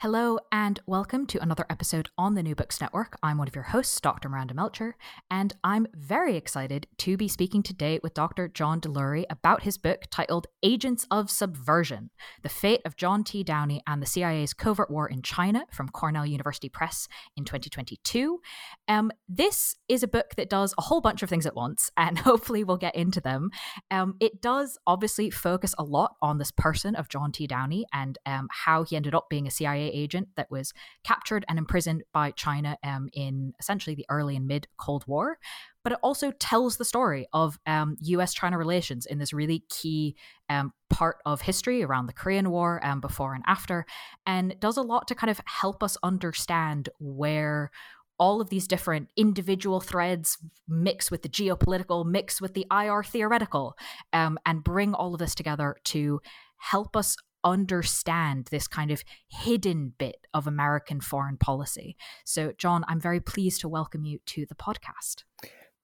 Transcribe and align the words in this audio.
Hello, 0.00 0.38
and 0.52 0.78
welcome 0.86 1.26
to 1.26 1.42
another 1.42 1.66
episode 1.68 2.08
on 2.16 2.36
the 2.36 2.42
New 2.44 2.54
Books 2.54 2.80
Network. 2.80 3.18
I'm 3.20 3.36
one 3.36 3.48
of 3.48 3.56
your 3.56 3.64
hosts, 3.64 4.00
Dr. 4.00 4.28
Miranda 4.28 4.54
Melcher, 4.54 4.94
and 5.28 5.52
I'm 5.64 5.88
very 5.92 6.36
excited 6.36 6.86
to 6.98 7.16
be 7.16 7.26
speaking 7.26 7.64
today 7.64 7.98
with 8.00 8.14
Dr. 8.14 8.46
John 8.46 8.80
Delury 8.80 9.24
about 9.28 9.64
his 9.64 9.76
book 9.76 10.04
titled 10.08 10.46
Agents 10.62 11.04
of 11.10 11.32
Subversion 11.32 12.10
The 12.44 12.48
Fate 12.48 12.80
of 12.84 12.94
John 12.94 13.24
T. 13.24 13.42
Downey 13.42 13.82
and 13.88 14.00
the 14.00 14.06
CIA's 14.06 14.54
Covert 14.54 14.88
War 14.88 15.08
in 15.08 15.20
China 15.20 15.64
from 15.72 15.88
Cornell 15.88 16.24
University 16.24 16.68
Press 16.68 17.08
in 17.36 17.44
2022. 17.44 18.40
Um, 18.86 19.10
this 19.28 19.74
is 19.88 20.04
a 20.04 20.08
book 20.08 20.36
that 20.36 20.48
does 20.48 20.76
a 20.78 20.82
whole 20.82 21.00
bunch 21.00 21.24
of 21.24 21.28
things 21.28 21.44
at 21.44 21.56
once, 21.56 21.90
and 21.96 22.18
hopefully 22.20 22.62
we'll 22.62 22.76
get 22.76 22.94
into 22.94 23.20
them. 23.20 23.50
Um, 23.90 24.14
it 24.20 24.40
does 24.40 24.78
obviously 24.86 25.28
focus 25.30 25.74
a 25.76 25.82
lot 25.82 26.14
on 26.22 26.38
this 26.38 26.52
person 26.52 26.94
of 26.94 27.08
John 27.08 27.32
T. 27.32 27.48
Downey 27.48 27.84
and 27.92 28.16
um, 28.26 28.46
how 28.52 28.84
he 28.84 28.94
ended 28.94 29.12
up 29.12 29.28
being 29.28 29.48
a 29.48 29.50
CIA 29.50 29.87
agent 29.90 30.28
that 30.36 30.50
was 30.50 30.72
captured 31.04 31.44
and 31.48 31.58
imprisoned 31.58 32.02
by 32.12 32.30
China 32.32 32.76
um, 32.82 33.08
in 33.12 33.52
essentially 33.60 33.94
the 33.94 34.06
early 34.08 34.36
and 34.36 34.46
mid 34.46 34.68
Cold 34.76 35.04
War. 35.06 35.38
But 35.84 35.92
it 35.92 35.98
also 36.02 36.32
tells 36.32 36.76
the 36.76 36.84
story 36.84 37.26
of 37.32 37.58
um, 37.66 37.96
US 38.00 38.34
China 38.34 38.58
relations 38.58 39.06
in 39.06 39.18
this 39.18 39.32
really 39.32 39.64
key 39.68 40.16
um, 40.50 40.72
part 40.90 41.18
of 41.24 41.42
history 41.42 41.82
around 41.82 42.06
the 42.06 42.12
Korean 42.12 42.50
War 42.50 42.84
um, 42.84 43.00
before 43.00 43.34
and 43.34 43.44
after, 43.46 43.86
and 44.26 44.54
does 44.60 44.76
a 44.76 44.82
lot 44.82 45.08
to 45.08 45.14
kind 45.14 45.30
of 45.30 45.40
help 45.46 45.82
us 45.82 45.96
understand 46.02 46.88
where 46.98 47.70
all 48.18 48.40
of 48.40 48.50
these 48.50 48.66
different 48.66 49.08
individual 49.16 49.80
threads 49.80 50.38
mix 50.66 51.10
with 51.10 51.22
the 51.22 51.28
geopolitical, 51.28 52.04
mix 52.04 52.40
with 52.40 52.54
the 52.54 52.66
IR 52.70 53.02
theoretical, 53.02 53.76
um, 54.12 54.38
and 54.44 54.64
bring 54.64 54.92
all 54.92 55.14
of 55.14 55.20
this 55.20 55.34
together 55.34 55.76
to 55.84 56.20
help 56.58 56.96
us 56.96 57.16
understand 57.44 58.46
this 58.50 58.66
kind 58.68 58.90
of 58.90 59.04
hidden 59.28 59.94
bit 59.98 60.26
of 60.34 60.46
American 60.46 61.00
foreign 61.00 61.36
policy. 61.36 61.96
So, 62.24 62.52
John, 62.56 62.84
I'm 62.88 63.00
very 63.00 63.20
pleased 63.20 63.60
to 63.62 63.68
welcome 63.68 64.04
you 64.04 64.18
to 64.26 64.46
the 64.46 64.54
podcast. 64.54 65.24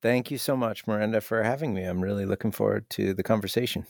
Thank 0.02 0.30
you 0.30 0.38
so 0.38 0.56
much, 0.56 0.86
Miranda, 0.86 1.20
for 1.20 1.42
having 1.42 1.72
me. 1.72 1.84
I'm 1.84 2.02
really 2.02 2.26
looking 2.26 2.52
forward 2.52 2.90
to 2.90 3.14
the 3.14 3.22
conversation. 3.22 3.86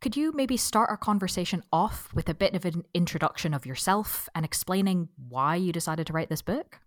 Could 0.00 0.16
you 0.16 0.32
maybe 0.32 0.56
start 0.56 0.88
our 0.88 0.96
conversation 0.96 1.62
off 1.72 2.08
with 2.14 2.28
a 2.28 2.34
bit 2.34 2.54
of 2.54 2.64
an 2.64 2.84
introduction 2.94 3.52
of 3.52 3.66
yourself 3.66 4.28
and 4.34 4.44
explaining 4.44 5.08
why 5.28 5.56
you 5.56 5.72
decided 5.72 6.06
to 6.06 6.12
write 6.12 6.30
this 6.30 6.42
book? 6.42 6.80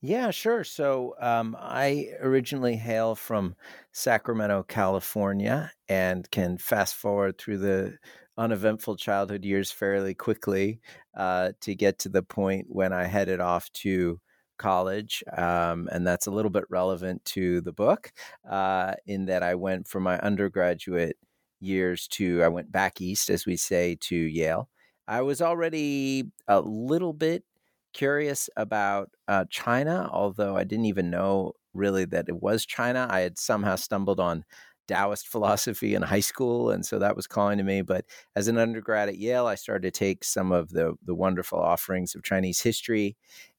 Yeah, 0.00 0.30
sure. 0.30 0.64
So 0.64 1.14
um, 1.20 1.56
I 1.58 2.10
originally 2.20 2.76
hail 2.76 3.14
from 3.14 3.56
Sacramento, 3.92 4.62
California, 4.62 5.72
and 5.88 6.30
can 6.30 6.58
fast 6.58 6.94
forward 6.94 7.38
through 7.38 7.58
the 7.58 7.98
uneventful 8.38 8.96
childhood 8.96 9.44
years 9.44 9.70
fairly 9.70 10.14
quickly 10.14 10.80
uh, 11.16 11.52
to 11.60 11.74
get 11.74 11.98
to 12.00 12.08
the 12.08 12.22
point 12.22 12.66
when 12.68 12.92
I 12.92 13.04
headed 13.04 13.40
off 13.40 13.70
to 13.74 14.20
college. 14.58 15.22
Um, 15.36 15.88
and 15.92 16.06
that's 16.06 16.26
a 16.26 16.30
little 16.30 16.50
bit 16.50 16.64
relevant 16.70 17.24
to 17.26 17.60
the 17.60 17.72
book 17.72 18.12
uh, 18.48 18.94
in 19.06 19.26
that 19.26 19.42
I 19.42 19.54
went 19.54 19.88
from 19.88 20.02
my 20.02 20.18
undergraduate 20.20 21.16
years 21.60 22.06
to, 22.08 22.42
I 22.42 22.48
went 22.48 22.70
back 22.72 23.00
east, 23.00 23.30
as 23.30 23.46
we 23.46 23.56
say, 23.56 23.96
to 24.02 24.16
Yale. 24.16 24.68
I 25.08 25.22
was 25.22 25.40
already 25.40 26.24
a 26.48 26.60
little 26.60 27.12
bit 27.12 27.44
curious 27.92 28.50
about 28.56 29.10
uh, 29.28 29.44
China, 29.50 30.08
although 30.12 30.56
I 30.56 30.64
didn't 30.64 30.86
even 30.86 31.10
know 31.10 31.52
really 31.72 32.04
that 32.06 32.28
it 32.28 32.42
was 32.42 32.66
China. 32.66 33.06
I 33.10 33.20
had 33.20 33.38
somehow 33.38 33.76
stumbled 33.76 34.20
on 34.20 34.44
Taoist 34.88 35.28
philosophy 35.34 35.94
in 35.94 36.02
high 36.02 36.20
school, 36.20 36.70
and 36.70 36.84
so 36.84 36.98
that 36.98 37.16
was 37.16 37.26
calling 37.26 37.58
to 37.58 37.64
me. 37.64 37.82
But 37.82 38.04
as 38.34 38.48
an 38.48 38.58
undergrad 38.58 39.08
at 39.08 39.18
Yale, 39.18 39.46
I 39.46 39.54
started 39.54 39.92
to 39.92 39.98
take 39.98 40.24
some 40.24 40.52
of 40.52 40.70
the 40.70 40.94
the 41.04 41.14
wonderful 41.14 41.58
offerings 41.58 42.14
of 42.14 42.22
Chinese 42.22 42.60
history, 42.60 43.16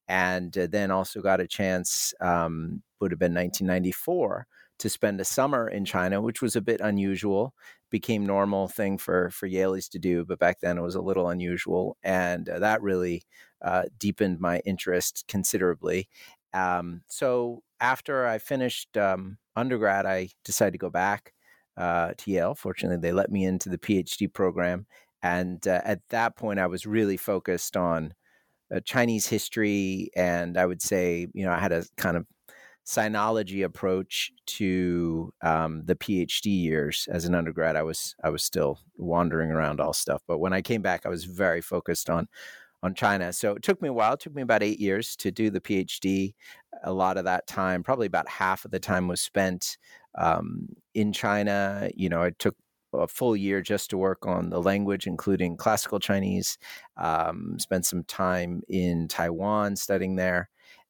and 0.08 0.58
uh, 0.58 0.68
then 0.70 0.92
also 0.92 1.22
got 1.22 1.42
a 1.42 1.48
chance. 1.48 2.14
Um, 2.22 2.84
would 3.00 3.12
have 3.12 3.20
been 3.20 3.34
1994 3.34 4.48
to 4.80 4.90
spend 4.90 5.20
a 5.22 5.26
summer 5.26 5.68
in 5.68 5.86
China, 5.86 6.22
which 6.22 6.42
was 6.42 6.56
a 6.56 6.62
bit 6.62 6.82
unusual. 6.82 7.54
Became 7.90 8.26
normal 8.26 8.68
thing 8.68 8.98
for 8.98 9.30
for 9.30 9.48
Yalies 9.48 9.90
to 9.92 10.00
do, 10.00 10.26
but 10.26 10.40
back 10.40 10.60
then 10.62 10.78
it 10.78 10.82
was 10.82 10.96
a 10.96 11.02
little 11.02 11.30
unusual, 11.30 11.98
and 12.04 12.50
uh, 12.50 12.60
that 12.60 12.82
really 12.82 13.24
uh, 13.62 13.84
deepened 13.98 14.40
my 14.40 14.60
interest 14.66 15.26
considerably. 15.28 16.10
Um, 16.58 17.02
so 17.08 17.62
after 17.80 18.26
I 18.26 18.40
finished 18.40 18.98
um, 18.98 19.38
undergrad, 19.56 20.06
I 20.06 20.30
decided 20.44 20.72
to 20.72 20.78
go 20.78 20.90
back 20.90 21.34
uh, 21.78 22.14
to 22.18 22.32
Yale. 22.32 22.56
Fortunately, 22.56 22.98
they 22.98 23.12
let 23.14 23.32
me 23.32 23.46
into 23.46 23.70
the 23.70 23.78
PhD 23.78 24.32
program. 24.34 24.88
And 25.22 25.66
uh, 25.68 25.82
at 25.84 26.02
that 26.10 26.36
point, 26.36 26.60
I 26.60 26.68
was 26.68 26.86
really 26.86 27.18
focused 27.18 27.78
on 27.78 28.14
uh, 28.74 28.80
Chinese 28.82 29.28
history. 29.28 30.10
And 30.16 30.58
I 30.58 30.66
would 30.66 30.82
say, 30.82 31.28
you 31.34 31.46
know, 31.46 31.52
I 31.52 31.60
had 31.60 31.72
a 31.72 31.86
kind 31.98 32.18
of 32.18 32.26
sinology 32.86 33.64
approach 33.64 34.32
to 34.46 35.32
um, 35.44 35.84
the 35.86 35.96
PhD 35.96 36.46
years. 36.46 37.08
As 37.12 37.26
an 37.26 37.36
undergrad, 37.36 37.76
I 37.76 37.84
was 37.84 38.16
I 38.24 38.30
was 38.30 38.44
still 38.44 38.80
wandering 38.96 39.52
around 39.52 39.80
all 39.80 39.94
stuff. 39.94 40.24
But 40.28 40.40
when 40.40 40.54
I 40.54 40.62
came 40.62 40.82
back, 40.82 41.06
I 41.06 41.10
was 41.10 41.26
very 41.26 41.62
focused 41.62 42.10
on 42.10 42.28
on 42.84 42.94
China. 42.94 43.34
So 43.34 43.56
it 43.56 43.64
took 43.64 43.82
me 43.82 43.90
a 43.90 43.94
while. 43.94 44.14
It 44.14 44.20
took 44.20 44.36
me 44.36 44.42
about 44.42 44.64
eight 44.64 44.80
years 44.80 45.16
to 45.18 45.32
do 45.32 45.50
the 45.50 45.62
PhD. 45.62 46.34
A 46.84 46.94
lot 46.94 47.18
of 47.18 47.26
that 47.26 47.48
time, 47.48 47.84
probably 47.84 48.08
about 48.08 48.30
half 48.30 48.66
of 48.66 48.72
the 48.72 48.80
time, 48.80 49.08
was 49.08 49.22
spent 49.22 49.78
um, 50.16 50.70
in 50.94 51.12
China. 51.12 51.90
You 51.96 52.10
know, 52.10 52.24
it 52.24 52.38
took 52.40 52.56
a 52.94 53.08
full 53.08 53.36
year 53.36 53.62
just 53.62 53.90
to 53.90 53.98
work 53.98 54.26
on 54.26 54.50
the 54.50 54.62
language, 54.62 55.08
including 55.08 55.58
classical 55.58 56.00
Chinese. 56.00 56.58
Um, 56.98 57.58
spent 57.60 57.86
some 57.86 58.04
time 58.04 58.62
in 58.70 59.08
Taiwan 59.08 59.76
studying 59.76 60.16
there. 60.16 60.50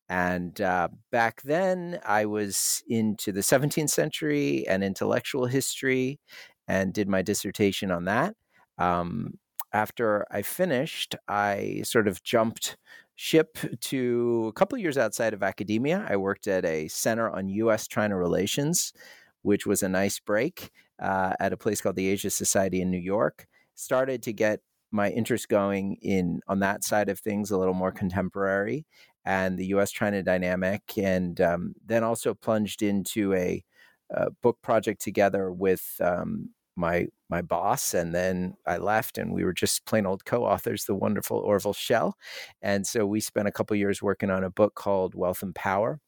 And 0.10 0.60
uh, 0.62 0.88
back 1.12 1.42
then, 1.42 2.00
I 2.06 2.26
was 2.26 2.82
into 2.88 3.32
the 3.32 3.42
17th 3.42 3.90
century 3.90 4.66
and 4.68 4.84
intellectual 4.84 5.46
history 5.46 6.20
and 6.68 6.94
did 6.94 7.10
my 7.10 7.22
dissertation 7.22 7.92
on 7.92 8.06
that. 8.06 8.36
Um, 8.78 9.38
after 9.74 10.26
I 10.32 10.42
finished, 10.42 11.16
I 11.28 11.82
sort 11.84 12.08
of 12.08 12.24
jumped 12.24 12.78
ship 13.16 13.58
to 13.82 14.46
a 14.48 14.54
couple 14.54 14.78
years 14.78 14.98
outside 14.98 15.34
of 15.34 15.44
academia. 15.44 16.06
I 16.08 16.18
worked 16.18 16.48
at 16.48 16.66
a 16.66 16.88
center 16.88 17.30
on 17.30 17.50
U.S. 17.50 17.88
China 17.88 18.16
relations, 18.16 18.94
which 19.42 19.66
was 19.66 19.84
a 19.84 19.90
nice 19.90 20.20
break 20.20 20.72
uh, 21.02 21.34
at 21.40 21.54
a 21.54 21.58
place 21.58 21.82
called 21.82 21.96
the 21.96 22.08
Asia 22.08 22.30
Society 22.30 22.82
in 22.82 22.92
New 22.92 22.98
York. 22.98 23.48
Started 23.76 24.22
to 24.24 24.34
get 24.34 24.62
my 24.92 25.10
interest 25.10 25.50
going 25.50 25.98
in 26.02 26.42
on 26.48 26.60
that 26.60 26.84
side 26.84 27.10
of 27.10 27.20
things 27.20 27.52
a 27.52 27.58
little 27.58 27.74
more 27.74 27.92
contemporary 27.92 28.86
and 29.26 29.58
the 29.58 29.66
U.S. 29.68 29.92
China 29.92 30.24
dynamic, 30.24 30.82
and 30.98 31.42
um, 31.42 31.74
then 31.86 32.02
also 32.02 32.34
plunged 32.34 32.82
into 32.82 33.34
a, 33.34 33.62
a, 34.10 34.32
book 34.42 34.58
project 34.62 35.02
together 35.02 35.52
with 35.52 35.98
um, 36.00 36.52
my 36.78 37.08
my 37.30 37.42
boss, 37.42 37.94
and 37.94 38.16
then 38.16 38.56
I 38.66 38.78
left, 38.78 39.18
and 39.18 39.34
we 39.34 39.44
were 39.44 39.54
just 39.54 39.86
plain 39.86 40.06
old 40.06 40.24
co-authors, 40.26 40.86
the 40.86 40.96
wonderful 40.96 41.38
Orville 41.40 41.74
Schell 41.74 42.16
and 42.62 42.86
so 42.86 43.06
we 43.06 43.20
spent 43.20 43.48
a 43.48 43.52
couple 43.52 43.76
years 43.76 44.02
working 44.02 44.30
on 44.30 44.44
a 44.44 44.50
book 44.50 44.76
called 44.76 45.16
Wealth 45.16 45.44
and 45.44 45.54
Power. 45.56 46.00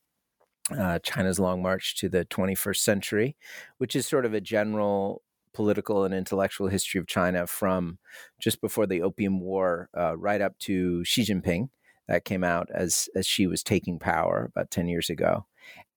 Uh, 0.77 0.99
China's 0.99 1.39
Long 1.39 1.63
March 1.63 1.95
to 1.97 2.09
the 2.09 2.25
21st 2.25 2.77
Century, 2.77 3.35
which 3.79 3.95
is 3.95 4.05
sort 4.05 4.25
of 4.25 4.35
a 4.35 4.41
general 4.41 5.23
political 5.53 6.03
and 6.03 6.13
intellectual 6.13 6.67
history 6.67 6.99
of 6.99 7.07
China 7.07 7.47
from 7.47 7.97
just 8.39 8.61
before 8.61 8.85
the 8.85 9.01
Opium 9.01 9.39
War 9.39 9.89
uh, 9.97 10.15
right 10.15 10.41
up 10.41 10.57
to 10.59 11.03
Xi 11.03 11.23
Jinping. 11.23 11.69
That 12.09 12.25
came 12.25 12.43
out 12.43 12.67
as 12.73 13.07
as 13.15 13.25
Xi 13.25 13.47
was 13.47 13.63
taking 13.63 13.99
power 13.99 14.49
about 14.51 14.71
10 14.71 14.89
years 14.89 15.09
ago. 15.09 15.45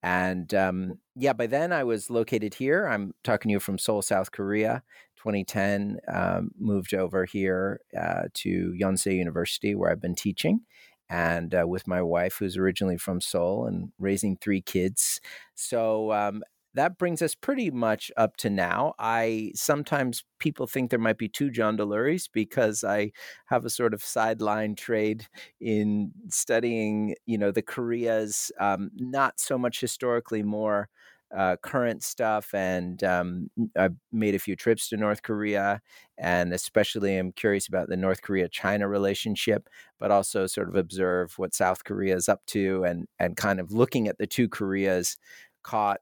And 0.02 0.52
um, 0.52 0.98
yeah, 1.16 1.32
by 1.32 1.46
then 1.46 1.72
I 1.72 1.84
was 1.84 2.10
located 2.10 2.54
here. 2.54 2.86
I'm 2.86 3.14
talking 3.24 3.48
to 3.48 3.52
you 3.54 3.60
from 3.60 3.78
Seoul, 3.78 4.02
South 4.02 4.30
Korea. 4.30 4.82
2010, 5.16 5.98
um, 6.12 6.50
moved 6.58 6.94
over 6.94 7.24
here 7.24 7.80
uh, 7.96 8.22
to 8.34 8.74
Yonsei 8.80 9.16
University, 9.16 9.74
where 9.74 9.90
I've 9.90 10.00
been 10.00 10.16
teaching, 10.16 10.62
and 11.08 11.54
uh, 11.54 11.64
with 11.66 11.86
my 11.86 12.02
wife, 12.02 12.38
who's 12.38 12.56
originally 12.56 12.98
from 12.98 13.20
Seoul, 13.20 13.66
and 13.66 13.92
raising 14.00 14.36
three 14.36 14.60
kids. 14.60 15.20
So 15.54 16.10
um, 16.12 16.42
that 16.74 16.98
brings 16.98 17.20
us 17.22 17.34
pretty 17.34 17.70
much 17.70 18.10
up 18.16 18.36
to 18.38 18.50
now. 18.50 18.94
I 18.98 19.52
sometimes 19.54 20.24
people 20.38 20.66
think 20.66 20.90
there 20.90 20.98
might 20.98 21.18
be 21.18 21.28
two 21.28 21.50
John 21.50 21.76
Deluries 21.76 22.28
because 22.32 22.82
I 22.84 23.12
have 23.46 23.64
a 23.64 23.70
sort 23.70 23.94
of 23.94 24.02
sideline 24.02 24.74
trade 24.74 25.26
in 25.60 26.12
studying, 26.28 27.14
you 27.26 27.38
know, 27.38 27.50
the 27.50 27.62
Koreas, 27.62 28.50
um, 28.58 28.90
not 28.94 29.38
so 29.38 29.58
much 29.58 29.80
historically, 29.80 30.42
more 30.42 30.88
uh, 31.34 31.56
current 31.62 32.02
stuff. 32.02 32.52
And 32.54 33.02
um, 33.04 33.50
I've 33.76 33.96
made 34.12 34.34
a 34.34 34.38
few 34.38 34.54
trips 34.54 34.88
to 34.90 34.96
North 34.96 35.22
Korea, 35.22 35.80
and 36.18 36.52
especially 36.52 37.16
I'm 37.16 37.32
curious 37.32 37.68
about 37.68 37.88
the 37.88 37.96
North 37.96 38.22
Korea 38.22 38.48
China 38.48 38.88
relationship, 38.88 39.68
but 39.98 40.10
also 40.10 40.46
sort 40.46 40.68
of 40.68 40.74
observe 40.74 41.38
what 41.38 41.54
South 41.54 41.84
Korea 41.84 42.16
is 42.16 42.28
up 42.28 42.44
to 42.48 42.84
and, 42.84 43.06
and 43.18 43.36
kind 43.36 43.60
of 43.60 43.72
looking 43.72 44.08
at 44.08 44.18
the 44.18 44.26
two 44.26 44.48
Koreas 44.48 45.16
caught 45.62 46.00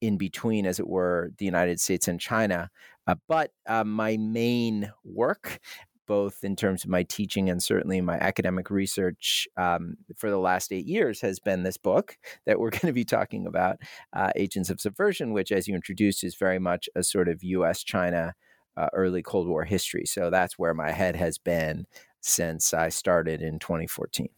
in 0.00 0.16
between, 0.16 0.66
as 0.66 0.78
it 0.78 0.86
were, 0.86 1.32
the 1.38 1.44
United 1.44 1.80
States 1.80 2.08
and 2.08 2.20
China. 2.20 2.70
Uh, 3.06 3.14
but 3.28 3.50
uh, 3.66 3.84
my 3.84 4.16
main 4.16 4.90
work, 5.04 5.60
both 6.06 6.44
in 6.44 6.56
terms 6.56 6.84
of 6.84 6.90
my 6.90 7.02
teaching 7.02 7.50
and 7.50 7.62
certainly 7.62 8.00
my 8.00 8.16
academic 8.16 8.70
research 8.70 9.48
um, 9.56 9.96
for 10.16 10.30
the 10.30 10.38
last 10.38 10.72
eight 10.72 10.86
years, 10.86 11.20
has 11.20 11.38
been 11.40 11.62
this 11.62 11.76
book 11.76 12.16
that 12.46 12.58
we're 12.58 12.70
going 12.76 12.86
to 12.86 12.92
be 12.92 13.04
talking 13.04 13.46
about, 13.46 13.78
uh, 14.12 14.30
Agents 14.36 14.70
of 14.70 14.80
Subversion, 14.80 15.32
which, 15.32 15.52
as 15.52 15.66
you 15.68 15.74
introduced, 15.74 16.24
is 16.24 16.34
very 16.34 16.58
much 16.58 16.88
a 16.94 17.02
sort 17.02 17.28
of 17.28 17.42
U.S. 17.42 17.82
China. 17.82 18.34
Uh, 18.78 18.88
early 18.92 19.22
Cold 19.22 19.48
War 19.48 19.64
history. 19.64 20.04
So 20.04 20.28
that's 20.28 20.58
where 20.58 20.74
my 20.74 20.90
head 20.90 21.16
has 21.16 21.38
been 21.38 21.86
since 22.20 22.74
I 22.74 22.90
started 22.90 23.40
in 23.40 23.58
2014. 23.58 24.28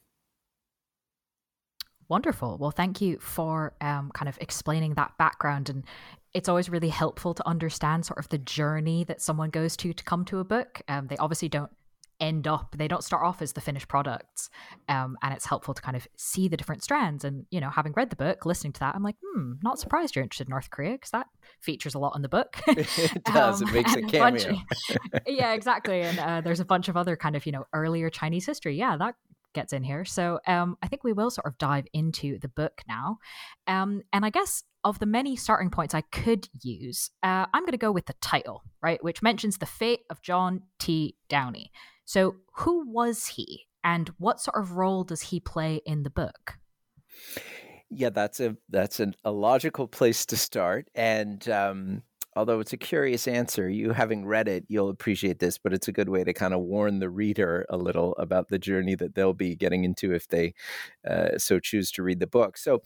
Wonderful. 2.09 2.57
Well, 2.59 2.71
thank 2.71 3.01
you 3.01 3.19
for 3.19 3.75
um, 3.81 4.11
kind 4.15 4.29
of 4.29 4.39
explaining 4.41 4.95
that 4.95 5.17
background. 5.19 5.69
And 5.69 5.85
it's 6.33 6.49
always 6.49 6.71
really 6.71 6.89
helpful 6.89 7.35
to 7.35 7.47
understand 7.47 8.07
sort 8.07 8.19
of 8.19 8.29
the 8.31 8.39
journey 8.39 9.05
that 9.05 9.21
someone 9.21 9.51
goes 9.51 9.77
to 9.79 9.93
to 9.93 10.05
come 10.05 10.25
to 10.27 10.39
a 10.39 10.45
book. 10.45 10.81
Um, 10.89 11.07
they 11.09 11.17
obviously 11.19 11.49
don't 11.49 11.71
end 12.21 12.49
up 12.49 12.75
they 12.77 12.89
don't 12.89 13.05
start 13.05 13.25
off 13.25 13.41
as 13.41 13.53
the 13.53 13.61
finished 13.61 13.87
products 13.87 14.51
um, 14.89 15.17
and 15.23 15.33
it's 15.33 15.47
helpful 15.47 15.73
to 15.73 15.81
kind 15.81 15.97
of 15.97 16.07
see 16.17 16.49
the 16.49 16.57
different 16.57 16.83
strands 16.83 17.25
and 17.25 17.47
you 17.51 17.61
know 17.61 17.71
having 17.71 17.93
read 17.93 18.11
the 18.11 18.17
book 18.17 18.45
listening 18.45 18.73
to 18.73 18.81
that 18.81 18.95
i'm 18.95 19.03
like 19.03 19.15
hmm 19.23 19.53
not 19.63 19.79
surprised 19.79 20.17
you're 20.17 20.23
interested 20.23 20.49
in 20.49 20.51
north 20.51 20.69
korea 20.71 20.93
because 20.93 21.11
that 21.11 21.27
features 21.61 21.95
a 21.95 21.99
lot 21.99 22.15
in 22.17 22.23
the 22.23 22.29
book 22.29 22.61
it 22.67 23.25
does 23.25 23.63
um, 23.63 23.69
it 23.69 23.73
makes 23.73 23.95
a 23.95 24.03
cameo 24.03 24.59
a 25.27 25.31
yeah 25.31 25.53
exactly 25.53 26.03
and 26.03 26.19
uh, 26.19 26.41
there's 26.41 26.61
a 26.61 26.65
bunch 26.65 26.89
of 26.89 26.97
other 26.97 27.17
kind 27.17 27.37
of 27.37 27.47
you 27.47 27.53
know 27.53 27.65
earlier 27.73 28.11
chinese 28.11 28.47
history 28.47 28.77
yeah 28.77 28.97
that 28.97 29.15
gets 29.59 29.73
in 29.73 29.83
here. 29.83 30.05
So 30.05 30.41
um, 30.47 30.77
I 30.83 30.89
think 30.89 31.03
we 31.03 31.13
will 31.13 31.31
sort 31.31 31.47
of 31.47 31.59
dive 31.59 31.87
into 31.93 32.39
the 32.39 32.49
book 32.49 32.83
now. 32.87 33.19
Um, 33.67 34.03
and 34.13 34.25
I 34.25 34.31
guess 34.31 34.63
of 34.85 34.99
the 34.99 35.07
many 35.07 35.37
starting 35.37 35.71
points 35.71 35.95
I 35.95 36.03
could 36.03 36.49
use, 36.63 37.11
uh, 37.23 37.47
I'm 37.53 37.63
going 37.63 37.73
to 37.73 37.87
go 37.87 37.93
with 37.93 38.07
the 38.07 38.15
title, 38.21 38.63
right, 38.81 39.03
which 39.03 39.23
mentions 39.23 39.59
the 39.59 39.67
fate 39.67 40.03
of 40.11 40.23
John 40.23 40.63
T. 40.79 41.17
Downey. 41.29 41.73
So 42.05 42.37
who 42.61 42.75
was 42.91 43.27
he, 43.27 43.67
and 43.83 44.09
what 44.19 44.41
sort 44.41 44.57
of 44.63 44.73
role 44.73 45.05
does 45.05 45.23
he 45.23 45.41
play 45.41 45.81
in 45.85 46.05
the 46.05 46.11
book? 46.11 46.59
Yeah, 47.91 48.11
that's 48.11 48.41
a 48.41 48.57
that's 48.69 49.01
an, 49.01 49.15
a 49.25 49.31
logical 49.31 49.89
place 49.89 50.27
to 50.27 50.37
start, 50.37 50.89
and 50.95 51.47
um, 51.49 52.03
although 52.37 52.61
it's 52.61 52.73
a 52.73 52.77
curious 52.77 53.27
answer. 53.29 53.69
You 53.69 53.93
having 53.93 54.25
read 54.27 54.49
it, 54.49 54.65
you'll 54.69 54.91
appreciate 54.91 55.39
this, 55.39 55.59
but 55.59 55.73
it's 55.73 55.89
a 55.89 55.93
good 55.93 56.09
way 56.09 56.25
to 56.25 56.33
kind 56.33 56.55
of 56.55 56.61
warn 56.61 56.99
the 57.01 57.11
reader 57.11 57.67
a 57.71 57.77
little 57.77 58.15
about 58.17 58.49
the 58.49 58.59
journey 58.59 58.95
that 58.97 59.15
they'll 59.15 59.35
be 59.35 59.57
getting 59.57 59.85
into 59.85 60.13
if 60.15 60.29
they 60.29 60.55
uh, 61.09 61.39
so 61.39 61.59
choose 61.59 61.91
to 61.93 62.03
read 62.03 62.21
the 62.21 62.27
book. 62.27 62.57
So, 62.59 62.83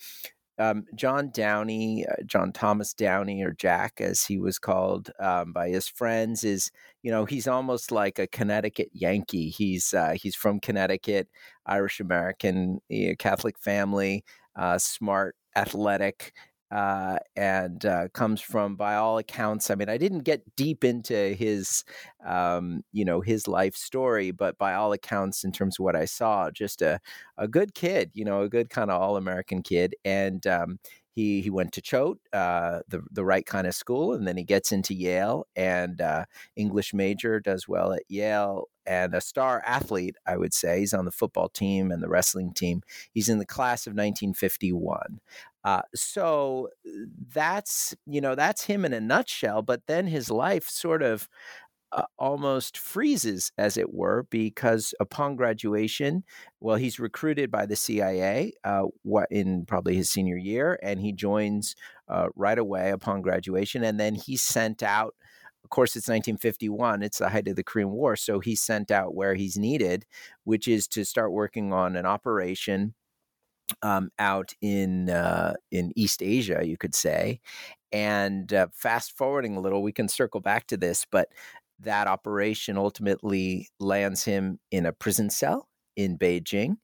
um, 0.59 0.85
John 0.95 1.31
Downey, 1.33 2.07
uh, 2.07 2.23
John 2.27 2.53
Thomas 2.53 2.93
Downey, 2.95 3.43
or 3.43 3.53
Jack, 3.53 4.01
as 4.01 4.25
he 4.25 4.39
was 4.39 4.59
called 4.59 5.11
um, 5.19 5.53
by 5.53 5.71
his 5.71 5.89
friends, 5.89 6.45
is 6.45 6.71
you 7.03 7.11
know 7.11 7.25
he's 7.25 7.49
almost 7.49 7.91
like 7.91 8.19
a 8.19 8.27
Connecticut 8.27 8.91
Yankee. 8.93 9.49
He's 9.49 9.95
uh, 9.95 10.15
he's 10.21 10.35
from 10.37 10.61
Connecticut, 10.61 11.29
Irish 11.67 12.01
American, 12.01 12.81
Catholic 13.19 13.59
family, 13.59 14.25
uh, 14.57 14.79
smart, 14.79 15.37
athletic 15.57 16.33
uh, 16.73 17.19
and 17.37 17.85
uh, 17.85 18.09
comes 18.15 18.41
from, 18.41 18.77
by 18.77 18.95
all 18.97 19.19
accounts, 19.19 19.71
I 19.71 19.75
mean, 19.75 19.91
I 19.91 19.99
didn't 19.99 20.21
get 20.21 20.43
deep 20.57 20.85
into 20.85 21.35
his, 21.35 21.85
um, 22.27 22.83
you 22.93 23.05
know, 23.05 23.21
his 23.21 23.47
life 23.47 23.77
story, 23.77 24.31
but 24.31 24.57
by 24.59 24.75
all 24.75 24.93
accounts, 24.93 25.45
in 25.45 25.53
terms 25.53 25.79
of 25.79 25.85
what 25.85 25.97
I 25.97 26.07
saw, 26.07 26.51
just 26.51 26.81
a, 26.83 26.99
a 27.37 27.47
good 27.47 27.75
kid, 27.75 28.11
you 28.15 28.25
know, 28.25 28.43
a 28.43 28.49
good 28.49 28.71
kind 28.71 28.91
of 28.91 29.01
all 29.01 29.17
American 29.17 29.63
kid. 29.63 29.95
And 30.05 30.47
um, 30.47 30.79
he 31.15 31.43
he 31.43 31.51
went 31.51 31.73
to 31.73 31.83
Choate, 31.83 32.19
uh, 32.33 32.81
the 32.89 33.03
the 33.11 33.25
right 33.25 33.45
kind 33.45 33.67
of 33.67 33.75
school, 33.75 34.15
and 34.15 34.27
then 34.27 34.37
he 34.37 34.45
gets 34.45 34.73
into 34.73 34.95
Yale 34.95 35.47
and 35.55 36.01
uh, 36.01 36.25
English 36.57 36.95
major, 36.95 37.39
does 37.41 37.69
well 37.69 37.93
at 37.93 38.03
Yale, 38.09 38.69
and 38.87 39.15
a 39.15 39.21
star 39.21 39.63
athlete, 39.67 40.17
I 40.27 40.37
would 40.37 40.55
say. 40.55 40.81
He's 40.81 40.95
on 40.95 41.05
the 41.05 41.13
football 41.13 41.49
team 41.49 41.91
and 41.91 42.03
the 42.03 42.09
wrestling 42.09 42.53
team. 42.53 42.83
He's 43.13 43.29
in 43.29 43.39
the 43.39 43.47
class 43.47 43.87
of 43.87 43.93
1951. 43.93 45.21
Uh, 45.65 45.83
so 45.95 46.69
that's 47.33 47.95
you 48.07 48.21
know 48.21 48.35
that's 48.35 48.65
him 48.65 48.85
in 48.85 48.93
a 48.93 49.01
nutshell. 49.01 49.63
But 49.63 49.83
then 49.87 50.07
his 50.07 50.31
life 50.31 50.69
sort 50.69 51.03
of 51.03 51.29
uh, 51.93 52.05
almost 52.19 52.79
freezes, 52.79 53.53
as 53.59 53.77
it 53.77 53.93
were, 53.93 54.25
because 54.31 54.95
upon 55.01 55.37
graduation, 55.37 56.25
well, 56.61 56.77
he's 56.77 56.99
recruited 56.99 57.51
by 57.51 57.67
the 57.67 57.77
CIA 57.77 58.53
uh, 58.65 58.85
what 59.03 59.29
in 59.31 59.67
probably 59.67 59.95
his 59.95 60.11
senior 60.11 60.37
year, 60.37 60.79
and 60.83 61.01
he 61.01 61.13
joins 61.13 61.77
uh, 62.09 62.29
right 62.35 62.59
away 62.59 62.91
upon 62.91 63.23
graduation, 63.23 63.85
and 63.85 64.01
then 64.01 64.15
he's 64.15 64.43
sent 64.43 64.83
out. 64.83 65.15
Of 65.65 65.71
course, 65.71 65.97
it's 65.97 66.09
1951. 66.09 67.03
It's 67.03 67.19
the 67.19 67.29
height 67.29 67.49
of 67.49 67.57
the 67.57 67.63
Korean 67.65 67.91
War, 67.91 68.17
so 68.17 68.41
he's 68.41 68.63
sent 68.63 68.91
out 68.91 69.15
where 69.15 69.35
he's 69.35 69.57
needed, 69.59 70.07
which 70.45 70.69
is 70.69 70.89
to 70.89 71.05
start 71.05 71.33
working 71.33 71.73
on 71.73 71.97
an 71.97 72.07
operation 72.07 72.95
um, 73.83 74.11
out 74.19 74.53
in 74.61 75.11
uh, 75.11 75.55
in 75.71 75.93
East 75.97 76.23
Asia, 76.23 76.61
you 76.65 76.77
could 76.77 76.95
say. 76.95 77.41
And 77.93 78.53
uh, 78.53 78.69
fast 78.73 79.17
forwarding 79.17 79.57
a 79.57 79.61
little, 79.61 79.83
we 79.83 79.93
can 79.93 80.09
circle 80.09 80.41
back 80.41 80.67
to 80.69 80.77
this, 80.79 81.07
but 81.11 81.29
that 81.83 82.07
operation 82.07 82.77
ultimately 82.77 83.69
lands 83.79 84.25
him 84.25 84.59
in 84.71 84.87
a 84.87 84.93
prison 84.93 85.31
cell 85.31 85.69
in 85.97 86.19
Beijing 86.19 86.77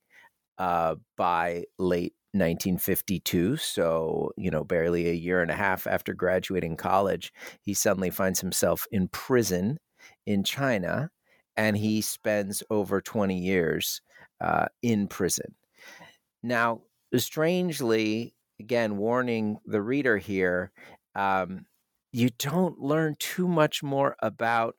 uh, 0.58 0.96
by 1.16 1.64
late 1.78 2.14
1952. 2.32 3.56
So, 3.56 4.30
you 4.36 4.50
know, 4.50 4.64
barely 4.64 5.08
a 5.08 5.14
year 5.14 5.40
and 5.40 5.50
a 5.50 5.54
half 5.54 5.86
after 5.86 6.12
graduating 6.12 6.76
college, 6.76 7.32
he 7.62 7.74
suddenly 7.74 8.10
finds 8.10 8.40
himself 8.40 8.86
in 8.90 9.08
prison 9.08 9.78
in 10.26 10.44
China 10.44 11.10
and 11.56 11.76
he 11.76 12.00
spends 12.00 12.62
over 12.70 13.00
20 13.00 13.36
years 13.36 14.00
uh, 14.40 14.66
in 14.82 15.08
prison. 15.08 15.54
Now, 16.42 16.82
strangely, 17.16 18.34
again, 18.60 18.96
warning 18.96 19.58
the 19.64 19.82
reader 19.82 20.18
here, 20.18 20.70
um, 21.14 21.66
you 22.12 22.30
don't 22.38 22.78
learn 22.80 23.16
too 23.18 23.48
much 23.48 23.82
more 23.82 24.16
about 24.20 24.76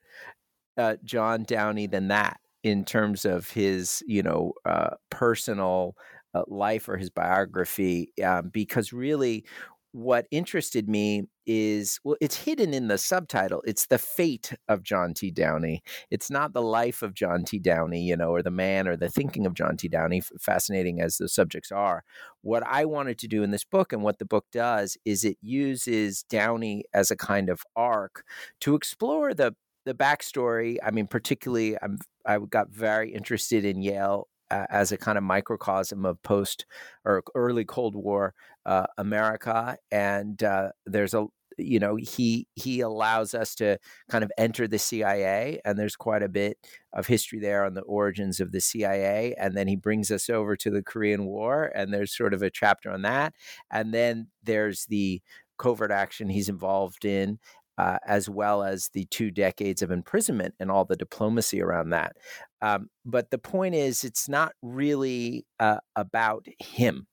uh, 0.78 0.96
John 1.04 1.44
Downey 1.44 1.88
than 1.88 2.08
that 2.10 2.40
in 2.64 2.86
terms 2.86 3.26
of 3.26 3.50
his, 3.52 4.04
you 4.08 4.24
know, 4.24 4.54
uh, 4.66 4.92
personal 5.10 5.96
uh, 6.34 6.44
life 6.48 6.90
or 6.90 6.98
his 6.98 7.10
biography, 7.10 8.12
um, 8.24 8.50
because 8.50 8.94
really 8.94 9.46
what 9.92 10.28
interested 10.30 10.88
me 10.88 11.24
is 11.46 12.00
well 12.04 12.16
it's 12.22 12.44
hidden 12.44 12.76
in 12.76 12.88
the 12.90 12.98
subtitle 12.98 13.64
it's 13.66 13.88
the 13.88 13.98
fate 13.98 14.54
of 14.68 14.84
john 14.84 15.14
t. 15.14 15.32
Downey. 15.32 15.82
It's 16.12 16.30
not 16.30 16.54
the 16.54 16.62
life 16.62 17.02
of 17.02 17.16
john 17.16 17.44
t. 17.44 17.58
Downey 17.58 18.04
you 18.04 18.16
know 18.16 18.30
or 18.30 18.44
the 18.44 18.52
man 18.52 18.88
or 18.88 18.96
the 18.96 19.10
thinking 19.10 19.46
of 19.46 19.56
john 19.56 19.78
t. 19.78 19.88
Downey 19.88 20.22
fascinating 20.40 21.02
as 21.02 21.18
the 21.18 21.28
subjects 21.28 21.72
are. 21.72 22.04
What 22.42 22.64
i 22.68 22.86
wanted 22.86 23.18
to 23.20 23.28
do 23.28 23.42
in 23.42 23.52
this 23.52 23.64
book 23.64 23.92
and 23.92 24.04
what 24.04 24.20
the 24.20 24.26
book 24.26 24.46
does 24.52 24.98
is 25.06 25.26
it 25.26 25.38
uses 25.42 26.24
downey 26.24 26.84
as 26.94 27.10
a 27.10 27.18
kind 27.18 27.50
of 27.50 27.64
arc 27.76 28.24
to 28.62 28.76
explore 28.76 29.34
the 29.34 29.56
the 29.86 29.96
backstory. 29.96 30.78
I 30.84 30.92
mean 30.92 31.08
particularly 31.08 31.78
i'm 31.82 31.98
i 32.26 32.38
got 32.38 32.70
very 32.70 33.12
interested 33.12 33.66
in 33.66 33.82
yale 33.82 34.28
uh, 34.52 34.66
as 34.70 34.92
a 34.92 34.98
kind 34.98 35.18
of 35.18 35.24
microcosm 35.24 36.06
of 36.06 36.22
post 36.24 36.66
or 37.06 37.24
early 37.36 37.66
Cold 37.66 37.96
War 37.96 38.34
uh, 38.66 38.88
America, 38.98 39.78
and 39.92 40.42
uh, 40.44 40.70
there's 40.86 41.14
a 41.14 41.26
you 41.58 41.80
know 41.80 41.98
he 41.98 42.48
he 42.56 42.80
allows 42.80 43.34
us 43.34 43.54
to 43.56 43.78
kind 44.10 44.24
of 44.24 44.32
enter 44.38 44.68
the 44.68 44.80
CIA, 44.80 45.60
and 45.66 45.78
there's 45.78 45.96
quite 45.96 46.24
a 46.24 46.30
bit 46.30 46.58
of 46.94 47.08
history 47.08 47.40
there 47.40 47.66
on 47.66 47.74
the 47.74 47.82
origins 47.82 48.40
of 48.40 48.52
the 48.52 48.62
CIA, 48.62 49.36
and 49.38 49.56
then 49.56 49.68
he 49.68 49.76
brings 49.76 50.12
us 50.12 50.30
over 50.30 50.56
to 50.56 50.70
the 50.70 50.84
Korean 50.84 51.26
War, 51.26 51.72
and 51.76 51.94
there's 51.94 52.16
sort 52.16 52.34
of 52.34 52.42
a 52.42 52.50
chapter 52.50 52.92
on 52.92 53.02
that, 53.04 53.34
and 53.72 53.94
then 53.94 54.28
there's 54.44 54.86
the 54.86 55.22
covert 55.58 55.92
action 55.92 56.30
he's 56.30 56.48
involved 56.48 57.04
in 57.04 57.38
uh, 57.80 57.98
as 58.06 58.30
well 58.30 58.62
as 58.62 58.90
the 58.90 59.06
two 59.06 59.32
decades 59.32 59.82
of 59.82 59.90
imprisonment 59.90 60.54
and 60.60 60.70
all 60.70 60.84
the 60.84 60.98
diplomacy 60.98 61.62
around 61.62 61.92
that. 61.92 62.18
Um, 62.62 62.90
but 63.06 63.32
the 63.32 63.38
point 63.38 63.76
is, 63.76 64.04
it's 64.04 64.28
not 64.28 64.54
really 64.62 65.46
uh, 65.60 65.80
about 65.96 66.46
him. 66.60 67.08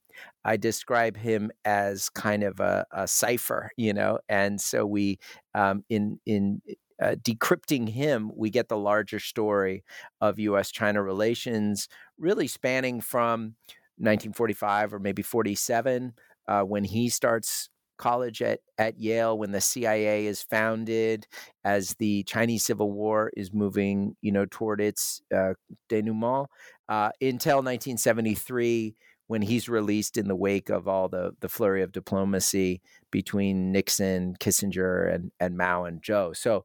I 0.44 0.56
describe 0.56 1.16
him 1.16 1.50
as 1.64 2.08
kind 2.08 2.42
of 2.42 2.60
a, 2.60 2.86
a 2.90 3.06
cipher, 3.06 3.70
you 3.76 3.92
know, 3.92 4.18
and 4.28 4.60
so 4.60 4.86
we 4.86 5.18
um, 5.54 5.84
in 5.90 6.18
in 6.24 6.62
uh, 7.02 7.16
decrypting 7.22 7.88
him, 7.88 8.30
we 8.34 8.48
get 8.48 8.68
the 8.68 8.76
larger 8.76 9.20
story 9.20 9.84
of 10.20 10.38
U.S. 10.38 10.70
China 10.70 11.02
relations, 11.02 11.88
really 12.18 12.46
spanning 12.46 13.00
from 13.00 13.56
1945 13.98 14.94
or 14.94 14.98
maybe 14.98 15.22
47 15.22 16.14
uh, 16.48 16.62
when 16.62 16.84
he 16.84 17.08
starts 17.08 17.68
college 17.96 18.42
at, 18.42 18.60
at 18.78 18.98
Yale 18.98 19.36
when 19.36 19.52
the 19.52 19.60
CIA 19.60 20.26
is 20.26 20.42
founded, 20.42 21.26
as 21.64 21.94
the 21.94 22.22
Chinese 22.24 22.64
Civil 22.64 22.92
War 22.92 23.30
is 23.36 23.52
moving, 23.52 24.16
you 24.20 24.32
know, 24.32 24.46
toward 24.50 24.80
its 24.80 25.22
uh, 25.34 25.54
denouement, 25.88 26.48
uh, 26.88 27.10
until 27.20 27.56
1973 27.56 28.94
when 29.28 29.42
he's 29.42 29.68
released 29.68 30.16
in 30.16 30.28
the 30.28 30.36
wake 30.36 30.70
of 30.70 30.86
all 30.86 31.08
the 31.08 31.32
the 31.40 31.48
flurry 31.48 31.82
of 31.82 31.92
diplomacy 31.92 32.80
between 33.10 33.72
Nixon, 33.72 34.36
Kissinger, 34.38 35.12
and 35.12 35.32
and 35.40 35.56
Mao 35.56 35.84
and 35.84 36.02
Zhou. 36.02 36.36
So 36.36 36.64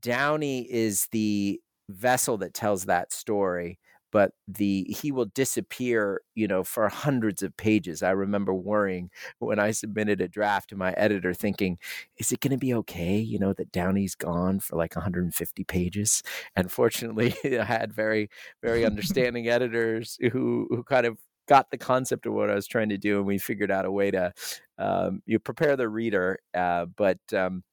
Downey 0.00 0.62
is 0.70 1.08
the 1.12 1.60
vessel 1.90 2.38
that 2.38 2.54
tells 2.54 2.86
that 2.86 3.12
story 3.12 3.78
but 4.14 4.30
the 4.46 4.86
he 4.88 5.10
will 5.10 5.24
disappear 5.24 6.22
you 6.36 6.46
know 6.46 6.62
for 6.62 6.88
hundreds 6.88 7.42
of 7.42 7.56
pages. 7.56 8.00
I 8.00 8.10
remember 8.12 8.54
worrying 8.54 9.10
when 9.40 9.58
i 9.58 9.72
submitted 9.72 10.20
a 10.20 10.28
draft 10.28 10.70
to 10.70 10.76
my 10.76 10.92
editor 10.92 11.34
thinking 11.34 11.78
is 12.18 12.30
it 12.30 12.40
going 12.40 12.52
to 12.52 12.56
be 12.56 12.72
okay 12.74 13.18
you 13.18 13.40
know 13.40 13.52
that 13.52 13.72
downey's 13.72 14.14
gone 14.14 14.60
for 14.60 14.76
like 14.76 14.94
150 14.94 15.64
pages? 15.64 16.22
And 16.54 16.70
fortunately 16.70 17.34
i 17.58 17.64
had 17.64 17.92
very 17.92 18.30
very 18.62 18.86
understanding 18.90 19.48
editors 19.48 20.16
who 20.32 20.68
who 20.70 20.84
kind 20.84 21.06
of 21.06 21.18
got 21.48 21.72
the 21.72 21.78
concept 21.78 22.24
of 22.24 22.32
what 22.34 22.50
i 22.50 22.54
was 22.54 22.68
trying 22.68 22.90
to 22.90 22.98
do 22.98 23.18
and 23.18 23.26
we 23.26 23.38
figured 23.38 23.70
out 23.70 23.84
a 23.84 23.90
way 23.90 24.12
to 24.12 24.32
um, 24.78 25.22
you 25.26 25.40
prepare 25.40 25.76
the 25.76 25.88
reader 25.88 26.38
uh, 26.54 26.86
but 26.96 27.18
um, 27.32 27.64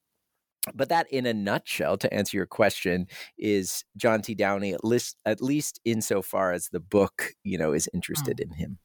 but 0.74 0.88
that 0.88 1.06
in 1.12 1.26
a 1.26 1.34
nutshell 1.34 1.96
to 1.96 2.12
answer 2.12 2.36
your 2.36 2.46
question 2.46 3.06
is 3.38 3.84
john 3.96 4.22
t 4.22 4.34
downey 4.34 4.72
at 4.72 4.84
least 4.84 5.16
at 5.24 5.42
least 5.42 5.80
insofar 5.84 6.52
as 6.52 6.68
the 6.68 6.80
book 6.80 7.32
you 7.42 7.58
know 7.58 7.72
is 7.72 7.88
interested 7.92 8.36
mm. 8.36 8.44
in 8.44 8.52
him 8.52 8.78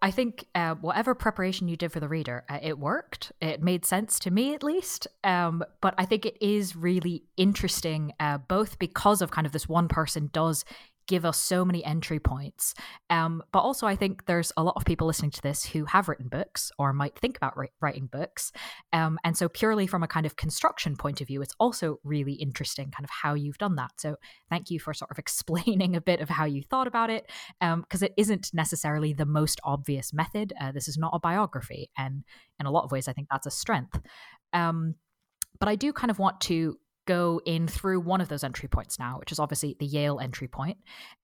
I 0.00 0.10
think 0.10 0.46
uh, 0.54 0.74
whatever 0.76 1.14
preparation 1.14 1.68
you 1.68 1.76
did 1.76 1.92
for 1.92 2.00
the 2.00 2.08
reader, 2.08 2.44
uh, 2.48 2.58
it 2.60 2.78
worked. 2.78 3.32
It 3.40 3.62
made 3.62 3.84
sense 3.84 4.18
to 4.20 4.30
me, 4.30 4.54
at 4.54 4.64
least. 4.64 5.06
Um, 5.22 5.62
but 5.80 5.94
I 5.96 6.06
think 6.06 6.26
it 6.26 6.36
is 6.40 6.74
really 6.74 7.24
interesting, 7.36 8.12
uh, 8.18 8.38
both 8.38 8.78
because 8.80 9.22
of 9.22 9.30
kind 9.30 9.46
of 9.46 9.52
this 9.52 9.68
one 9.68 9.88
person 9.88 10.30
does 10.32 10.64
give 11.06 11.24
us 11.24 11.38
so 11.38 11.64
many 11.64 11.84
entry 11.84 12.18
points. 12.18 12.74
Um, 13.10 13.42
but 13.52 13.60
also, 13.60 13.86
I 13.86 13.96
think 13.96 14.26
there's 14.26 14.52
a 14.56 14.62
lot 14.62 14.74
of 14.76 14.84
people 14.84 15.06
listening 15.06 15.30
to 15.32 15.42
this 15.42 15.64
who 15.64 15.84
have 15.86 16.08
written 16.08 16.28
books 16.28 16.70
or 16.78 16.92
might 16.92 17.18
think 17.18 17.36
about 17.36 17.56
ri- 17.56 17.70
writing 17.80 18.06
books. 18.06 18.52
Um, 18.92 19.18
and 19.24 19.36
so, 19.36 19.48
purely 19.48 19.86
from 19.86 20.02
a 20.02 20.08
kind 20.08 20.26
of 20.26 20.36
construction 20.36 20.96
point 20.96 21.20
of 21.20 21.26
view, 21.26 21.42
it's 21.42 21.54
also 21.58 21.98
really 22.04 22.34
interesting, 22.34 22.90
kind 22.90 23.04
of 23.04 23.10
how 23.10 23.34
you've 23.34 23.58
done 23.58 23.76
that. 23.76 23.92
So, 23.98 24.16
thank 24.50 24.70
you 24.70 24.78
for 24.78 24.94
sort 24.94 25.10
of 25.10 25.18
explaining 25.18 25.96
a 25.96 26.00
bit 26.00 26.20
of 26.20 26.28
how 26.28 26.44
you 26.44 26.62
thought 26.62 26.86
about 26.86 27.10
it, 27.10 27.30
because 27.60 28.02
um, 28.02 28.06
it 28.06 28.14
isn't 28.16 28.50
necessarily 28.52 29.12
the 29.12 29.26
most 29.26 29.60
obvious 29.64 30.12
method. 30.12 30.52
Uh, 30.60 30.72
this 30.72 30.88
is 30.88 30.98
not 30.98 31.12
a 31.14 31.20
biography. 31.20 31.90
And 31.96 32.24
in 32.58 32.66
a 32.66 32.70
lot 32.70 32.84
of 32.84 32.92
ways, 32.92 33.08
I 33.08 33.12
think 33.12 33.28
that's 33.30 33.46
a 33.46 33.50
strength. 33.50 34.00
Um, 34.52 34.94
but 35.58 35.68
I 35.68 35.76
do 35.76 35.92
kind 35.92 36.10
of 36.10 36.18
want 36.18 36.40
to 36.42 36.76
go 37.06 37.40
in 37.44 37.66
through 37.66 38.00
one 38.00 38.20
of 38.20 38.28
those 38.28 38.44
entry 38.44 38.68
points 38.68 38.98
now, 38.98 39.18
which 39.18 39.32
is 39.32 39.38
obviously 39.38 39.76
the 39.78 39.86
Yale 39.86 40.20
entry 40.20 40.48
point. 40.48 40.78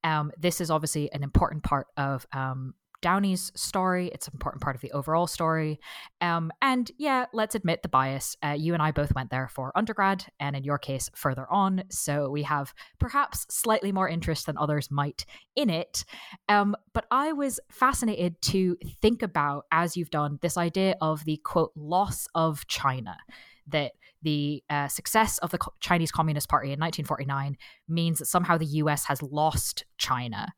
Um, 0.05 0.33
this 0.39 0.61
is 0.61 0.71
obviously 0.71 1.11
an 1.13 1.23
important 1.23 1.63
part 1.63 1.87
of 1.97 2.27
um, 2.33 2.75
Downey's 3.01 3.53
story. 3.55 4.11
It's 4.13 4.27
an 4.27 4.35
important 4.35 4.63
part 4.63 4.75
of 4.75 4.83
the 4.83 4.93
overall 4.93 5.27
story. 5.27 5.79
Um, 6.21 6.51
and 6.61 6.91
yeah, 6.99 7.27
let's 7.33 7.55
admit 7.55 7.83
the 7.83 7.89
bias. 7.89 8.37
Uh, 8.45 8.57
you 8.59 8.75
and 8.75 8.83
I 8.83 8.91
both 8.91 9.15
went 9.15 9.31
there 9.31 9.49
for 9.49 9.77
undergrad, 9.77 10.25
and 10.41 10.57
in 10.57 10.65
your 10.65 10.79
case, 10.79 11.11
further 11.15 11.47
on. 11.51 11.85
So 11.91 12.29
we 12.31 12.43
have 12.43 12.75
perhaps 12.99 13.47
slightly 13.51 13.93
more 13.93 14.09
interest 14.09 14.47
than 14.47 14.59
others 14.59 14.91
might 14.91 15.25
in 15.55 15.71
it. 15.71 16.05
Um, 16.49 16.77
but 16.93 17.07
I 17.11 17.33
was 17.33 17.61
fascinated 17.71 18.41
to 18.43 18.77
think 19.01 19.23
about, 19.23 19.67
as 19.71 19.97
you've 19.97 20.11
done, 20.11 20.39
this 20.43 20.57
idea 20.57 20.97
of 21.01 21.25
the 21.25 21.37
quote, 21.39 21.73
loss 21.77 22.27
of 22.35 22.67
China 22.67 23.17
that 23.69 23.93
the 24.23 24.63
uh, 24.69 24.89
success 24.89 25.39
of 25.39 25.51
the 25.51 25.59
Chinese 25.81 26.11
Communist 26.11 26.49
Party 26.49 26.69
in 26.69 26.81
1949 26.81 27.57
means 27.89 28.19
that 28.19 28.27
somehow 28.27 28.59
the 28.59 28.67
US 28.67 29.05
has 29.05 29.23
lost 29.23 29.85
China. 29.97 30.53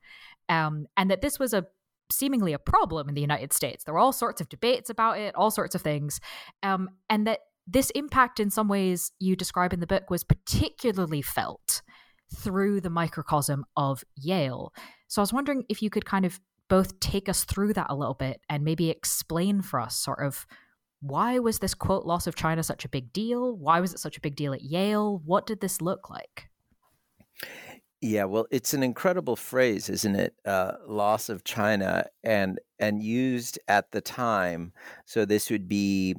Um, 0.49 0.87
and 0.97 1.11
that 1.11 1.21
this 1.21 1.39
was 1.39 1.55
a 1.55 1.67
seemingly 2.11 2.53
a 2.53 2.59
problem 2.59 3.09
in 3.09 3.15
the 3.15 3.21
United 3.21 3.53
States. 3.53 3.85
There 3.85 3.95
were 3.95 4.01
all 4.01 4.13
sorts 4.13 4.41
of 4.41 4.49
debates 4.49 4.91
about 4.91 5.19
it, 5.19 5.35
all 5.35 5.51
sorts 5.51 5.75
of 5.75 5.83
things. 5.83 6.21
Um, 6.63 6.89
and 7.09 7.27
that 7.27 7.41
this 7.67 7.91
impact, 7.91 8.41
in 8.41 8.51
some 8.51 8.69
ways, 8.69 9.13
you 9.21 9.37
describe 9.37 9.73
in 9.73 9.81
the 9.81 9.87
book, 9.87 10.11
was 10.11 10.25
particularly 10.25 11.23
felt 11.23 11.83
through 12.35 12.81
the 12.81 12.91
microcosm 12.91 13.65
of 13.77 14.03
Yale. 14.17 14.73
So 15.09 15.21
I 15.21 15.25
was 15.25 15.33
wondering 15.33 15.65
if 15.69 15.83
you 15.83 15.91
could 15.91 16.05
kind 16.05 16.25
of 16.25 16.41
both 16.69 17.01
take 17.01 17.29
us 17.29 17.45
through 17.45 17.73
that 17.75 17.89
a 17.91 17.95
little 17.95 18.15
bit 18.15 18.41
and 18.49 18.65
maybe 18.65 18.91
explain 18.91 19.61
for 19.61 19.81
us 19.81 19.97
sort 19.97 20.25
of 20.25 20.47
why 21.01 21.39
was 21.39 21.59
this 21.59 21.75
quote 21.75 22.05
loss 22.05 22.27
of 22.27 22.35
China 22.35 22.63
such 22.63 22.85
a 22.85 22.89
big 22.89 23.13
deal? 23.13 23.57
Why 23.57 23.81
was 23.81 23.93
it 23.93 23.99
such 24.01 24.17
a 24.17 24.21
big 24.21 24.37
deal 24.37 24.53
at 24.53 24.63
Yale? 24.63 25.23
What 25.25 25.47
did 25.47 25.61
this 25.61 25.81
look 25.81 26.11
like? 26.11 26.49
Yeah, 28.03 28.25
well, 28.25 28.47
it's 28.51 28.73
an 28.73 28.83
incredible 28.83 29.37
phrase, 29.37 29.91
isn't 29.91 30.15
it? 30.15 30.35
Uh, 30.47 30.73
loss 30.87 31.29
of 31.29 31.45
China, 31.45 32.07
and 32.25 32.59
and 32.79 33.03
used 33.03 33.59
at 33.69 33.91
the 33.93 34.01
time. 34.01 34.73
So 35.05 35.27
this 35.27 35.51
would 35.51 35.69
be 35.69 36.17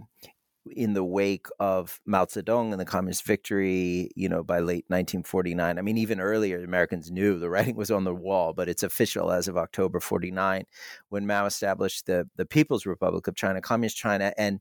in 0.70 0.94
the 0.94 1.04
wake 1.04 1.48
of 1.60 2.00
Mao 2.06 2.26
Zedong 2.26 2.72
and 2.72 2.80
the 2.80 2.86
communist 2.86 3.26
victory, 3.26 4.10
you 4.16 4.30
know, 4.30 4.44
by 4.44 4.60
late 4.60 4.86
1949. 4.88 5.78
I 5.78 5.82
mean, 5.82 5.98
even 5.98 6.20
earlier, 6.20 6.64
Americans 6.64 7.10
knew 7.10 7.40
the 7.40 7.50
writing 7.50 7.76
was 7.76 7.92
on 7.92 8.04
the 8.04 8.14
wall, 8.14 8.54
but 8.54 8.70
it's 8.70 8.84
official 8.84 9.32
as 9.32 9.48
of 9.48 9.58
October 9.58 10.00
49 10.00 10.66
when 11.10 11.26
Mao 11.26 11.46
established 11.46 12.06
the, 12.06 12.30
the 12.36 12.46
People's 12.46 12.86
Republic 12.86 13.28
of 13.28 13.36
China, 13.36 13.62
Communist 13.62 13.98
China. 13.98 14.34
And 14.38 14.60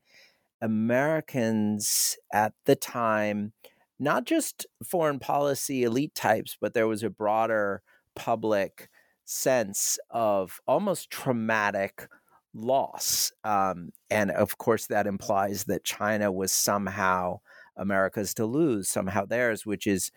Americans 0.63 2.17
at 2.33 2.53
the 2.65 2.77
time, 2.77 3.53
not 3.99 4.25
just 4.25 4.67
foreign 4.85 5.19
policy 5.19 5.85
elite 5.85 6.15
types, 6.15 6.57
but 6.61 6.75
there 6.75 6.89
was 6.89 7.03
a 7.03 7.11
broader 7.11 7.83
public 8.15 8.89
sense 9.25 9.99
of 10.11 10.61
almost 10.67 11.11
traumatic 11.11 12.09
loss. 12.55 13.33
Um, 13.45 13.91
and 14.11 14.31
of 14.31 14.59
course, 14.59 14.87
that 14.87 15.07
implies 15.07 15.65
that 15.65 15.85
China 15.85 16.33
was 16.33 16.53
somehow 16.53 17.41
America's 17.77 18.35
to 18.35 18.47
lose, 18.47 18.89
somehow 18.89 19.25
theirs, 19.25 19.65
which 19.65 19.87
is, 19.87 20.11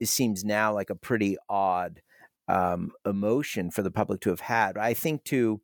it 0.00 0.08
seems 0.08 0.44
now 0.44 0.74
like 0.74 0.90
a 0.90 0.94
pretty 0.94 1.36
odd 1.48 2.02
um, 2.48 2.92
emotion 3.04 3.70
for 3.70 3.82
the 3.82 3.90
public 3.90 4.20
to 4.22 4.30
have 4.30 4.40
had. 4.40 4.78
I 4.78 4.94
think 4.94 5.24
to 5.24 5.60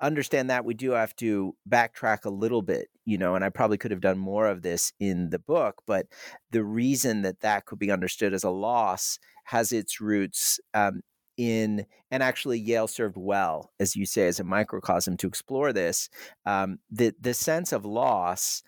understand 0.00 0.50
that, 0.50 0.64
we 0.64 0.74
do 0.74 0.92
have 0.92 1.14
to 1.16 1.54
backtrack 1.68 2.24
a 2.24 2.30
little 2.30 2.62
bit, 2.62 2.88
you 3.04 3.18
know, 3.18 3.34
and 3.34 3.44
I 3.44 3.48
probably 3.50 3.78
could 3.78 3.90
have 3.90 4.00
done 4.00 4.18
more 4.18 4.48
of 4.48 4.62
this 4.62 4.92
in 4.98 5.30
the 5.30 5.38
book, 5.38 5.82
but 5.86 6.06
the 6.50 6.64
reason 6.64 7.22
that 7.22 7.40
that 7.40 7.66
could 7.66 7.78
be 7.78 7.90
understood 7.90 8.32
as 8.32 8.44
a 8.44 8.50
loss 8.50 9.18
has 9.44 9.72
its 9.72 10.00
roots 10.00 10.60
um, 10.74 11.02
in 11.40 11.86
and 12.10 12.22
actually 12.22 12.58
Yale 12.58 12.86
served 12.86 13.16
well, 13.16 13.72
as 13.80 13.96
you 13.96 14.04
say, 14.04 14.26
as 14.26 14.38
a 14.38 14.44
microcosm 14.44 15.16
to 15.16 15.26
explore 15.26 15.72
this. 15.72 16.10
Um, 16.44 16.80
the 16.90 17.14
the 17.18 17.34
sense 17.34 17.72
of 17.72 17.84
loss 17.84 18.62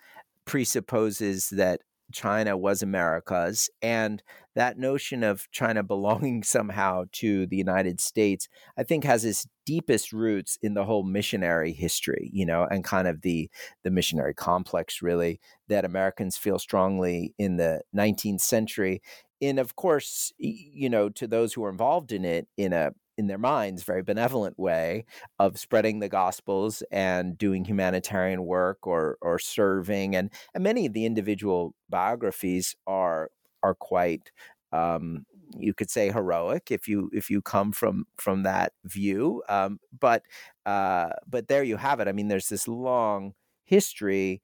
presupposes 0.47 1.50
that 1.50 1.81
China 2.12 2.57
was 2.57 2.83
America's, 2.83 3.69
and 3.83 4.23
that 4.55 4.79
notion 4.79 5.23
of 5.23 5.50
China 5.50 5.83
belonging 5.95 6.43
somehow 6.43 7.05
to 7.12 7.47
the 7.47 7.57
United 7.57 8.00
States, 8.00 8.49
I 8.79 8.85
think, 8.85 9.05
has 9.05 9.25
its 9.25 9.47
deepest 9.67 10.12
roots 10.12 10.59
in 10.62 10.75
the 10.75 10.85
whole 10.85 11.02
missionary 11.02 11.73
history, 11.73 12.31
you 12.33 12.47
know, 12.47 12.67
and 12.71 12.85
kind 12.85 13.07
of 13.07 13.21
the 13.21 13.50
the 13.83 13.91
missionary 13.91 14.35
complex, 14.35 15.02
really, 15.02 15.41
that 15.69 15.85
Americans 15.85 16.38
feel 16.38 16.59
strongly 16.59 17.35
in 17.38 17.57
the 17.57 17.83
19th 17.95 18.41
century 18.41 19.02
in 19.43 19.59
of 19.59 19.77
course 19.77 20.33
you 20.39 20.89
know 20.89 21.09
to 21.11 21.27
those 21.27 21.53
who 21.53 21.65
are 21.65 21.71
involved 21.71 22.13
in 22.13 22.25
it 22.25 22.47
in 22.57 22.73
a 22.73 22.93
in 23.19 23.27
their 23.27 23.39
minds 23.39 23.83
very 23.83 24.03
benevolent 24.03 24.59
way 24.59 25.05
of 25.41 25.59
spreading 25.59 25.99
the 25.99 26.09
gospels 26.09 26.83
and 26.93 27.37
doing 27.37 27.65
humanitarian 27.65 28.45
work 28.45 28.87
or 28.87 29.19
or 29.21 29.39
serving 29.41 30.15
and 30.17 30.31
and 30.55 30.63
many 30.63 30.87
of 30.87 30.93
the 30.95 31.05
individual 31.05 31.75
biographies 31.91 32.77
are 32.87 33.31
are 33.65 33.75
quite 33.75 34.31
um, 34.73 35.27
you 35.59 35.75
could 35.75 35.91
say 35.91 36.11
heroic 36.11 36.71
if 36.71 36.89
you 36.89 37.11
if 37.13 37.29
you 37.29 37.43
come 37.43 37.73
from 37.73 38.07
from 38.17 38.45
that 38.45 38.73
view 38.85 39.43
um, 39.49 39.81
but 40.01 40.23
uh, 40.65 41.11
but 41.29 41.49
there 41.49 41.65
you 41.65 41.77
have 41.77 41.99
it. 42.01 42.07
I 42.09 42.13
mean 42.13 42.29
there's 42.29 42.49
this 42.49 42.69
long 42.69 43.35
history 43.65 44.41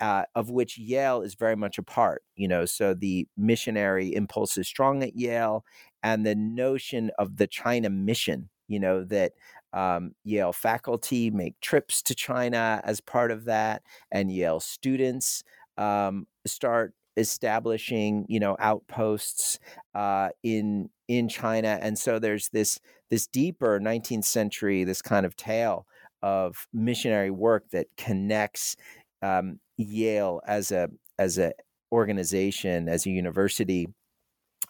uh, 0.00 0.24
of 0.34 0.50
which 0.50 0.78
Yale 0.78 1.22
is 1.22 1.34
very 1.34 1.56
much 1.56 1.78
a 1.78 1.82
part. 1.82 2.22
You 2.36 2.48
know, 2.48 2.64
so 2.64 2.94
the 2.94 3.26
missionary 3.36 4.14
impulse 4.14 4.56
is 4.58 4.68
strong 4.68 5.02
at 5.02 5.16
Yale, 5.16 5.64
and 6.02 6.26
the 6.26 6.34
notion 6.34 7.10
of 7.18 7.36
the 7.36 7.46
China 7.46 7.90
mission 7.90 8.50
You 8.68 8.80
know, 8.80 9.04
that 9.04 9.32
um, 9.72 10.14
Yale 10.24 10.52
faculty 10.52 11.30
make 11.30 11.60
trips 11.60 12.02
to 12.02 12.14
China 12.14 12.80
as 12.84 13.00
part 13.00 13.30
of 13.30 13.44
that, 13.46 13.82
and 14.10 14.30
Yale 14.32 14.60
students 14.60 15.44
um, 15.78 16.26
start 16.46 16.94
establishing, 17.16 18.24
you 18.28 18.40
know, 18.40 18.56
outposts 18.58 19.58
uh, 19.94 20.30
in 20.42 20.90
in 21.08 21.28
China, 21.28 21.78
and 21.82 21.98
so 21.98 22.18
there's 22.18 22.48
this 22.50 22.80
this 23.10 23.26
deeper 23.26 23.78
19th 23.80 24.24
century, 24.24 24.84
this 24.84 25.02
kind 25.02 25.26
of 25.26 25.36
tale 25.36 25.86
of 26.22 26.66
missionary 26.72 27.30
work 27.30 27.68
that 27.70 27.86
connects 27.96 28.76
um, 29.22 29.58
Yale 29.76 30.40
as 30.46 30.72
a 30.72 30.88
as 31.18 31.38
a 31.38 31.52
organization, 31.92 32.88
as 32.88 33.06
a 33.06 33.10
university 33.10 33.86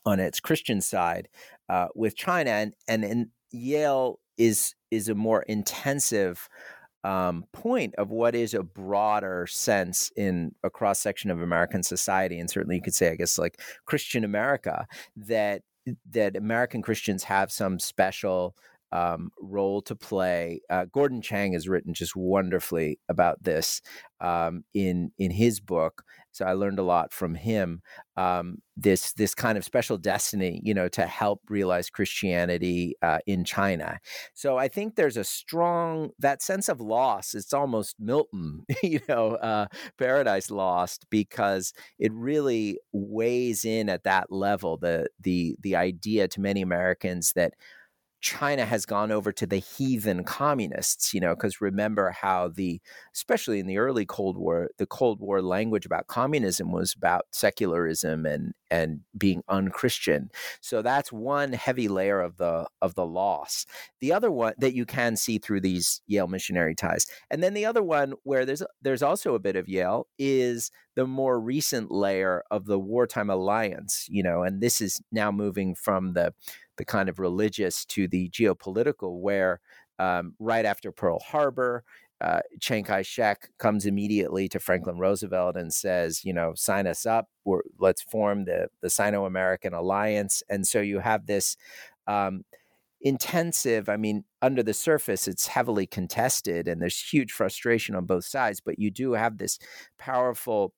on 0.05 0.21
its 0.21 0.41
Christian 0.41 0.81
side 0.81 1.29
uh, 1.69 1.89
with 1.95 2.17
China, 2.17 2.51
and, 2.51 2.75
and 2.89 3.05
and 3.05 3.29
Yale 3.51 4.19
is 4.37 4.75
is 4.91 5.09
a 5.09 5.15
more 5.15 5.43
intensive 5.43 6.49
um, 7.05 7.45
point 7.53 7.95
of 7.97 8.11
what 8.11 8.35
is 8.35 8.55
a 8.55 8.63
broader 8.63 9.47
sense 9.47 10.13
in 10.17 10.55
a 10.63 10.71
cross 10.71 11.01
section 11.01 11.31
of 11.31 11.43
American 11.43 11.83
society, 11.83 12.39
and 12.39 12.51
certainly 12.51 12.77
you 12.77 12.83
could 12.83 12.95
say, 12.95 13.11
I 13.11 13.17
guess, 13.17 13.39
like 13.39 13.61
Christian 13.87 14.25
America, 14.25 14.87
that 15.17 15.63
that 16.11 16.37
American 16.37 16.81
Christians 16.81 17.25
have 17.25 17.51
some 17.51 17.79
special 17.79 18.57
um, 18.93 19.31
role 19.41 19.83
to 19.83 19.97
play. 19.97 20.61
Uh, 20.71 20.87
Gordon 20.93 21.23
Chang 21.23 21.55
has 21.55 21.69
written 21.69 21.95
just 21.95 22.15
wonderfully 22.15 22.99
about 23.09 23.43
this 23.43 23.81
um, 24.21 24.65
in 24.75 25.13
in 25.19 25.31
his 25.31 25.61
book. 25.61 26.05
So 26.31 26.47
I 26.47 26.55
learned 26.55 26.79
a 26.79 26.83
lot 26.83 27.13
from 27.13 27.35
him. 27.35 27.83
Um, 28.17 28.59
this 28.77 29.13
this 29.13 29.35
kind 29.35 29.59
of 29.59 29.65
special 29.65 29.99
destiny, 29.99 30.61
you 30.65 30.73
know, 30.73 30.89
to 30.89 31.07
help 31.07 31.41
realize 31.49 31.91
Christianity 31.91 32.95
uh, 33.03 33.19
in 33.27 33.45
China. 33.45 33.99
So 34.35 34.57
I 34.57 34.69
think 34.69 34.95
there's 34.95 35.19
a 35.19 35.25
strong 35.25 36.11
that 36.19 36.43
sense 36.43 36.69
of 36.69 36.81
loss. 36.81 37.35
It's 37.35 37.53
almost 37.53 37.97
Milton, 37.99 38.65
you 38.83 39.01
know, 39.09 39.33
uh, 39.37 39.67
Paradise 39.99 40.51
Lost, 40.51 41.07
because 41.11 41.73
it 41.99 42.13
really 42.15 42.79
weighs 42.93 43.65
in 43.65 43.89
at 43.89 44.05
that 44.05 44.33
level. 44.33 44.79
The 44.79 45.09
the 45.21 45.57
the 45.61 45.77
idea 45.77 46.29
to 46.29 46.41
many 46.41 46.63
Americans 46.63 47.33
that 47.35 47.55
China 48.23 48.65
has 48.65 48.87
gone 48.87 49.11
over 49.11 49.33
to 49.33 49.47
the 49.47 49.59
heathen 49.59 50.25
communists, 50.25 51.13
you 51.13 51.21
know, 51.21 51.35
because 51.35 51.61
remember 51.61 52.11
how 52.11 52.49
the, 52.49 52.81
especially 53.15 53.59
in 53.59 53.67
the 53.67 53.79
early 53.79 54.07
Cold 54.07 54.39
War, 54.39 54.71
the 54.79 54.87
Cold 54.87 55.21
War 55.21 55.43
language 55.43 55.85
about 55.85 56.07
communism 56.07 56.73
was 56.73 56.95
about 56.97 57.27
secularism 57.33 58.25
and 58.25 58.55
and 58.73 59.01
being 59.19 59.43
unchristian. 59.49 60.31
So 60.63 60.81
that's 60.81 61.13
one 61.13 61.53
heavy 61.53 61.89
layer 61.89 62.23
of 62.23 62.39
the 62.39 62.67
of 62.81 62.95
the 62.95 63.05
loss. 63.05 63.67
The 64.01 64.15
other 64.15 64.31
one 64.31 64.55
that 64.59 64.75
you 64.75 64.87
can 64.87 65.15
see 65.15 65.39
through 65.39 65.61
these 65.61 66.01
Yale 66.07 66.27
missionary 66.27 66.75
ties, 66.75 67.07
and 67.31 67.43
then 67.43 67.53
the 67.53 67.67
other 67.67 67.83
one 67.83 68.15
where 68.23 68.47
there's 68.47 68.63
there's 68.81 69.03
also 69.03 69.35
a 69.35 69.39
bit 69.39 69.57
of 69.57 69.69
Yale 69.69 70.07
is 70.19 70.71
the 70.97 71.07
more 71.07 71.39
recent 71.39 71.91
layer 71.91 72.43
of 72.51 72.65
the 72.65 72.79
wartime 72.79 73.29
alliance, 73.29 74.07
you 74.09 74.23
know, 74.23 74.43
and 74.43 74.63
this 74.63 74.81
is 74.81 75.03
now 75.13 75.31
moving 75.31 75.75
from 75.75 76.15
the 76.15 76.33
the 76.79 76.85
kind 76.87 77.11
of 77.11 77.19
religious 77.19 77.85
to 77.85 78.09
the 78.09 78.31
geopolitical, 78.31 79.21
where 79.21 79.61
um, 79.99 80.35
right 80.39 80.65
after 80.65 80.91
Pearl 80.91 81.19
Harbor, 81.21 81.85
uh, 82.23 82.41
Chiang 82.61 82.85
Kai 82.85 83.03
shek 83.03 83.51
comes 83.59 83.85
immediately 83.85 84.49
to 84.49 84.61
Franklin 84.61 84.99
Roosevelt 84.99 85.57
and 85.57 85.75
says, 85.75 86.25
you 86.25 86.33
know, 86.33 86.53
sign 86.55 86.87
us 86.87 87.05
up. 87.05 87.29
We're, 87.45 87.63
let's 87.81 88.03
form 88.03 88.45
the, 88.45 88.69
the 88.81 88.91
Sino 88.91 89.25
American 89.25 89.75
Alliance. 89.75 90.41
And 90.49 90.65
so 90.65 90.81
you 90.81 91.01
have 91.01 91.27
this 91.27 91.57
um, 92.07 92.45
intensive, 93.01 93.89
I 93.89 93.97
mean, 93.97 94.23
under 94.41 94.63
the 94.63 94.73
surface, 94.73 95.27
it's 95.27 95.49
heavily 95.49 95.85
contested 95.85 96.69
and 96.69 96.81
there's 96.81 97.01
huge 97.01 97.33
frustration 97.33 97.97
on 97.97 98.07
both 98.07 98.25
sides, 98.25 98.61
but 98.61 98.79
you 98.79 98.93
do 98.93 99.15
have 99.15 99.39
this 99.39 99.59
powerful 99.99 100.73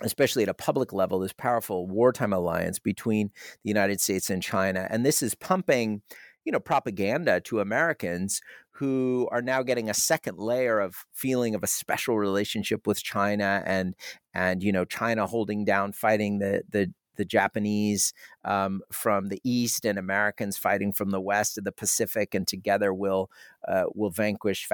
especially 0.00 0.42
at 0.42 0.48
a 0.48 0.54
public 0.54 0.92
level, 0.92 1.20
this 1.20 1.34
powerful 1.34 1.86
wartime 1.86 2.32
alliance 2.32 2.78
between 2.78 3.30
the 3.62 3.68
United 3.68 4.00
States 4.00 4.30
and 4.30 4.42
China. 4.42 4.88
And 4.90 5.04
this 5.04 5.22
is 5.22 5.34
pumping, 5.34 6.02
you 6.44 6.50
know, 6.50 6.58
propaganda 6.58 7.40
to 7.42 7.60
Americans 7.60 8.40
who 8.72 9.28
are 9.30 9.42
now 9.42 9.62
getting 9.62 9.88
a 9.90 9.94
second 9.94 10.38
layer 10.38 10.80
of 10.80 10.96
feeling 11.12 11.54
of 11.54 11.62
a 11.62 11.66
special 11.66 12.18
relationship 12.18 12.86
with 12.86 13.02
China 13.02 13.62
and 13.66 13.94
and 14.34 14.62
you 14.62 14.72
know 14.72 14.84
China 14.84 15.26
holding 15.26 15.64
down 15.64 15.92
fighting 15.92 16.38
the 16.38 16.62
the 16.70 16.92
the 17.16 17.24
Japanese 17.24 18.12
um, 18.44 18.80
from 18.90 19.28
the 19.28 19.40
east 19.44 19.84
and 19.84 19.98
Americans 19.98 20.56
fighting 20.56 20.92
from 20.92 21.10
the 21.10 21.20
west 21.20 21.58
of 21.58 21.64
the 21.64 21.72
Pacific, 21.72 22.34
and 22.34 22.46
together 22.46 22.92
will 22.94 23.30
uh, 23.68 23.84
will 23.94 24.10
vanquish 24.10 24.66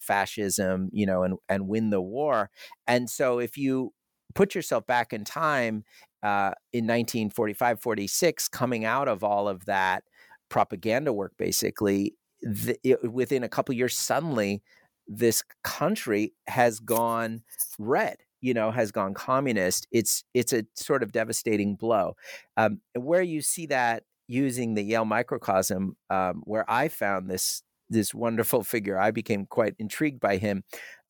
fascism, 0.00 0.88
you 0.92 1.06
know, 1.06 1.22
and 1.22 1.34
and 1.48 1.68
win 1.68 1.90
the 1.90 2.00
war. 2.00 2.50
And 2.86 3.08
so, 3.10 3.38
if 3.38 3.56
you 3.56 3.92
put 4.34 4.54
yourself 4.54 4.86
back 4.86 5.12
in 5.12 5.24
time 5.24 5.84
uh, 6.22 6.52
in 6.72 6.86
1945, 6.86 7.80
46, 7.80 8.48
coming 8.48 8.84
out 8.84 9.08
of 9.08 9.22
all 9.22 9.48
of 9.48 9.66
that 9.66 10.04
propaganda 10.48 11.12
work, 11.12 11.32
basically, 11.38 12.14
the, 12.42 12.76
it, 12.84 13.12
within 13.12 13.44
a 13.44 13.48
couple 13.48 13.74
years, 13.74 13.96
suddenly 13.96 14.62
this 15.08 15.42
country 15.64 16.32
has 16.46 16.78
gone 16.78 17.42
red 17.78 18.18
you 18.40 18.54
know 18.54 18.70
has 18.70 18.92
gone 18.92 19.12
communist 19.14 19.86
it's 19.90 20.22
it's 20.32 20.52
a 20.52 20.64
sort 20.74 21.02
of 21.02 21.10
devastating 21.10 21.74
blow 21.74 22.14
um, 22.56 22.80
where 22.94 23.20
you 23.20 23.42
see 23.42 23.66
that 23.66 24.04
using 24.28 24.74
the 24.74 24.82
yale 24.82 25.04
microcosm 25.04 25.96
um, 26.08 26.40
where 26.44 26.64
i 26.70 26.86
found 26.86 27.28
this 27.28 27.64
this 27.90 28.14
wonderful 28.14 28.62
figure 28.62 28.96
i 28.96 29.10
became 29.10 29.44
quite 29.44 29.74
intrigued 29.80 30.20
by 30.20 30.36
him 30.36 30.62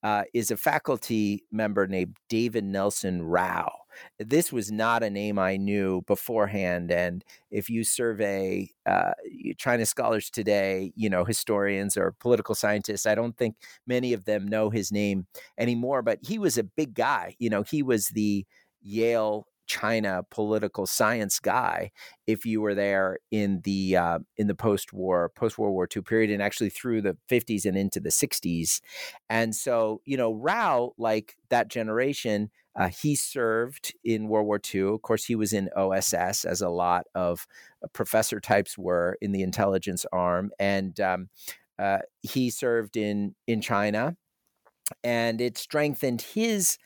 uh, 0.02 0.24
is 0.34 0.50
a 0.50 0.56
faculty 0.56 1.44
member 1.52 1.86
named 1.86 2.16
David 2.28 2.64
Nelson 2.64 3.22
Rowe. 3.22 3.70
This 4.18 4.52
was 4.52 4.70
not 4.70 5.02
a 5.02 5.10
name 5.10 5.38
I 5.38 5.56
knew 5.56 6.02
beforehand. 6.06 6.90
And 6.90 7.24
if 7.50 7.70
you 7.70 7.84
survey 7.84 8.70
uh, 8.86 9.12
China 9.58 9.86
scholars 9.86 10.30
today, 10.30 10.92
you 10.96 11.10
know, 11.10 11.24
historians 11.24 11.96
or 11.96 12.14
political 12.20 12.54
scientists, 12.54 13.06
I 13.06 13.14
don't 13.14 13.36
think 13.36 13.56
many 13.86 14.12
of 14.12 14.24
them 14.24 14.46
know 14.46 14.70
his 14.70 14.92
name 14.92 15.26
anymore. 15.58 16.02
But 16.02 16.18
he 16.22 16.38
was 16.38 16.58
a 16.58 16.64
big 16.64 16.94
guy. 16.94 17.36
You 17.38 17.50
know, 17.50 17.62
he 17.62 17.82
was 17.82 18.08
the 18.08 18.46
Yale 18.80 19.46
China 19.66 20.22
political 20.30 20.86
science 20.86 21.38
guy 21.38 21.90
if 22.26 22.44
you 22.44 22.60
were 22.60 22.74
there 22.74 23.18
in 23.30 23.60
the 23.64 23.96
uh, 23.96 24.18
in 24.36 24.46
the 24.46 24.54
post 24.54 24.92
war 24.92 25.30
post 25.34 25.56
World 25.56 25.72
War 25.72 25.88
II 25.94 26.02
period 26.02 26.30
and 26.30 26.42
actually 26.42 26.68
through 26.68 27.00
the 27.00 27.16
50s 27.30 27.64
and 27.64 27.76
into 27.76 28.00
the 28.00 28.10
60s. 28.10 28.80
And 29.30 29.54
so, 29.54 30.02
you 30.04 30.16
know, 30.16 30.34
Rowe, 30.34 30.94
like 30.98 31.36
that 31.48 31.68
generation, 31.68 32.50
uh, 32.76 32.88
he 32.88 33.14
served 33.14 33.94
in 34.04 34.28
World 34.28 34.46
War 34.46 34.60
II. 34.72 34.94
Of 34.94 35.02
course, 35.02 35.24
he 35.24 35.34
was 35.34 35.52
in 35.52 35.68
OSS, 35.76 36.44
as 36.44 36.62
a 36.62 36.68
lot 36.68 37.06
of 37.14 37.46
uh, 37.82 37.88
professor 37.92 38.40
types 38.40 38.78
were 38.78 39.18
in 39.20 39.32
the 39.32 39.42
intelligence 39.42 40.06
arm, 40.12 40.50
and 40.58 40.98
um, 41.00 41.28
uh, 41.78 41.98
he 42.22 42.50
served 42.50 42.96
in 42.96 43.34
in 43.46 43.60
China, 43.60 44.16
and 45.04 45.40
it 45.40 45.58
strengthened 45.58 46.22
his 46.22 46.78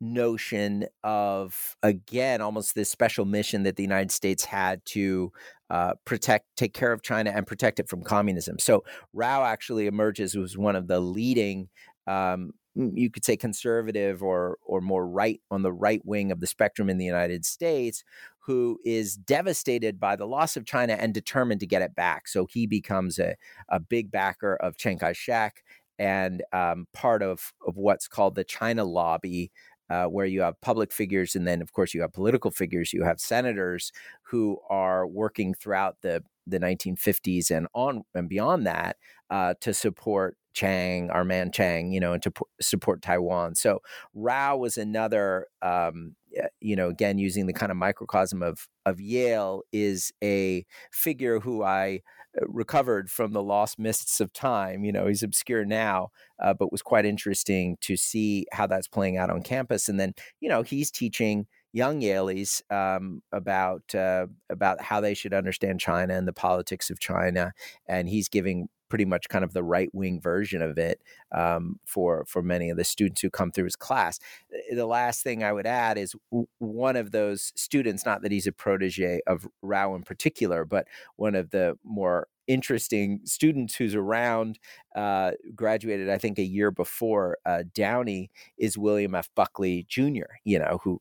notion 0.00 0.84
of 1.02 1.76
again 1.82 2.42
almost 2.42 2.74
this 2.74 2.90
special 2.90 3.24
mission 3.24 3.62
that 3.62 3.76
the 3.76 3.82
United 3.82 4.10
States 4.10 4.44
had 4.44 4.84
to 4.84 5.32
uh, 5.70 5.94
protect, 6.04 6.46
take 6.56 6.74
care 6.74 6.92
of 6.92 7.02
China 7.02 7.32
and 7.34 7.46
protect 7.46 7.80
it 7.80 7.88
from 7.88 8.02
communism. 8.02 8.58
So 8.58 8.84
Rowe 9.12 9.44
actually 9.44 9.86
emerges 9.86 10.36
as 10.36 10.58
one 10.58 10.76
of 10.76 10.88
the 10.88 11.00
leading. 11.00 11.68
Um, 12.06 12.52
you 12.74 13.10
could 13.10 13.24
say 13.24 13.36
conservative 13.36 14.22
or 14.22 14.58
or 14.64 14.80
more 14.80 15.06
right 15.06 15.40
on 15.50 15.62
the 15.62 15.72
right 15.72 16.04
wing 16.04 16.32
of 16.32 16.40
the 16.40 16.46
spectrum 16.46 16.90
in 16.90 16.98
the 16.98 17.04
United 17.04 17.44
States, 17.44 18.04
who 18.40 18.78
is 18.84 19.16
devastated 19.16 19.98
by 19.98 20.16
the 20.16 20.26
loss 20.26 20.56
of 20.56 20.66
China 20.66 20.94
and 20.94 21.14
determined 21.14 21.60
to 21.60 21.66
get 21.66 21.82
it 21.82 21.94
back. 21.94 22.28
So 22.28 22.46
he 22.46 22.66
becomes 22.66 23.18
a, 23.18 23.36
a 23.68 23.80
big 23.80 24.10
backer 24.10 24.56
of 24.56 24.76
Chiang 24.76 24.98
Kai 24.98 25.12
shek 25.12 25.62
and 25.98 26.42
um, 26.52 26.86
part 26.92 27.22
of, 27.22 27.52
of 27.66 27.76
what's 27.76 28.08
called 28.08 28.34
the 28.34 28.44
China 28.44 28.84
lobby, 28.84 29.50
uh, 29.88 30.06
where 30.06 30.26
you 30.26 30.42
have 30.42 30.60
public 30.60 30.92
figures 30.92 31.36
and 31.36 31.46
then, 31.46 31.62
of 31.62 31.72
course, 31.72 31.94
you 31.94 32.00
have 32.02 32.12
political 32.12 32.50
figures. 32.50 32.92
You 32.92 33.04
have 33.04 33.20
senators 33.20 33.92
who 34.22 34.58
are 34.68 35.06
working 35.06 35.54
throughout 35.54 35.96
the 36.02 36.22
the 36.46 36.58
1950s 36.58 37.50
and 37.50 37.66
on 37.74 38.02
and 38.14 38.28
beyond 38.28 38.66
that 38.66 38.96
uh, 39.30 39.54
to 39.60 39.74
support 39.74 40.36
Chiang, 40.54 41.10
our 41.10 41.24
man 41.24 41.50
Chiang, 41.50 41.92
you 41.92 42.00
know, 42.00 42.12
and 42.12 42.22
to 42.22 42.30
p- 42.30 42.42
support 42.60 43.02
Taiwan. 43.02 43.54
So 43.56 43.80
Rowe 44.14 44.56
was 44.56 44.78
another, 44.78 45.48
um, 45.62 46.14
you 46.60 46.76
know, 46.76 46.88
again 46.88 47.18
using 47.18 47.46
the 47.46 47.52
kind 47.52 47.72
of 47.72 47.76
microcosm 47.78 48.42
of 48.42 48.68
of 48.86 49.00
Yale 49.00 49.62
is 49.72 50.12
a 50.22 50.64
figure 50.92 51.40
who 51.40 51.62
I 51.62 52.00
recovered 52.42 53.10
from 53.10 53.32
the 53.32 53.42
lost 53.42 53.78
mists 53.78 54.20
of 54.20 54.32
time. 54.32 54.84
You 54.84 54.92
know, 54.92 55.06
he's 55.06 55.22
obscure 55.22 55.64
now, 55.64 56.10
uh, 56.42 56.54
but 56.54 56.72
was 56.72 56.82
quite 56.82 57.06
interesting 57.06 57.76
to 57.82 57.96
see 57.96 58.46
how 58.52 58.66
that's 58.66 58.88
playing 58.88 59.16
out 59.16 59.30
on 59.30 59.42
campus. 59.42 59.88
And 59.88 59.98
then, 60.00 60.14
you 60.40 60.48
know, 60.48 60.62
he's 60.62 60.90
teaching 60.90 61.46
young 61.74 62.00
Yalies 62.00 62.62
um, 62.72 63.20
about 63.32 63.94
uh, 63.94 64.26
about 64.48 64.80
how 64.80 65.00
they 65.00 65.12
should 65.12 65.34
understand 65.34 65.80
China 65.80 66.14
and 66.14 66.26
the 66.26 66.32
politics 66.32 66.88
of 66.88 67.00
China, 67.00 67.52
and 67.86 68.08
he's 68.08 68.28
giving 68.28 68.68
pretty 68.94 69.04
much 69.04 69.28
kind 69.28 69.44
of 69.44 69.52
the 69.52 69.62
right 69.64 69.92
wing 69.92 70.20
version 70.20 70.62
of 70.62 70.78
it 70.78 71.00
um, 71.34 71.80
for 71.84 72.24
for 72.28 72.42
many 72.42 72.70
of 72.70 72.76
the 72.76 72.84
students 72.84 73.20
who 73.20 73.28
come 73.28 73.50
through 73.50 73.64
his 73.64 73.74
class. 73.74 74.20
Eh, 74.52 74.76
the 74.76 74.86
last 74.86 75.24
thing 75.24 75.42
I 75.42 75.52
would 75.52 75.66
add 75.66 75.98
is 75.98 76.14
one 76.60 76.94
of 76.94 77.10
those 77.10 77.52
students, 77.56 78.06
not 78.06 78.22
that 78.22 78.30
he's 78.30 78.46
a 78.46 78.52
protege 78.52 79.20
of 79.26 79.48
Rowe 79.62 79.96
in 79.96 80.04
particular, 80.04 80.64
but 80.64 80.86
one 81.16 81.34
of 81.34 81.50
the 81.50 81.76
more 81.82 82.28
interesting 82.46 83.18
students 83.24 83.74
who's 83.74 83.96
around, 83.96 84.60
uh, 84.94 85.32
graduated, 85.56 86.08
I 86.08 86.18
think, 86.18 86.38
a 86.38 86.44
year 86.44 86.70
before 86.70 87.38
uh, 87.44 87.64
Downey, 87.74 88.30
is 88.58 88.78
William 88.78 89.16
F. 89.16 89.28
Buckley 89.34 89.86
Jr., 89.88 90.36
you 90.44 90.60
know, 90.60 90.78
who, 90.84 91.00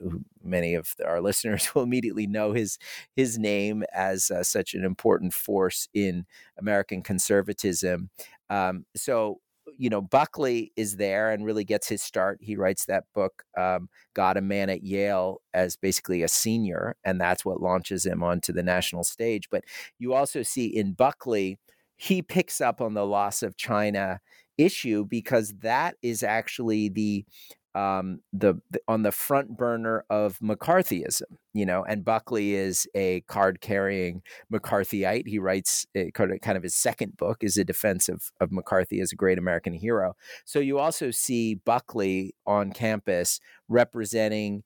who, 0.00 0.22
many 0.44 0.74
of 0.74 0.94
our 1.04 1.20
listeners 1.22 1.74
will 1.74 1.82
immediately 1.82 2.26
know 2.26 2.52
his, 2.52 2.78
his 3.14 3.38
name 3.38 3.84
as 3.92 4.30
uh, 4.30 4.42
such 4.42 4.74
an 4.74 4.84
important 4.84 5.34
force 5.34 5.88
in 5.94 6.26
American 6.58 7.02
conservatism. 7.02 8.10
Um, 8.50 8.84
so 8.96 9.40
you 9.78 9.88
know, 9.88 10.00
Buckley 10.00 10.72
is 10.76 10.96
there 10.96 11.30
and 11.30 11.44
really 11.44 11.64
gets 11.64 11.88
his 11.88 12.02
start. 12.02 12.38
He 12.40 12.56
writes 12.56 12.86
that 12.86 13.04
book, 13.14 13.44
um, 13.56 13.88
God, 14.14 14.36
a 14.36 14.40
Man 14.40 14.70
at 14.70 14.82
Yale, 14.82 15.40
as 15.54 15.76
basically 15.76 16.22
a 16.22 16.28
senior, 16.28 16.96
and 17.04 17.20
that's 17.20 17.44
what 17.44 17.60
launches 17.60 18.04
him 18.04 18.22
onto 18.22 18.52
the 18.52 18.62
national 18.62 19.04
stage. 19.04 19.48
But 19.50 19.64
you 19.98 20.14
also 20.14 20.42
see 20.42 20.66
in 20.66 20.92
Buckley, 20.92 21.58
he 21.96 22.22
picks 22.22 22.60
up 22.60 22.80
on 22.80 22.94
the 22.94 23.06
loss 23.06 23.42
of 23.42 23.56
China 23.56 24.20
issue 24.58 25.04
because 25.04 25.54
that 25.60 25.96
is 26.02 26.22
actually 26.22 26.88
the 26.88 27.24
um, 27.74 28.20
the, 28.32 28.54
the, 28.70 28.80
on 28.86 29.02
the 29.02 29.12
front 29.12 29.56
burner 29.56 30.04
of 30.10 30.38
McCarthyism, 30.40 31.22
you 31.54 31.64
know, 31.64 31.84
and 31.84 32.04
Buckley 32.04 32.54
is 32.54 32.86
a 32.94 33.22
card 33.22 33.60
carrying 33.60 34.22
McCarthyite. 34.52 35.26
He 35.26 35.38
writes 35.38 35.86
kind 36.14 36.56
of 36.56 36.62
his 36.62 36.74
second 36.74 37.16
book 37.16 37.38
is 37.42 37.56
a 37.56 37.64
defense 37.64 38.08
of, 38.08 38.30
of 38.40 38.52
McCarthy 38.52 39.00
as 39.00 39.12
a 39.12 39.16
great 39.16 39.38
American 39.38 39.72
hero. 39.72 40.16
So 40.44 40.58
you 40.58 40.78
also 40.78 41.10
see 41.10 41.54
Buckley 41.54 42.34
on 42.46 42.72
campus 42.72 43.40
representing 43.68 44.64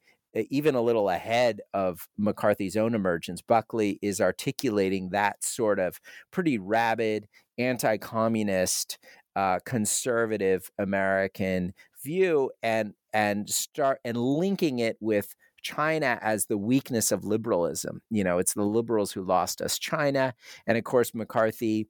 even 0.50 0.74
a 0.74 0.82
little 0.82 1.08
ahead 1.08 1.60
of 1.72 2.08
McCarthy's 2.18 2.76
own 2.76 2.94
emergence. 2.94 3.40
Buckley 3.40 3.98
is 4.02 4.20
articulating 4.20 5.10
that 5.10 5.42
sort 5.42 5.78
of 5.78 6.00
pretty 6.30 6.58
rabid, 6.58 7.26
anti 7.58 7.96
communist, 7.96 8.98
uh, 9.34 9.58
conservative 9.64 10.70
American 10.78 11.74
view 12.06 12.50
and 12.62 12.94
and 13.12 13.48
start 13.50 14.00
and 14.04 14.16
linking 14.16 14.78
it 14.78 14.96
with 15.00 15.34
China 15.62 16.18
as 16.22 16.46
the 16.46 16.58
weakness 16.58 17.12
of 17.12 17.24
liberalism. 17.24 18.00
You 18.10 18.24
know, 18.24 18.38
it's 18.38 18.54
the 18.54 18.62
liberals 18.62 19.12
who 19.12 19.22
lost 19.22 19.60
us 19.60 19.78
China, 19.78 20.34
and 20.66 20.78
of 20.78 20.84
course 20.84 21.14
McCarthy. 21.14 21.88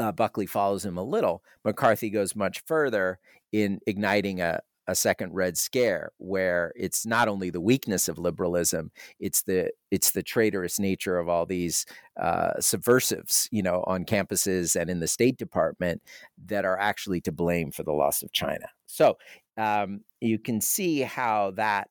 Uh, 0.00 0.10
Buckley 0.10 0.46
follows 0.46 0.84
him 0.84 0.98
a 0.98 1.02
little. 1.02 1.44
McCarthy 1.64 2.10
goes 2.10 2.34
much 2.34 2.60
further 2.66 3.20
in 3.52 3.78
igniting 3.86 4.40
a, 4.40 4.60
a 4.86 4.94
second 4.94 5.32
red 5.32 5.56
scare 5.56 6.10
where 6.18 6.72
it's 6.76 7.04
not 7.06 7.28
only 7.28 7.50
the 7.50 7.60
weakness 7.60 8.08
of 8.08 8.18
liberalism 8.18 8.90
it's 9.20 9.42
the 9.42 9.70
it's 9.90 10.10
the 10.12 10.22
traitorous 10.22 10.78
nature 10.78 11.18
of 11.18 11.28
all 11.28 11.46
these 11.46 11.86
uh, 12.20 12.52
subversives 12.60 13.48
you 13.50 13.62
know 13.62 13.82
on 13.86 14.04
campuses 14.04 14.80
and 14.80 14.90
in 14.90 15.00
the 15.00 15.08
state 15.08 15.36
department 15.36 16.02
that 16.46 16.64
are 16.64 16.78
actually 16.78 17.20
to 17.20 17.32
blame 17.32 17.70
for 17.70 17.82
the 17.82 17.92
loss 17.92 18.22
of 18.22 18.32
china. 18.32 18.66
So 18.86 19.18
um, 19.56 20.00
you 20.20 20.38
can 20.38 20.60
see 20.60 21.00
how 21.00 21.52
that 21.52 21.88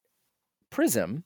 prism 0.69 1.23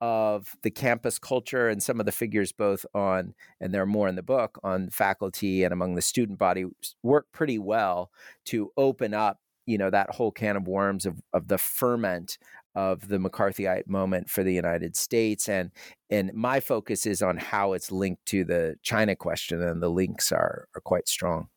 of 0.00 0.56
the 0.62 0.70
campus 0.70 1.16
culture 1.16 1.68
and 1.68 1.80
some 1.80 2.00
of 2.00 2.06
the 2.06 2.12
figures 2.12 2.50
both 2.50 2.84
on 2.92 3.34
and 3.60 3.72
there 3.72 3.82
are 3.82 3.86
more 3.86 4.08
in 4.08 4.16
the 4.16 4.22
book 4.22 4.58
on 4.64 4.90
faculty 4.90 5.62
and 5.62 5.72
among 5.72 5.94
the 5.94 6.02
student 6.02 6.40
body 6.40 6.64
work 7.04 7.26
pretty 7.32 7.56
well 7.56 8.10
to 8.44 8.72
open 8.76 9.14
up 9.14 9.38
you 9.66 9.78
know 9.78 9.90
that 9.90 10.14
whole 10.14 10.32
can 10.32 10.56
of 10.56 10.66
worms 10.66 11.06
of, 11.06 11.20
of 11.32 11.48
the 11.48 11.58
ferment 11.58 12.38
of 12.74 13.08
the 13.08 13.18
McCarthyite 13.18 13.86
moment 13.86 14.30
for 14.30 14.42
the 14.42 14.54
United 14.54 14.96
States 14.96 15.48
and 15.48 15.70
and 16.10 16.32
my 16.34 16.60
focus 16.60 17.06
is 17.06 17.22
on 17.22 17.36
how 17.36 17.72
it's 17.72 17.92
linked 17.92 18.24
to 18.26 18.44
the 18.44 18.76
China 18.82 19.14
question 19.14 19.62
and 19.62 19.82
the 19.82 19.90
links 19.90 20.32
are 20.32 20.68
are 20.74 20.80
quite 20.80 21.08
strong. 21.08 21.48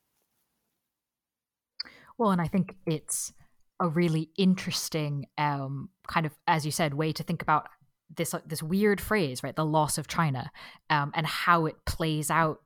Well, 2.18 2.32
and 2.32 2.42
I 2.42 2.48
think 2.48 2.76
it's 2.86 3.34
a 3.80 3.88
really 3.88 4.30
interesting 4.38 5.28
um, 5.38 5.90
kind 6.08 6.26
of, 6.26 6.34
as 6.48 6.66
you 6.66 6.72
said, 6.72 6.94
way 6.94 7.12
to 7.12 7.24
think 7.24 7.42
about 7.42 7.68
this 8.16 8.34
uh, 8.34 8.40
this 8.46 8.64
weird 8.64 9.02
phrase, 9.02 9.44
right? 9.44 9.56
The 9.56 9.66
loss 9.66 9.98
of 9.98 10.08
China, 10.08 10.52
um, 10.90 11.12
and 11.16 11.26
how 11.26 11.66
it 11.66 11.76
plays 11.86 12.30
out, 12.30 12.62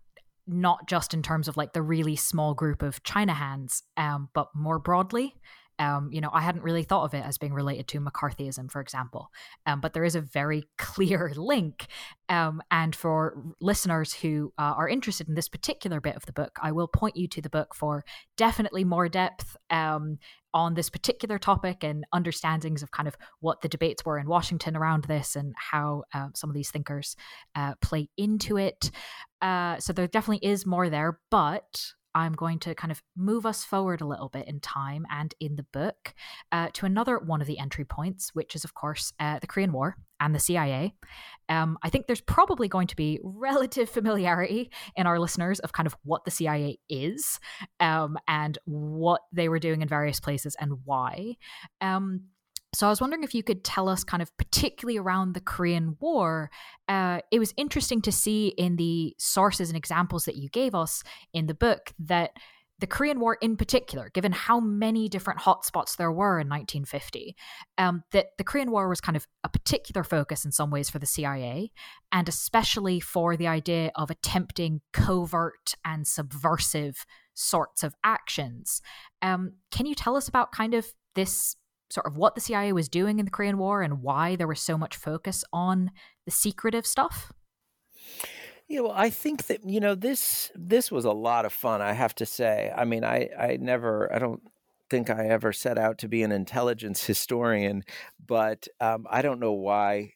not 0.49 0.87
just 0.87 1.13
in 1.13 1.21
terms 1.21 1.47
of 1.47 1.57
like 1.57 1.73
the 1.73 1.81
really 1.81 2.15
small 2.15 2.53
group 2.53 2.81
of 2.81 3.03
China 3.03 3.33
hands, 3.33 3.83
um, 3.97 4.29
but 4.33 4.47
more 4.55 4.79
broadly. 4.79 5.35
Um, 5.79 6.09
you 6.11 6.21
know, 6.21 6.29
I 6.33 6.41
hadn't 6.41 6.63
really 6.63 6.83
thought 6.83 7.05
of 7.05 7.13
it 7.13 7.25
as 7.25 7.37
being 7.37 7.53
related 7.53 7.87
to 7.89 8.01
McCarthyism, 8.01 8.69
for 8.69 8.81
example, 8.81 9.29
um, 9.65 9.79
but 9.79 9.93
there 9.93 10.03
is 10.03 10.15
a 10.15 10.21
very 10.21 10.65
clear 10.77 11.31
link. 11.35 11.87
Um, 12.27 12.61
and 12.69 12.95
for 12.95 13.41
listeners 13.59 14.13
who 14.13 14.53
uh, 14.57 14.73
are 14.77 14.87
interested 14.89 15.27
in 15.27 15.35
this 15.35 15.49
particular 15.49 15.99
bit 15.99 16.15
of 16.15 16.25
the 16.25 16.33
book, 16.33 16.59
I 16.61 16.71
will 16.71 16.87
point 16.87 17.15
you 17.15 17.27
to 17.29 17.41
the 17.41 17.49
book 17.49 17.73
for 17.73 18.03
definitely 18.37 18.83
more 18.83 19.09
depth 19.09 19.57
um, 19.69 20.19
on 20.53 20.73
this 20.73 20.89
particular 20.89 21.37
topic 21.37 21.83
and 21.83 22.05
understandings 22.13 22.81
of 22.83 22.91
kind 22.91 23.07
of 23.07 23.17
what 23.39 23.61
the 23.61 23.69
debates 23.69 24.03
were 24.05 24.17
in 24.19 24.27
Washington 24.27 24.75
around 24.75 25.05
this 25.05 25.35
and 25.35 25.53
how 25.57 26.03
uh, 26.13 26.27
some 26.33 26.49
of 26.49 26.55
these 26.55 26.71
thinkers 26.71 27.15
uh, 27.55 27.73
play 27.81 28.09
into 28.17 28.57
it. 28.57 28.91
Uh, 29.41 29.77
so 29.79 29.93
there 29.93 30.07
definitely 30.07 30.47
is 30.47 30.65
more 30.65 30.89
there, 30.89 31.19
but 31.29 31.93
I'm 32.15 32.33
going 32.33 32.59
to 32.59 32.75
kind 32.75 32.91
of 32.91 33.01
move 33.15 33.45
us 33.45 33.63
forward 33.63 34.01
a 34.01 34.07
little 34.07 34.29
bit 34.29 34.47
in 34.47 34.59
time 34.59 35.05
and 35.11 35.33
in 35.39 35.55
the 35.55 35.63
book 35.63 36.13
uh, 36.51 36.69
to 36.73 36.85
another 36.85 37.19
one 37.19 37.41
of 37.41 37.47
the 37.47 37.59
entry 37.59 37.85
points, 37.85 38.33
which 38.33 38.55
is, 38.55 38.63
of 38.63 38.73
course, 38.73 39.13
uh, 39.19 39.39
the 39.39 39.47
Korean 39.47 39.71
War 39.71 39.95
and 40.19 40.33
the 40.33 40.39
CIA. 40.39 40.93
Um, 41.47 41.77
I 41.83 41.89
think 41.89 42.07
there's 42.07 42.21
probably 42.21 42.67
going 42.67 42.87
to 42.87 42.95
be 42.95 43.19
relative 43.23 43.89
familiarity 43.89 44.71
in 44.95 45.07
our 45.07 45.19
listeners 45.19 45.59
of 45.59 45.71
kind 45.71 45.87
of 45.87 45.95
what 46.03 46.25
the 46.25 46.31
CIA 46.31 46.79
is 46.89 47.39
um, 47.79 48.17
and 48.27 48.57
what 48.65 49.21
they 49.31 49.49
were 49.49 49.59
doing 49.59 49.81
in 49.81 49.87
various 49.87 50.19
places 50.19 50.55
and 50.59 50.79
why. 50.85 51.35
Um, 51.81 52.21
so 52.73 52.85
I 52.85 52.89
was 52.89 53.01
wondering 53.01 53.23
if 53.23 53.33
you 53.33 53.43
could 53.43 53.63
tell 53.63 53.89
us, 53.89 54.03
kind 54.03 54.21
of 54.21 54.35
particularly 54.37 54.97
around 54.97 55.33
the 55.33 55.41
Korean 55.41 55.97
War. 55.99 56.51
Uh, 56.87 57.19
it 57.31 57.39
was 57.39 57.53
interesting 57.57 58.01
to 58.03 58.11
see 58.11 58.49
in 58.49 58.75
the 58.75 59.15
sources 59.17 59.69
and 59.69 59.77
examples 59.77 60.25
that 60.25 60.35
you 60.35 60.49
gave 60.49 60.75
us 60.75 61.03
in 61.33 61.47
the 61.47 61.53
book 61.53 61.93
that 61.99 62.31
the 62.79 62.87
Korean 62.87 63.19
War, 63.19 63.37
in 63.41 63.57
particular, 63.57 64.09
given 64.13 64.31
how 64.31 64.59
many 64.59 65.09
different 65.09 65.41
hotspots 65.41 65.97
there 65.97 66.11
were 66.11 66.39
in 66.39 66.47
1950, 66.47 67.35
um, 67.77 68.03
that 68.11 68.27
the 68.37 68.43
Korean 68.43 68.71
War 68.71 68.87
was 68.87 69.01
kind 69.01 69.17
of 69.17 69.27
a 69.43 69.49
particular 69.49 70.03
focus 70.03 70.45
in 70.45 70.51
some 70.51 70.71
ways 70.71 70.89
for 70.89 70.99
the 70.99 71.05
CIA, 71.05 71.71
and 72.11 72.29
especially 72.29 72.99
for 72.99 73.35
the 73.35 73.47
idea 73.47 73.91
of 73.95 74.09
attempting 74.09 74.81
covert 74.93 75.75
and 75.83 76.07
subversive 76.07 77.05
sorts 77.33 77.83
of 77.83 77.95
actions. 78.03 78.81
Um, 79.21 79.53
can 79.71 79.85
you 79.85 79.95
tell 79.95 80.15
us 80.15 80.27
about 80.27 80.51
kind 80.51 80.73
of 80.73 80.87
this 81.15 81.55
sort 81.89 82.05
of 82.05 82.15
what 82.15 82.35
the 82.35 82.41
CIA 82.41 82.73
was 82.73 82.89
doing 82.89 83.19
in 83.19 83.25
the 83.25 83.31
Korean 83.31 83.57
War 83.57 83.81
and 83.81 84.01
why 84.01 84.35
there 84.35 84.47
was 84.47 84.59
so 84.59 84.77
much 84.77 84.95
focus 84.95 85.43
on 85.51 85.91
the 86.25 86.31
secretive 86.31 86.85
stuff? 86.85 87.31
Yeah, 88.67 88.81
well, 88.81 88.93
I 88.95 89.09
think 89.09 89.47
that 89.47 89.67
you 89.67 89.79
know 89.79 89.95
this 89.95 90.51
this 90.55 90.91
was 90.91 91.05
a 91.05 91.11
lot 91.11 91.45
of 91.45 91.51
fun. 91.53 91.81
I 91.81 91.93
have 91.93 92.13
to 92.15 92.25
say. 92.25 92.71
I 92.75 92.85
mean, 92.85 93.03
I 93.03 93.29
I 93.37 93.57
never 93.59 94.13
I 94.13 94.19
don't 94.19 94.41
think 94.89 95.09
I 95.09 95.27
ever 95.27 95.51
set 95.51 95.77
out 95.77 95.97
to 95.99 96.07
be 96.07 96.21
an 96.23 96.31
intelligence 96.31 97.03
historian, 97.05 97.83
but 98.25 98.67
um, 98.79 99.07
I 99.09 99.21
don't 99.21 99.39
know 99.39 99.53
why 99.53 100.13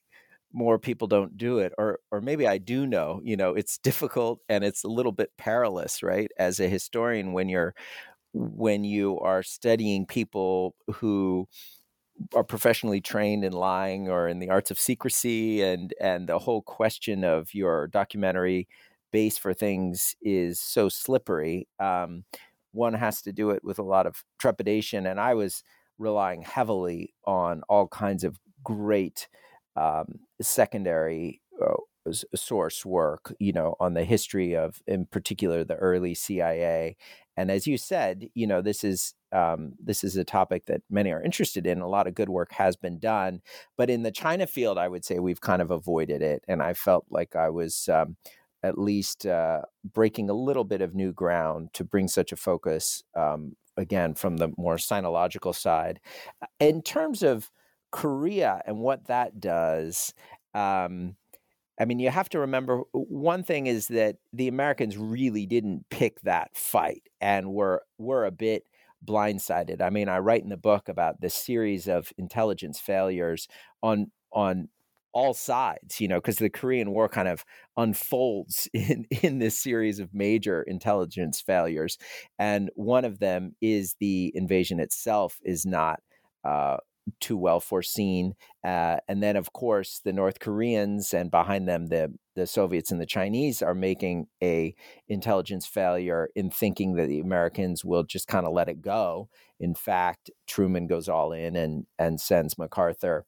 more 0.53 0.77
people 0.77 1.07
don't 1.07 1.36
do 1.36 1.57
it 1.57 1.73
or 1.79 1.99
or 2.12 2.21
maybe 2.21 2.47
I 2.47 2.59
do 2.59 2.86
know 2.86 3.19
you 3.23 3.36
know 3.36 3.55
it's 3.55 3.77
difficult 3.89 4.39
and 4.47 4.63
it's 4.63 4.83
a 4.83 4.88
little 4.88 5.12
bit 5.12 5.31
perilous 5.36 6.03
right 6.03 6.31
as 6.38 6.59
a 6.59 6.69
historian 6.69 7.33
when 7.33 7.49
you're 7.49 7.73
when 8.33 8.83
you 8.83 9.19
are 9.19 9.43
studying 9.43 10.05
people 10.05 10.75
who 10.95 11.47
are 12.35 12.43
professionally 12.43 13.01
trained 13.01 13.43
in 13.43 13.53
lying 13.53 14.09
or 14.09 14.27
in 14.27 14.39
the 14.39 14.49
arts 14.49 14.71
of 14.71 14.79
secrecy 14.79 15.61
and 15.61 15.93
and 15.99 16.29
the 16.29 16.39
whole 16.39 16.61
question 16.61 17.23
of 17.23 17.53
your 17.53 17.87
documentary 17.87 18.67
base 19.11 19.37
for 19.37 19.53
things 19.53 20.15
is 20.21 20.59
so 20.59 20.89
slippery 20.89 21.67
um, 21.79 22.23
one 22.71 22.93
has 22.93 23.21
to 23.21 23.31
do 23.31 23.49
it 23.51 23.63
with 23.63 23.79
a 23.79 23.83
lot 23.83 24.05
of 24.07 24.23
trepidation 24.39 25.05
and 25.05 25.19
i 25.19 25.33
was 25.33 25.63
relying 25.97 26.41
heavily 26.41 27.13
on 27.25 27.61
all 27.69 27.87
kinds 27.87 28.23
of 28.23 28.39
great 28.63 29.27
um, 29.75 30.19
secondary 30.41 31.41
uh, 31.61 31.73
source 32.11 32.85
work, 32.85 33.33
you 33.39 33.53
know, 33.53 33.75
on 33.79 33.93
the 33.93 34.03
history 34.03 34.55
of, 34.55 34.81
in 34.87 35.05
particular, 35.05 35.63
the 35.63 35.75
early 35.75 36.13
CIA. 36.13 36.97
And 37.37 37.49
as 37.49 37.65
you 37.65 37.77
said, 37.77 38.27
you 38.33 38.45
know, 38.45 38.61
this 38.61 38.83
is 38.83 39.13
um, 39.31 39.73
this 39.83 40.03
is 40.03 40.15
a 40.15 40.23
topic 40.23 40.65
that 40.65 40.81
many 40.89 41.11
are 41.11 41.21
interested 41.21 41.65
in. 41.65 41.81
A 41.81 41.87
lot 41.87 42.05
of 42.05 42.13
good 42.13 42.29
work 42.29 42.51
has 42.53 42.75
been 42.75 42.99
done, 42.99 43.41
but 43.77 43.89
in 43.89 44.03
the 44.03 44.11
China 44.11 44.45
field, 44.45 44.77
I 44.77 44.87
would 44.87 45.03
say 45.03 45.17
we've 45.17 45.41
kind 45.41 45.61
of 45.61 45.71
avoided 45.71 46.21
it. 46.21 46.43
And 46.47 46.61
I 46.61 46.73
felt 46.73 47.05
like 47.09 47.35
I 47.35 47.49
was 47.49 47.89
um, 47.89 48.17
at 48.61 48.77
least 48.77 49.25
uh, 49.25 49.61
breaking 49.83 50.29
a 50.29 50.33
little 50.33 50.63
bit 50.63 50.81
of 50.81 50.93
new 50.93 51.11
ground 51.11 51.73
to 51.73 51.83
bring 51.83 52.07
such 52.07 52.31
a 52.31 52.37
focus 52.37 53.03
um, 53.15 53.55
again 53.75 54.13
from 54.13 54.37
the 54.37 54.49
more 54.57 54.75
sinological 54.75 55.55
side. 55.55 55.99
In 56.59 56.81
terms 56.81 57.23
of 57.23 57.51
Korea 57.91 58.61
and 58.65 58.79
what 58.79 59.07
that 59.07 59.39
does, 59.39 60.13
um, 60.53 61.15
I 61.79 61.86
mean, 61.86 61.99
you 61.99 62.09
have 62.09 62.29
to 62.29 62.39
remember 62.39 62.83
one 62.91 63.43
thing 63.43 63.67
is 63.67 63.88
that 63.88 64.17
the 64.31 64.47
Americans 64.47 64.97
really 64.97 65.45
didn't 65.45 65.86
pick 65.89 66.21
that 66.21 66.55
fight 66.55 67.03
and 67.19 67.51
were 67.51 67.83
were 67.97 68.25
a 68.25 68.31
bit 68.31 68.63
blindsided. 69.05 69.81
I 69.81 69.89
mean, 69.89 70.07
I 70.07 70.19
write 70.19 70.43
in 70.43 70.49
the 70.49 70.57
book 70.57 70.88
about 70.88 71.21
this 71.21 71.33
series 71.33 71.88
of 71.88 72.12
intelligence 72.17 72.79
failures 72.79 73.47
on 73.81 74.12
on 74.31 74.69
all 75.13 75.33
sides, 75.33 76.01
you 76.01 76.07
know, 76.07 76.17
because 76.17 76.38
the 76.38 76.49
Korean 76.49 76.91
War 76.91 77.07
kind 77.07 77.27
of 77.27 77.45
unfolds 77.77 78.67
in 78.73 79.05
in 79.21 79.39
this 79.39 79.57
series 79.57 79.99
of 79.99 80.13
major 80.13 80.63
intelligence 80.63 81.41
failures, 81.41 81.97
and 82.38 82.69
one 82.75 83.05
of 83.05 83.19
them 83.19 83.55
is 83.62 83.95
the 83.99 84.31
invasion 84.36 84.79
itself 84.79 85.39
is 85.43 85.65
not 85.65 86.01
uh, 86.43 86.77
too 87.19 87.37
well 87.37 87.59
foreseen. 87.59 88.35
Uh, 88.63 88.97
and 89.07 89.21
then, 89.21 89.35
of 89.35 89.53
course, 89.53 89.99
the 90.03 90.13
North 90.13 90.39
Koreans 90.39 91.13
and 91.13 91.29
behind 91.29 91.67
them 91.67 91.87
the 91.87 92.13
the 92.35 92.47
Soviets 92.47 92.91
and 92.91 92.99
the 92.99 93.05
Chinese 93.05 93.61
are 93.61 93.75
making 93.75 94.27
a 94.41 94.73
intelligence 95.07 95.67
failure 95.67 96.29
in 96.35 96.49
thinking 96.49 96.95
that 96.95 97.07
the 97.07 97.19
Americans 97.19 97.85
will 97.85 98.03
just 98.03 98.27
kind 98.27 98.45
of 98.45 98.53
let 98.53 98.69
it 98.69 98.81
go. 98.81 99.29
In 99.59 99.75
fact, 99.75 100.31
Truman 100.47 100.87
goes 100.87 101.07
all 101.07 101.31
in 101.31 101.55
and 101.55 101.85
and 101.99 102.19
sends 102.19 102.57
MacArthur, 102.57 103.25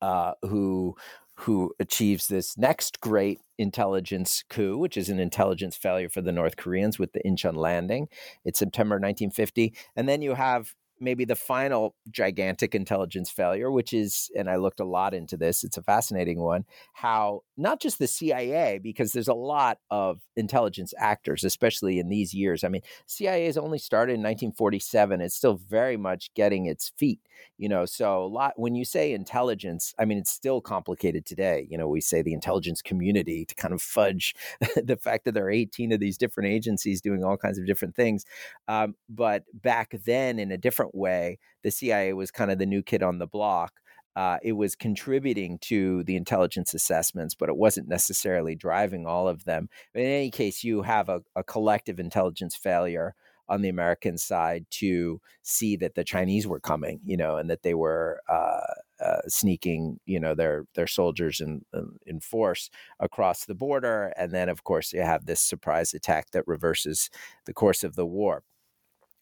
uh, 0.00 0.32
who 0.42 0.96
who 1.40 1.74
achieves 1.78 2.28
this 2.28 2.56
next 2.56 3.00
great 3.00 3.40
intelligence 3.58 4.42
coup, 4.48 4.78
which 4.78 4.96
is 4.96 5.10
an 5.10 5.20
intelligence 5.20 5.76
failure 5.76 6.08
for 6.08 6.22
the 6.22 6.32
North 6.32 6.56
Koreans 6.56 6.98
with 6.98 7.12
the 7.12 7.20
Incheon 7.26 7.56
landing. 7.56 8.08
It's 8.44 8.58
September 8.58 8.94
1950. 8.94 9.74
And 9.94 10.08
then 10.08 10.22
you 10.22 10.34
have 10.34 10.74
maybe 11.00 11.24
the 11.24 11.36
final 11.36 11.94
gigantic 12.10 12.74
intelligence 12.74 13.30
failure, 13.30 13.70
which 13.70 13.92
is, 13.92 14.30
and 14.36 14.48
I 14.48 14.56
looked 14.56 14.80
a 14.80 14.84
lot 14.84 15.14
into 15.14 15.36
this, 15.36 15.64
it's 15.64 15.76
a 15.76 15.82
fascinating 15.82 16.40
one, 16.40 16.64
how 16.94 17.42
not 17.56 17.80
just 17.80 17.98
the 17.98 18.06
CIA, 18.06 18.78
because 18.78 19.12
there's 19.12 19.28
a 19.28 19.34
lot 19.34 19.78
of 19.90 20.20
intelligence 20.36 20.92
actors, 20.98 21.44
especially 21.44 21.98
in 21.98 22.08
these 22.08 22.34
years. 22.34 22.64
I 22.64 22.68
mean, 22.68 22.82
CIA 23.06 23.46
has 23.46 23.56
only 23.56 23.78
started 23.78 24.12
in 24.12 24.20
1947. 24.20 25.20
It's 25.20 25.34
still 25.34 25.56
very 25.68 25.96
much 25.96 26.32
getting 26.34 26.66
its 26.66 26.90
feet, 26.96 27.20
you 27.56 27.68
know. 27.68 27.86
So 27.86 28.24
a 28.24 28.26
lot 28.26 28.54
when 28.56 28.74
you 28.74 28.84
say 28.84 29.12
intelligence, 29.12 29.94
I 29.98 30.04
mean, 30.04 30.18
it's 30.18 30.30
still 30.30 30.60
complicated 30.60 31.24
today. 31.24 31.66
You 31.70 31.78
know, 31.78 31.88
we 31.88 32.00
say 32.00 32.22
the 32.22 32.34
intelligence 32.34 32.82
community 32.82 33.44
to 33.46 33.54
kind 33.54 33.72
of 33.72 33.80
fudge 33.82 34.34
the 34.76 34.96
fact 34.96 35.24
that 35.24 35.32
there 35.32 35.46
are 35.46 35.50
18 35.50 35.92
of 35.92 36.00
these 36.00 36.18
different 36.18 36.50
agencies 36.50 37.00
doing 37.00 37.24
all 37.24 37.36
kinds 37.36 37.58
of 37.58 37.66
different 37.66 37.94
things. 37.94 38.24
Um, 38.68 38.94
but 39.08 39.44
back 39.54 39.94
then, 40.04 40.38
in 40.38 40.52
a 40.52 40.58
different 40.58 40.85
different 40.86 40.94
way. 40.94 41.38
The 41.62 41.70
CIA 41.70 42.12
was 42.12 42.30
kind 42.30 42.50
of 42.50 42.58
the 42.58 42.66
new 42.66 42.82
kid 42.82 43.02
on 43.02 43.18
the 43.18 43.26
block. 43.26 43.72
Uh, 44.14 44.38
it 44.42 44.52
was 44.52 44.74
contributing 44.74 45.58
to 45.60 46.02
the 46.04 46.16
intelligence 46.16 46.72
assessments, 46.72 47.34
but 47.34 47.50
it 47.50 47.56
wasn't 47.56 47.88
necessarily 47.88 48.54
driving 48.54 49.06
all 49.06 49.28
of 49.28 49.44
them. 49.44 49.68
But 49.92 50.02
in 50.02 50.08
any 50.08 50.30
case, 50.30 50.64
you 50.64 50.82
have 50.82 51.10
a, 51.10 51.20
a 51.34 51.44
collective 51.44 52.00
intelligence 52.00 52.56
failure 52.56 53.14
on 53.48 53.60
the 53.60 53.68
American 53.68 54.16
side 54.18 54.64
to 54.70 55.20
see 55.42 55.76
that 55.76 55.94
the 55.94 56.02
Chinese 56.02 56.46
were 56.46 56.58
coming, 56.58 56.98
you 57.04 57.16
know, 57.16 57.36
and 57.36 57.48
that 57.50 57.62
they 57.62 57.74
were 57.74 58.20
uh, 58.28 59.04
uh, 59.04 59.20
sneaking, 59.28 60.00
you 60.06 60.18
know, 60.18 60.34
their 60.34 60.64
their 60.74 60.86
soldiers 60.86 61.40
in, 61.40 61.62
in 62.06 62.18
force 62.20 62.70
across 62.98 63.44
the 63.44 63.54
border, 63.54 64.12
and 64.16 64.32
then 64.32 64.48
of 64.48 64.64
course 64.64 64.92
you 64.92 65.02
have 65.02 65.26
this 65.26 65.40
surprise 65.40 65.94
attack 65.94 66.30
that 66.32 66.48
reverses 66.48 67.10
the 67.44 67.54
course 67.54 67.84
of 67.84 67.94
the 67.94 68.06
war. 68.06 68.42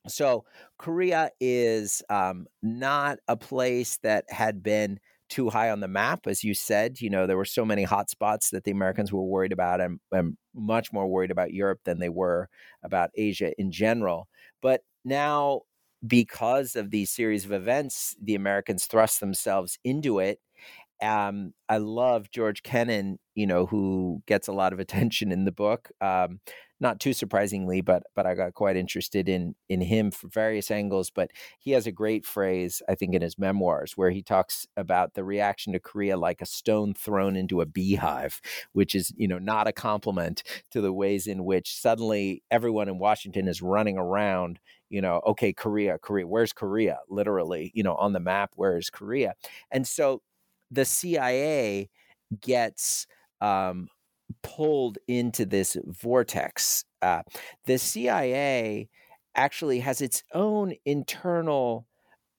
So 0.07 0.45
Korea 0.79 1.31
is 1.40 2.03
um, 2.11 2.47
not 2.62 3.19
a 3.29 3.37
place 3.37 3.99
that 4.03 4.25
had 4.29 4.62
been 4.62 5.01
too 5.31 5.49
high 5.49 5.71
on 5.71 5.81
the 5.81 5.88
map, 5.88 6.27
as 6.27 6.45
you 6.45 6.53
said. 6.55 7.01
You 7.01 7.09
know, 7.11 7.27
there 7.27 7.37
were 7.38 7.45
so 7.47 7.64
many 7.64 7.85
hot 7.85 8.11
spots 8.11 8.51
that 8.51 8.64
the 8.64 8.71
Americans 8.71 9.12
were 9.12 9.25
worried 9.25 9.53
about, 9.53 9.81
and, 9.81 9.99
and 10.12 10.37
much 10.55 10.93
more 10.93 11.07
worried 11.07 11.31
about 11.31 11.53
Europe 11.53 11.81
than 11.85 11.99
they 11.99 12.11
were 12.11 12.49
about 12.83 13.11
Asia 13.14 13.59
in 13.59 13.73
general. 13.73 14.29
But 14.61 14.83
now, 15.05 15.62
because 16.07 16.77
of 16.77 16.90
these 16.90 17.11
series 17.11 17.47
of 17.47 17.53
events, 17.53 18.14
the 18.23 18.35
Americans 18.35 18.85
thrust 18.87 19.21
themselves 19.21 19.79
into 19.85 20.19
it. 20.19 20.38
Um, 21.03 21.53
I 21.69 21.79
love 21.79 22.31
George 22.31 22.62
Kennan, 22.62 23.19
you 23.35 23.47
know, 23.47 23.67
who 23.67 24.23
gets 24.27 24.49
a 24.49 24.53
lot 24.53 24.73
of 24.73 24.79
attention 24.81 25.33
in 25.33 25.45
the 25.45 25.53
book. 25.53 25.90
Um, 26.01 26.40
not 26.85 27.01
too 27.01 27.14
surprisingly, 27.14 27.81
but 27.81 28.05
but 28.14 28.27
I 28.27 28.35
got 28.35 28.53
quite 28.53 28.77
interested 28.77 29.27
in 29.27 29.55
in 29.70 29.81
him 29.81 30.11
from 30.11 30.31
various 30.31 30.70
angles. 30.70 31.11
But 31.11 31.31
he 31.59 31.70
has 31.70 31.87
a 31.87 31.92
great 31.92 32.27
phrase, 32.27 32.83
I 32.88 32.94
think, 32.94 33.14
in 33.14 33.23
his 33.23 33.38
memoirs 33.38 33.94
where 33.97 34.11
he 34.11 34.23
talks 34.23 34.66
about 34.77 35.14
the 35.14 35.25
reaction 35.25 35.73
to 35.73 35.81
Korea 35.81 36.18
like 36.18 36.42
a 36.42 36.47
stone 36.47 36.92
thrown 36.92 37.37
into 37.37 37.62
a 37.62 37.66
beehive, 37.66 38.42
which 38.75 38.94
is 38.94 39.12
you 39.16 39.27
know 39.27 39.38
not 39.38 39.66
a 39.66 39.73
compliment 39.73 40.42
to 40.73 40.83
the 40.83 40.92
ways 40.92 41.27
in 41.27 41.44
which 41.47 41.75
suddenly 41.75 42.42
everyone 42.51 42.88
in 42.88 42.99
Washington 42.99 43.49
is 43.49 43.62
running 43.62 43.97
around. 43.97 44.61
You 44.90 45.01
know, 45.01 45.23
okay, 45.27 45.55
Korea, 45.55 45.99
Korea, 45.99 46.27
where's 46.27 46.53
Korea? 46.53 46.99
Literally, 47.09 47.73
you 47.75 47.83
know, 47.83 47.94
on 47.94 48.12
the 48.12 48.20
map, 48.20 48.53
where 48.57 48.77
is 48.77 48.90
Korea? 48.90 49.35
And 49.70 49.88
so 49.88 50.20
the 50.70 50.85
CIA 50.85 51.88
gets 52.40 53.07
um, 53.40 53.88
pulled 54.43 54.99
into 55.09 55.45
this 55.45 55.77
vortex. 55.87 56.85
Uh, 57.03 57.23
the 57.67 57.79
CIA 57.79 58.89
actually 59.35 59.81
has 59.81 60.01
its 60.01 60.23
own 60.33 60.75
internal 60.85 61.87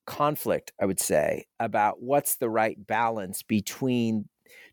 conflict, 0.06 0.72
I 0.80 0.86
would 0.86 1.00
say, 1.00 1.46
about 1.60 2.02
what's 2.02 2.36
the 2.36 2.50
right 2.50 2.78
balance 2.86 3.44
between 3.44 4.30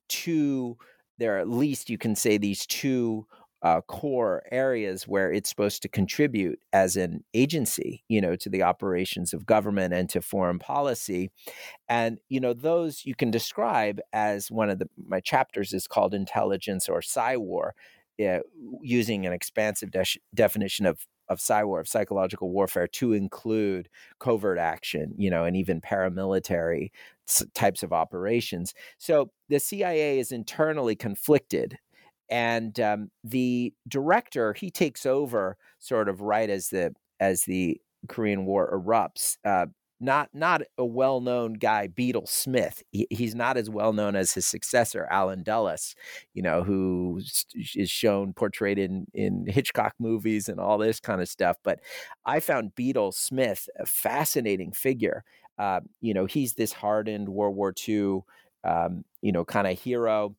two. 0.09 0.77
There, 1.19 1.39
at 1.39 1.49
least 1.49 1.91
you 1.91 1.99
can 1.99 2.17
say 2.17 2.39
these 2.39 2.67
two 2.67 3.27
uh, 3.63 3.81
core 3.83 4.43
areas 4.51 5.07
where 5.07 5.33
it's 5.33 5.49
supposed 5.49 5.83
to 5.83 5.89
contribute 5.89 6.59
as 6.73 6.97
an 6.97 7.23
agency, 7.33 8.03
you 8.09 8.21
know, 8.21 8.35
to 8.37 8.49
the 8.49 8.63
operations 8.63 9.33
of 9.33 9.47
government 9.47 9.95
and 9.95 10.11
to 10.11 10.21
foreign 10.21 10.59
policy. 10.59 11.31
And, 11.89 12.19
you 12.29 12.41
know, 12.41 12.55
those 12.55 13.05
you 13.07 13.15
can 13.15 13.31
describe 13.31 14.01
as 14.13 14.51
one 14.51 14.71
of 14.71 14.79
the, 14.79 14.89
my 15.07 15.21
chapters 15.21 15.73
is 15.73 15.87
called 15.87 16.15
intelligence 16.15 16.89
or 16.89 17.01
psywar, 17.01 17.71
uh, 18.25 18.41
using 18.83 19.27
an 19.27 19.33
expansive 19.33 19.91
de- 19.91 20.21
definition 20.35 20.87
of 20.87 21.07
of 21.29 21.39
psywar, 21.39 21.81
of 21.81 21.89
psychological 21.89 22.51
warfare, 22.51 22.87
to 22.87 23.13
include 23.15 23.89
covert 24.19 24.59
action, 24.59 25.15
you 25.17 25.31
know, 25.31 25.45
and 25.45 25.57
even 25.57 25.81
paramilitary 25.81 26.91
types 27.55 27.83
of 27.83 27.93
operations. 27.93 28.75
So 28.99 29.31
the 29.49 29.59
CIA 29.61 30.19
is 30.19 30.33
internally 30.33 30.95
conflicted 30.97 31.79
and 32.33 32.81
um, 32.81 33.11
the 33.23 33.75
director 33.87 34.55
he 34.55 34.71
takes 34.71 35.05
over 35.05 35.59
sort 35.79 36.09
of 36.09 36.23
right 36.23 36.49
as 36.49 36.71
the 36.71 36.95
as 37.21 37.45
the 37.45 37.79
Korean 38.09 38.47
War 38.47 38.73
erupts. 38.73 39.37
Uh, 39.45 39.67
not 40.01 40.31
not 40.33 40.63
a 40.79 40.85
well 40.85 41.21
known 41.21 41.53
guy, 41.53 41.87
Beetle 41.89 42.27
Smith. 42.27 42.83
He, 42.91 43.07
he's 43.11 43.35
not 43.35 43.57
as 43.59 43.71
well 43.71 43.93
known 43.93 44.17
as 44.17 44.33
his 44.33 44.47
successor, 44.47 45.07
Allen 45.11 45.43
Dulles. 45.45 45.95
You 46.35 46.43
know, 46.43 46.63
who 46.65 47.21
is 47.77 47.91
shown 47.91 48.33
portrayed 48.33 48.79
in 48.79 49.07
in 49.15 49.45
Hitchcock 49.47 49.95
movies 50.01 50.49
and 50.49 50.59
all 50.59 50.79
this 50.79 51.01
kind 51.01 51.21
of 51.21 51.29
stuff. 51.29 51.59
But 51.63 51.81
I 52.25 52.41
found 52.41 52.75
Beetle 52.75 53.13
Smith 53.13 53.69
a 53.79 53.85
fascinating 53.87 54.73
figure. 54.73 55.23
Uh, 55.59 55.81
you 56.01 56.15
know, 56.15 56.25
he's 56.25 56.55
this 56.55 56.73
hardened 56.73 57.29
World 57.29 57.55
War 57.55 57.73
II, 57.87 58.21
um, 58.65 59.05
you 59.21 59.33
know, 59.33 59.45
kind 59.45 59.67
of 59.67 59.79
hero 59.79 60.35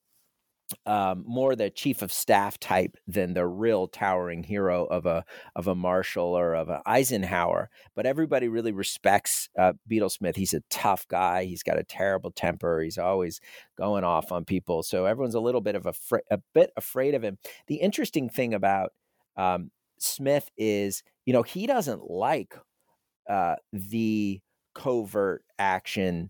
um, 0.86 1.24
more 1.28 1.56
the 1.56 1.70
chief 1.70 2.02
of 2.02 2.12
staff 2.12 2.60
type 2.60 2.98
than 3.08 3.34
the 3.34 3.46
real 3.46 3.88
towering 3.88 4.44
hero 4.44 4.86
of 4.86 5.06
a 5.06 5.26
of 5.56 5.68
a 5.68 5.76
Marshall 5.76 6.38
or 6.38 6.54
of 6.54 6.70
an 6.70 6.82
Eisenhower. 6.86 7.70
But 7.96 8.06
everybody 8.06 8.48
really 8.48 8.72
respects 8.72 9.50
uh, 9.58 9.74
Beetle 9.88 10.10
Smith. 10.10 10.36
He's 10.36 10.54
a 10.54 10.64
tough 10.70 11.08
guy. 11.08 11.46
He's 11.46 11.64
got 11.64 11.80
a 11.80 11.84
terrible 11.84 12.32
temper. 12.32 12.82
He's 12.82 12.98
always 12.98 13.40
going 13.78 14.04
off 14.04 14.32
on 14.32 14.46
people. 14.46 14.84
So 14.84 15.06
everyone's 15.06 15.36
a 15.36 15.40
little 15.40 15.62
bit 15.62 15.76
of 15.76 15.86
a 15.86 15.94
fr- 15.94 16.18
a 16.30 16.40
bit 16.54 16.72
afraid 16.78 17.16
of 17.16 17.24
him. 17.24 17.38
The 17.68 17.76
interesting 17.76 18.30
thing 18.30 18.54
about 18.54 18.92
um, 19.38 19.72
Smith 20.00 20.50
is, 20.58 21.04
you 21.26 21.34
know, 21.34 21.44
he 21.44 21.68
doesn't 21.68 22.10
like 22.10 22.56
uh, 23.30 23.56
the 23.72 24.42
covert 24.74 25.44
action 25.58 26.30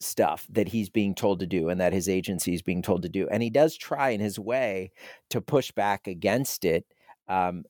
stuff 0.00 0.46
that 0.50 0.68
he's 0.68 0.88
being 0.88 1.14
told 1.14 1.40
to 1.40 1.46
do 1.46 1.68
and 1.68 1.80
that 1.80 1.92
his 1.92 2.08
agency 2.08 2.54
is 2.54 2.62
being 2.62 2.82
told 2.82 3.02
to 3.02 3.08
do. 3.08 3.28
And 3.28 3.42
he 3.42 3.50
does 3.50 3.76
try 3.76 4.10
in 4.10 4.20
his 4.20 4.38
way 4.38 4.92
to 5.30 5.40
push 5.40 5.72
back 5.72 6.06
against 6.06 6.64
it. 6.64 6.86
Um, 7.28 7.64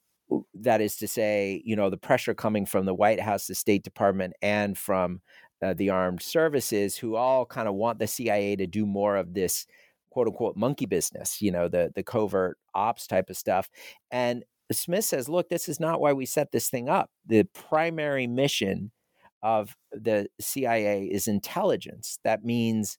that 0.53 0.79
is 0.79 0.95
to 0.97 1.07
say, 1.07 1.61
you 1.65 1.75
know, 1.75 1.89
the 1.89 1.97
pressure 1.97 2.35
coming 2.35 2.65
from 2.65 2.85
the 2.85 2.93
White 2.93 3.19
House, 3.19 3.47
the 3.47 3.55
State 3.55 3.83
Department, 3.83 4.33
and 4.41 4.77
from 4.77 5.21
uh, 5.61 5.73
the 5.73 5.89
armed 5.89 6.21
services, 6.21 6.95
who 6.95 7.15
all 7.15 7.45
kind 7.45 7.67
of 7.67 7.73
want 7.73 7.97
the 7.97 8.07
CIA 8.07 8.55
to 8.55 8.67
do 8.67 8.85
more 8.85 9.17
of 9.17 9.33
this 9.33 9.65
quote 10.11 10.27
unquote 10.27 10.55
monkey 10.55 10.85
business, 10.85 11.41
you 11.41 11.51
know, 11.51 11.67
the 11.67 11.91
the 11.95 12.03
covert 12.03 12.57
ops 12.75 13.07
type 13.07 13.29
of 13.29 13.37
stuff. 13.37 13.69
And 14.11 14.43
Smith 14.71 15.05
says, 15.05 15.27
look, 15.27 15.49
this 15.49 15.67
is 15.67 15.79
not 15.79 15.99
why 15.99 16.13
we 16.13 16.25
set 16.25 16.51
this 16.51 16.69
thing 16.69 16.89
up. 16.89 17.09
The 17.25 17.43
primary 17.55 18.27
mission 18.27 18.91
of 19.41 19.75
the 19.91 20.27
CIA 20.39 21.05
is 21.05 21.27
intelligence. 21.27 22.19
That 22.23 22.43
means 22.43 22.97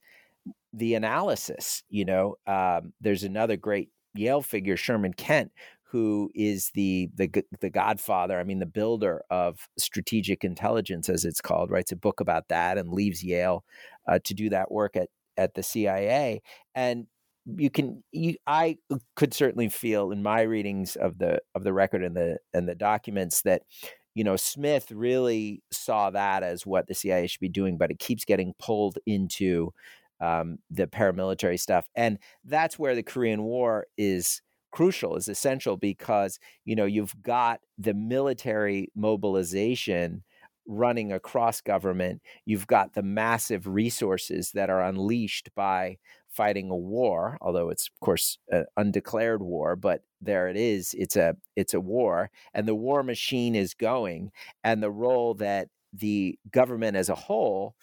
the 0.72 0.94
analysis. 0.94 1.82
You 1.88 2.04
know, 2.04 2.36
um, 2.46 2.92
there's 3.00 3.24
another 3.24 3.56
great 3.56 3.90
Yale 4.14 4.42
figure, 4.42 4.76
Sherman 4.76 5.14
Kent, 5.14 5.52
who 5.90 6.30
is 6.34 6.70
the 6.74 7.08
the 7.16 7.28
the 7.60 7.70
godfather 7.70 8.38
i 8.38 8.44
mean 8.44 8.60
the 8.60 8.66
builder 8.66 9.22
of 9.30 9.68
strategic 9.76 10.44
intelligence 10.44 11.08
as 11.08 11.24
it's 11.24 11.40
called 11.40 11.70
writes 11.70 11.90
a 11.90 11.96
book 11.96 12.20
about 12.20 12.48
that 12.48 12.78
and 12.78 12.92
leaves 12.92 13.24
yale 13.24 13.64
uh, 14.06 14.18
to 14.22 14.32
do 14.32 14.48
that 14.48 14.70
work 14.70 14.96
at 14.96 15.08
at 15.36 15.54
the 15.54 15.62
cia 15.62 16.40
and 16.74 17.06
you 17.56 17.70
can 17.70 18.04
you, 18.12 18.36
i 18.46 18.76
could 19.16 19.34
certainly 19.34 19.68
feel 19.68 20.12
in 20.12 20.22
my 20.22 20.42
readings 20.42 20.94
of 20.94 21.18
the 21.18 21.40
of 21.54 21.64
the 21.64 21.72
record 21.72 22.04
and 22.04 22.16
the 22.16 22.38
and 22.54 22.68
the 22.68 22.74
documents 22.74 23.42
that 23.42 23.62
you 24.14 24.24
know 24.24 24.36
smith 24.36 24.90
really 24.90 25.62
saw 25.70 26.10
that 26.10 26.42
as 26.42 26.66
what 26.66 26.86
the 26.86 26.94
cia 26.94 27.26
should 27.26 27.40
be 27.40 27.48
doing 27.48 27.76
but 27.78 27.90
it 27.90 27.98
keeps 27.98 28.24
getting 28.24 28.54
pulled 28.58 28.98
into 29.06 29.72
um, 30.20 30.58
the 30.70 30.86
paramilitary 30.86 31.58
stuff 31.58 31.88
and 31.94 32.18
that's 32.44 32.78
where 32.78 32.94
the 32.94 33.02
korean 33.02 33.42
war 33.42 33.86
is 33.96 34.42
crucial 34.70 35.16
is 35.16 35.28
essential 35.28 35.76
because 35.76 36.38
you 36.64 36.76
know 36.76 36.84
you've 36.84 37.20
got 37.22 37.60
the 37.78 37.94
military 37.94 38.88
mobilization 38.94 40.22
running 40.66 41.10
across 41.10 41.60
government 41.60 42.20
you've 42.44 42.66
got 42.66 42.92
the 42.92 43.02
massive 43.02 43.66
resources 43.66 44.52
that 44.52 44.70
are 44.70 44.82
unleashed 44.82 45.48
by 45.56 45.96
fighting 46.30 46.70
a 46.70 46.76
war, 46.76 47.36
although 47.40 47.68
it's 47.70 47.88
of 47.88 48.00
course 48.00 48.38
an 48.50 48.64
undeclared 48.76 49.42
war, 49.42 49.76
but 49.76 50.02
there 50.20 50.48
it 50.48 50.56
is. 50.56 50.94
It's 50.98 51.16
a 51.16 51.36
it's 51.56 51.74
a 51.74 51.80
war, 51.80 52.30
and 52.54 52.66
the 52.68 52.74
war 52.74 53.02
machine 53.02 53.54
is 53.54 53.74
going, 53.74 54.32
and 54.64 54.82
the 54.82 54.90
role 54.90 55.34
that 55.34 55.68
the 55.92 56.38
government 56.50 56.96
as 56.96 57.08
a 57.08 57.14
whole 57.14 57.74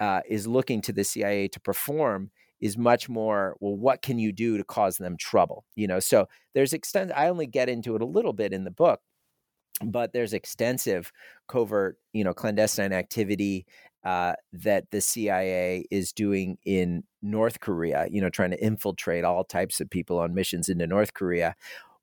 uh, 0.00 0.20
is 0.28 0.46
looking 0.46 0.80
to 0.82 0.92
the 0.92 1.04
CIA 1.04 1.48
to 1.48 1.60
perform 1.60 2.30
is 2.60 2.76
much 2.76 3.08
more 3.08 3.56
well 3.60 3.76
what 3.76 4.02
can 4.02 4.18
you 4.18 4.32
do 4.32 4.56
to 4.56 4.64
cause 4.64 4.98
them 4.98 5.16
trouble 5.16 5.64
you 5.76 5.86
know 5.86 6.00
so 6.00 6.26
there's 6.54 6.72
extent 6.72 7.12
i 7.14 7.28
only 7.28 7.46
get 7.46 7.68
into 7.68 7.94
it 7.94 8.02
a 8.02 8.06
little 8.06 8.32
bit 8.32 8.52
in 8.52 8.64
the 8.64 8.70
book 8.70 9.00
but 9.84 10.12
there's 10.12 10.32
extensive 10.32 11.12
covert 11.46 11.98
you 12.12 12.24
know 12.24 12.34
clandestine 12.34 12.92
activity 12.92 13.64
uh, 14.04 14.34
that 14.52 14.90
the 14.90 15.00
CIA 15.00 15.84
is 15.90 16.12
doing 16.12 16.58
in 16.64 17.04
North 17.22 17.60
Korea, 17.60 18.06
you 18.10 18.20
know, 18.20 18.30
trying 18.30 18.50
to 18.50 18.62
infiltrate 18.62 19.24
all 19.24 19.44
types 19.44 19.80
of 19.80 19.90
people 19.90 20.18
on 20.18 20.34
missions 20.34 20.68
into 20.68 20.86
North 20.86 21.14
Korea. 21.14 21.54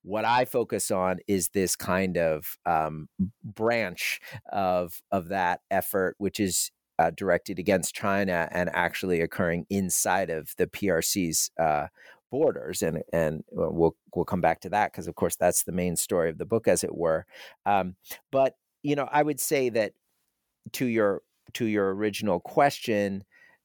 What 0.04 0.26
I 0.26 0.46
focus 0.46 0.92
on 0.92 1.20
is 1.28 1.50
this 1.50 1.76
kind 1.76 2.18
of 2.18 2.58
um, 2.66 3.08
branch 3.44 4.20
of 4.52 5.02
of 5.12 5.30
that 5.30 5.62
effort, 5.72 6.16
which 6.20 6.40
is 6.40 6.72
uh, 7.00 7.12
directed 7.12 7.60
against 7.60 7.96
China 7.96 8.48
and 8.52 8.70
actually 8.74 9.22
occurring 9.22 9.66
inside 9.70 10.30
of 10.30 10.54
the 10.58 10.68
PRC's 10.68 11.50
uh, 11.60 11.88
borders, 12.32 12.82
and 12.82 13.02
and 13.14 13.44
we'll 13.52 13.96
we'll 14.14 14.26
come 14.26 14.42
back 14.42 14.62
to 14.62 14.70
that 14.70 14.92
because 14.92 15.08
of 15.08 15.16
course 15.16 15.36
that's 15.36 15.64
the 15.64 15.72
main 15.72 15.96
story 15.96 16.30
of 16.30 16.38
the 16.38 16.46
book, 16.46 16.68
as 16.68 16.84
it 16.84 16.96
were. 16.96 17.26
Um, 17.66 17.96
but 18.32 18.56
you 18.84 18.96
know, 18.96 19.10
I 19.12 19.24
would 19.24 19.40
say 19.40 19.70
that 19.70 19.94
to 20.74 20.86
your 20.86 21.22
to 21.54 21.66
your 21.66 21.94
original 21.94 22.40
question, 22.40 23.24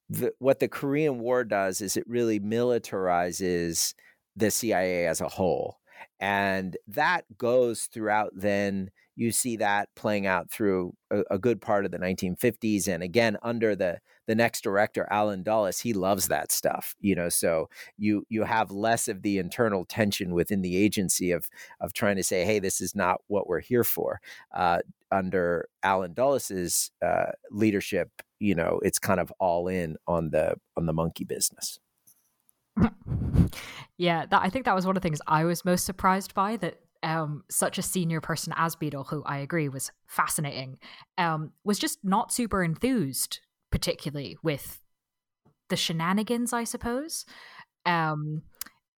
the, 0.08 0.32
what 0.38 0.58
the 0.58 0.68
Korean 0.68 1.20
War 1.20 1.44
does 1.44 1.80
is 1.80 1.96
it 1.96 2.04
really 2.06 2.40
militarizes 2.40 3.94
the 4.36 4.50
CIA 4.50 5.06
as 5.06 5.20
a 5.20 5.28
whole. 5.28 5.78
And 6.18 6.76
that 6.88 7.24
goes 7.38 7.84
throughout 7.84 8.32
then 8.34 8.90
you 9.16 9.32
see 9.32 9.56
that 9.56 9.88
playing 9.96 10.26
out 10.26 10.50
through 10.50 10.94
a, 11.10 11.22
a, 11.32 11.38
good 11.38 11.60
part 11.60 11.84
of 11.84 11.90
the 11.90 11.98
1950s 11.98 12.88
and 12.88 13.02
again 13.02 13.36
under 13.42 13.76
the 13.76 13.98
the 14.30 14.34
next 14.36 14.60
director 14.60 15.08
Allen 15.10 15.42
Dulles 15.42 15.80
he 15.80 15.92
loves 15.92 16.28
that 16.28 16.52
stuff 16.52 16.94
you 17.00 17.16
know 17.16 17.28
so 17.28 17.68
you 17.98 18.24
you 18.28 18.44
have 18.44 18.70
less 18.70 19.08
of 19.08 19.22
the 19.22 19.38
internal 19.38 19.84
tension 19.84 20.34
within 20.34 20.62
the 20.62 20.76
agency 20.76 21.32
of 21.32 21.50
of 21.80 21.92
trying 21.92 22.14
to 22.14 22.22
say 22.22 22.44
hey 22.44 22.60
this 22.60 22.80
is 22.80 22.94
not 22.94 23.20
what 23.26 23.48
we're 23.48 23.58
here 23.58 23.82
for. 23.82 24.20
Uh, 24.54 24.78
under 25.10 25.68
Allen 25.82 26.12
Dulles's 26.12 26.92
uh, 27.04 27.32
leadership 27.50 28.22
you 28.38 28.54
know 28.54 28.78
it's 28.84 29.00
kind 29.00 29.18
of 29.18 29.32
all 29.40 29.66
in 29.66 29.96
on 30.06 30.30
the 30.30 30.54
on 30.76 30.86
the 30.86 30.92
monkey 30.92 31.24
business. 31.24 31.80
Yeah 33.98 34.24
that 34.30 34.40
i 34.40 34.48
think 34.48 34.64
that 34.64 34.74
was 34.74 34.86
one 34.86 34.96
of 34.96 35.02
the 35.02 35.06
things 35.06 35.20
i 35.26 35.44
was 35.44 35.62
most 35.62 35.84
surprised 35.84 36.32
by 36.32 36.56
that 36.56 36.80
um, 37.02 37.44
such 37.50 37.76
a 37.76 37.82
senior 37.82 38.20
person 38.20 38.52
as 38.56 38.76
Beetle, 38.76 39.04
who 39.04 39.22
I 39.24 39.38
agree 39.38 39.68
was 39.68 39.90
fascinating, 40.06 40.78
um, 41.18 41.52
was 41.64 41.78
just 41.78 41.98
not 42.02 42.32
super 42.32 42.62
enthused, 42.62 43.40
particularly 43.70 44.36
with 44.42 44.80
the 45.68 45.76
shenanigans, 45.76 46.52
I 46.52 46.64
suppose. 46.64 47.24
Um, 47.86 48.42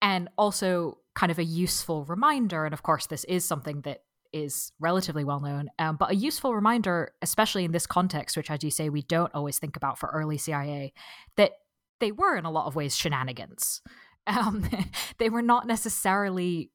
and 0.01 0.29
also 0.37 0.97
kind 1.13 1.31
of 1.31 1.39
a 1.39 1.43
useful 1.43 2.05
reminder. 2.05 2.65
And 2.65 2.73
of 2.73 2.83
course, 2.83 3.07
this 3.07 3.23
is 3.25 3.45
something 3.45 3.81
that 3.81 3.99
is 4.33 4.71
relatively 4.79 5.23
well 5.23 5.41
known, 5.41 5.69
um, 5.77 5.97
but 5.97 6.11
a 6.11 6.15
useful 6.15 6.55
reminder, 6.55 7.13
especially 7.21 7.65
in 7.65 7.71
this 7.71 7.85
context, 7.85 8.37
which, 8.37 8.49
as 8.49 8.63
you 8.63 8.71
say, 8.71 8.89
we 8.89 9.01
don't 9.01 9.33
always 9.35 9.59
think 9.59 9.75
about 9.75 9.99
for 9.99 10.09
early 10.09 10.37
CIA, 10.37 10.93
that 11.35 11.51
they 11.99 12.11
were 12.11 12.37
in 12.37 12.45
a 12.45 12.51
lot 12.51 12.65
of 12.65 12.75
ways 12.75 12.95
shenanigans. 12.95 13.81
Um, 14.27 14.69
they 15.17 15.31
were 15.31 15.41
not 15.41 15.65
necessarily 15.65 16.69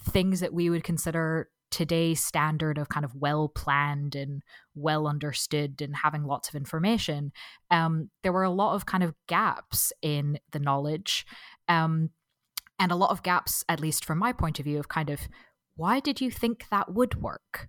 things 0.00 0.38
that 0.38 0.54
we 0.54 0.70
would 0.70 0.84
consider 0.84 1.50
today's 1.72 2.22
standard 2.22 2.78
of 2.78 2.88
kind 2.88 3.04
of 3.04 3.14
well 3.16 3.48
planned 3.48 4.14
and 4.14 4.42
well 4.74 5.08
understood 5.08 5.82
and 5.82 5.96
having 5.96 6.24
lots 6.24 6.48
of 6.48 6.54
information, 6.54 7.32
um, 7.70 8.10
there 8.22 8.32
were 8.32 8.44
a 8.44 8.50
lot 8.50 8.74
of 8.74 8.86
kind 8.86 9.02
of 9.02 9.14
gaps 9.26 9.92
in 10.02 10.38
the 10.52 10.60
knowledge. 10.60 11.26
Um, 11.68 12.10
and 12.78 12.92
a 12.92 12.96
lot 12.96 13.10
of 13.10 13.22
gaps, 13.22 13.64
at 13.68 13.80
least 13.80 14.04
from 14.04 14.18
my 14.18 14.32
point 14.32 14.58
of 14.58 14.64
view, 14.64 14.78
of 14.78 14.88
kind 14.88 15.10
of 15.10 15.20
why 15.76 16.00
did 16.00 16.20
you 16.20 16.30
think 16.30 16.66
that 16.70 16.92
would 16.92 17.20
work? 17.20 17.68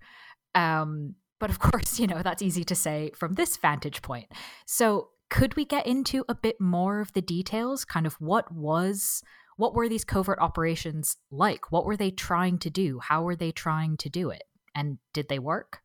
Um, 0.55 1.15
but 1.39 1.49
of 1.49 1.59
course, 1.67 1.99
you 1.99 2.07
know, 2.07 2.21
that's 2.21 2.41
easy 2.41 2.63
to 2.65 2.75
say 2.75 3.11
from 3.15 3.33
this 3.33 3.57
vantage 3.57 4.01
point. 4.01 4.27
So, 4.65 5.09
could 5.29 5.55
we 5.55 5.65
get 5.65 5.87
into 5.87 6.23
a 6.29 6.35
bit 6.35 6.61
more 6.61 6.99
of 6.99 7.13
the 7.13 7.21
details? 7.21 7.85
Kind 7.85 8.05
of 8.05 8.13
what 8.15 8.51
was 8.51 9.23
what 9.57 9.73
were 9.73 9.89
these 9.89 10.03
covert 10.03 10.39
operations 10.39 11.17
like? 11.31 11.71
What 11.71 11.85
were 11.85 11.97
they 11.97 12.11
trying 12.11 12.57
to 12.59 12.69
do? 12.69 12.99
How 12.99 13.23
were 13.23 13.35
they 13.35 13.51
trying 13.51 13.97
to 13.97 14.09
do 14.09 14.29
it? 14.29 14.43
And 14.75 14.97
did 15.13 15.29
they 15.29 15.39
work? 15.39 15.79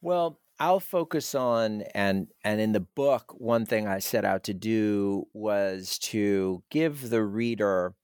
Well, 0.00 0.40
I'll 0.58 0.80
focus 0.80 1.34
on 1.34 1.82
and 1.94 2.28
and 2.44 2.60
in 2.60 2.72
the 2.72 2.80
book 2.80 3.34
one 3.36 3.66
thing 3.66 3.88
I 3.88 3.98
set 3.98 4.24
out 4.24 4.44
to 4.44 4.54
do 4.54 5.26
was 5.32 5.98
to 6.00 6.62
give 6.70 7.10
the 7.10 7.24
reader 7.24 7.94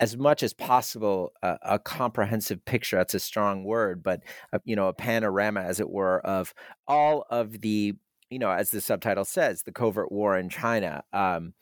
as 0.00 0.16
much 0.16 0.42
as 0.42 0.54
possible 0.54 1.32
a, 1.42 1.58
a, 1.62 1.78
comprehensive 1.78 2.64
picture 2.64 2.96
that's 2.96 3.14
a 3.14 3.20
strong 3.20 3.64
word 3.64 4.02
but 4.02 4.22
a, 4.52 4.60
you 4.64 4.76
know 4.76 4.88
a 4.88 4.94
panorama 4.94 5.60
as 5.60 5.78
it 5.78 5.90
were 5.90 6.20
of 6.20 6.54
all 6.86 7.26
of 7.28 7.60
the 7.60 7.94
you 8.30 8.38
know 8.38 8.50
as 8.50 8.70
the 8.70 8.80
subtitle 8.80 9.24
says 9.24 9.64
the 9.64 9.72
covert 9.72 10.10
war 10.10 10.38
in 10.38 10.48
china 10.48 11.02
um, 11.12 11.52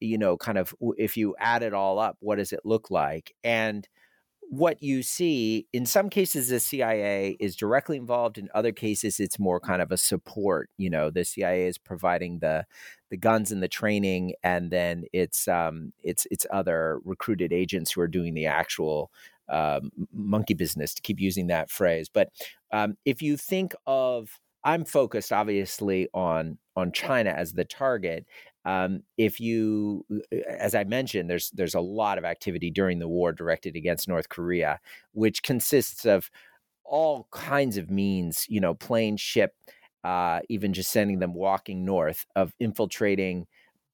you 0.00 0.18
know, 0.18 0.36
kind 0.36 0.58
of 0.58 0.74
if 0.96 1.16
you 1.16 1.34
add 1.38 1.62
it 1.62 1.74
all 1.74 1.98
up, 1.98 2.16
what 2.20 2.36
does 2.36 2.52
it 2.52 2.60
look 2.64 2.90
like? 2.90 3.34
And 3.42 3.88
what 4.50 4.82
you 4.82 5.02
see 5.02 5.66
in 5.72 5.86
some 5.86 6.08
cases 6.10 6.48
the 6.48 6.60
CIA 6.60 7.36
is 7.40 7.56
directly 7.56 7.96
involved 7.96 8.38
in 8.38 8.48
other 8.54 8.72
cases 8.72 9.18
it's 9.18 9.38
more 9.38 9.58
kind 9.58 9.80
of 9.80 9.90
a 9.90 9.96
support 9.96 10.70
you 10.76 10.90
know 10.90 11.10
the 11.10 11.24
CIA 11.24 11.66
is 11.66 11.78
providing 11.78 12.38
the 12.38 12.64
the 13.10 13.16
guns 13.16 13.50
and 13.50 13.62
the 13.62 13.68
training 13.68 14.34
and 14.42 14.70
then 14.70 15.04
it's 15.12 15.48
um 15.48 15.92
it's 16.02 16.26
it's 16.30 16.46
other 16.52 17.00
recruited 17.04 17.52
agents 17.52 17.92
who 17.92 18.00
are 18.00 18.08
doing 18.08 18.34
the 18.34 18.46
actual 18.46 19.10
um, 19.48 19.90
monkey 20.12 20.54
business 20.54 20.94
to 20.94 21.02
keep 21.02 21.20
using 21.20 21.48
that 21.48 21.70
phrase 21.70 22.08
but 22.12 22.28
um, 22.72 22.96
if 23.04 23.22
you 23.22 23.36
think 23.36 23.74
of 23.86 24.38
I'm 24.64 24.84
focused 24.84 25.32
obviously 25.32 26.08
on 26.14 26.58
on 26.76 26.92
China 26.92 27.30
as 27.30 27.52
the 27.52 27.64
target 27.64 28.26
um, 28.64 29.02
if 29.18 29.40
you, 29.40 30.04
uh, 30.32 30.36
as 30.58 30.74
I 30.74 30.84
mentioned, 30.84 31.28
there's 31.28 31.50
there's 31.50 31.74
a 31.74 31.80
lot 31.80 32.18
of 32.18 32.24
activity 32.24 32.70
during 32.70 32.98
the 32.98 33.08
war 33.08 33.32
directed 33.32 33.76
against 33.76 34.08
North 34.08 34.28
Korea, 34.28 34.80
which 35.12 35.42
consists 35.42 36.04
of 36.06 36.30
all 36.84 37.28
kinds 37.30 37.76
of 37.76 37.90
means, 37.90 38.46
you 38.48 38.60
know, 38.60 38.74
plane, 38.74 39.16
ship, 39.16 39.54
uh, 40.04 40.40
even 40.48 40.72
just 40.72 40.90
sending 40.90 41.18
them 41.18 41.34
walking 41.34 41.84
north, 41.84 42.26
of 42.36 42.54
infiltrating 42.60 43.46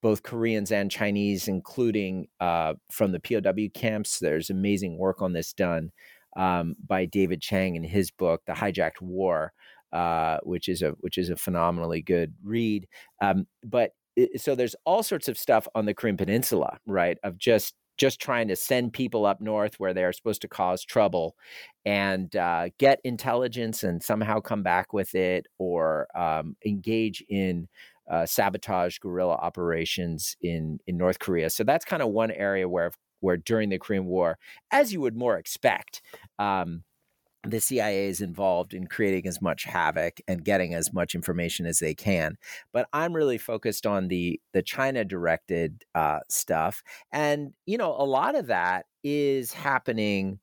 both 0.03 0.23
Koreans 0.23 0.73
and 0.73 0.91
Chinese, 0.91 1.47
including 1.47 2.29
uh, 2.41 2.75
from 2.91 3.13
the 3.13 3.21
POW 3.21 3.69
camps. 3.75 4.19
There's 4.19 4.51
amazing 4.51 4.99
work 4.99 5.21
on 5.21 5.33
this 5.33 5.53
done 5.53 5.93
um, 6.37 6.77
by 6.87 7.05
David 7.07 7.41
Chang 7.41 7.77
in 7.77 7.85
his 7.85 8.11
book, 8.11 8.43
The 8.47 8.53
Hijacked 8.53 9.01
War, 9.01 9.53
uh, 9.93 10.39
which 10.43 10.69
is 10.69 10.83
a 10.83 10.91
which 11.01 11.19
is 11.19 11.31
a 11.31 11.37
phenomenally 11.37 12.03
good 12.03 12.35
read. 12.43 12.87
Um, 13.21 13.47
but 13.65 13.93
so 14.37 14.55
there's 14.55 14.77
all 14.85 15.03
sorts 15.03 15.29
of 15.29 15.39
stuff 15.39 15.67
on 15.75 15.87
the 15.87 15.95
Korean 15.95 16.17
Peninsula, 16.17 16.79
right? 16.87 17.19
Of 17.23 17.39
just 17.39 17.75
just 17.99 18.19
trying 18.19 18.49
to 18.49 18.57
send 18.57 18.95
people 18.95 19.27
up 19.27 19.43
north 19.43 19.75
where 19.79 19.93
they're 19.93 20.13
supposed 20.13 20.41
to 20.41 20.49
cause 20.49 20.83
trouble 20.83 21.37
and 21.85 22.35
uh, 22.35 22.71
get 22.79 22.99
intelligence 23.05 23.83
and 23.83 24.03
somehow 24.03 24.41
come 24.41 24.63
back 24.63 24.95
with 24.95 25.15
it 25.15 25.47
or 25.59 26.09
um, 26.19 26.57
engage 26.65 27.23
in 27.29 27.69
uh, 28.11 28.25
sabotage 28.25 28.99
guerrilla 28.99 29.35
operations 29.35 30.37
in 30.41 30.79
in 30.87 30.97
North 30.97 31.19
Korea. 31.19 31.51
So 31.51 31.63
that's 31.63 31.85
kind 31.85 32.03
of 32.03 32.09
one 32.09 32.31
area 32.31 32.69
where 32.69 32.91
where 33.21 33.37
during 33.37 33.69
the 33.69 33.79
Korean 33.79 34.07
War, 34.07 34.39
as 34.71 34.93
you 34.93 35.01
would 35.03 35.17
more 35.17 35.37
expect, 35.37 36.01
um, 36.39 36.85
the 37.47 37.61
CIA 37.61 38.07
is 38.09 38.21
involved 38.21 38.75
in 38.75 38.87
creating 38.87 39.27
as 39.27 39.41
much 39.41 39.65
havoc 39.65 40.21
and 40.29 40.45
getting 40.45 40.75
as 40.75 40.93
much 40.93 41.15
information 41.15 41.65
as 41.67 41.79
they 41.79 41.95
can. 41.95 42.37
But 42.73 42.89
I'm 42.93 43.15
really 43.15 43.39
focused 43.39 43.87
on 43.87 44.09
the 44.09 44.41
the 44.53 44.63
China 44.63 45.05
directed 45.05 45.85
uh, 45.95 46.21
stuff, 46.29 46.83
and 47.13 47.53
you 47.67 47.79
know, 47.79 47.95
a 47.97 48.05
lot 48.05 48.35
of 48.35 48.49
that 48.49 48.87
is 49.03 49.53
happening 49.53 50.41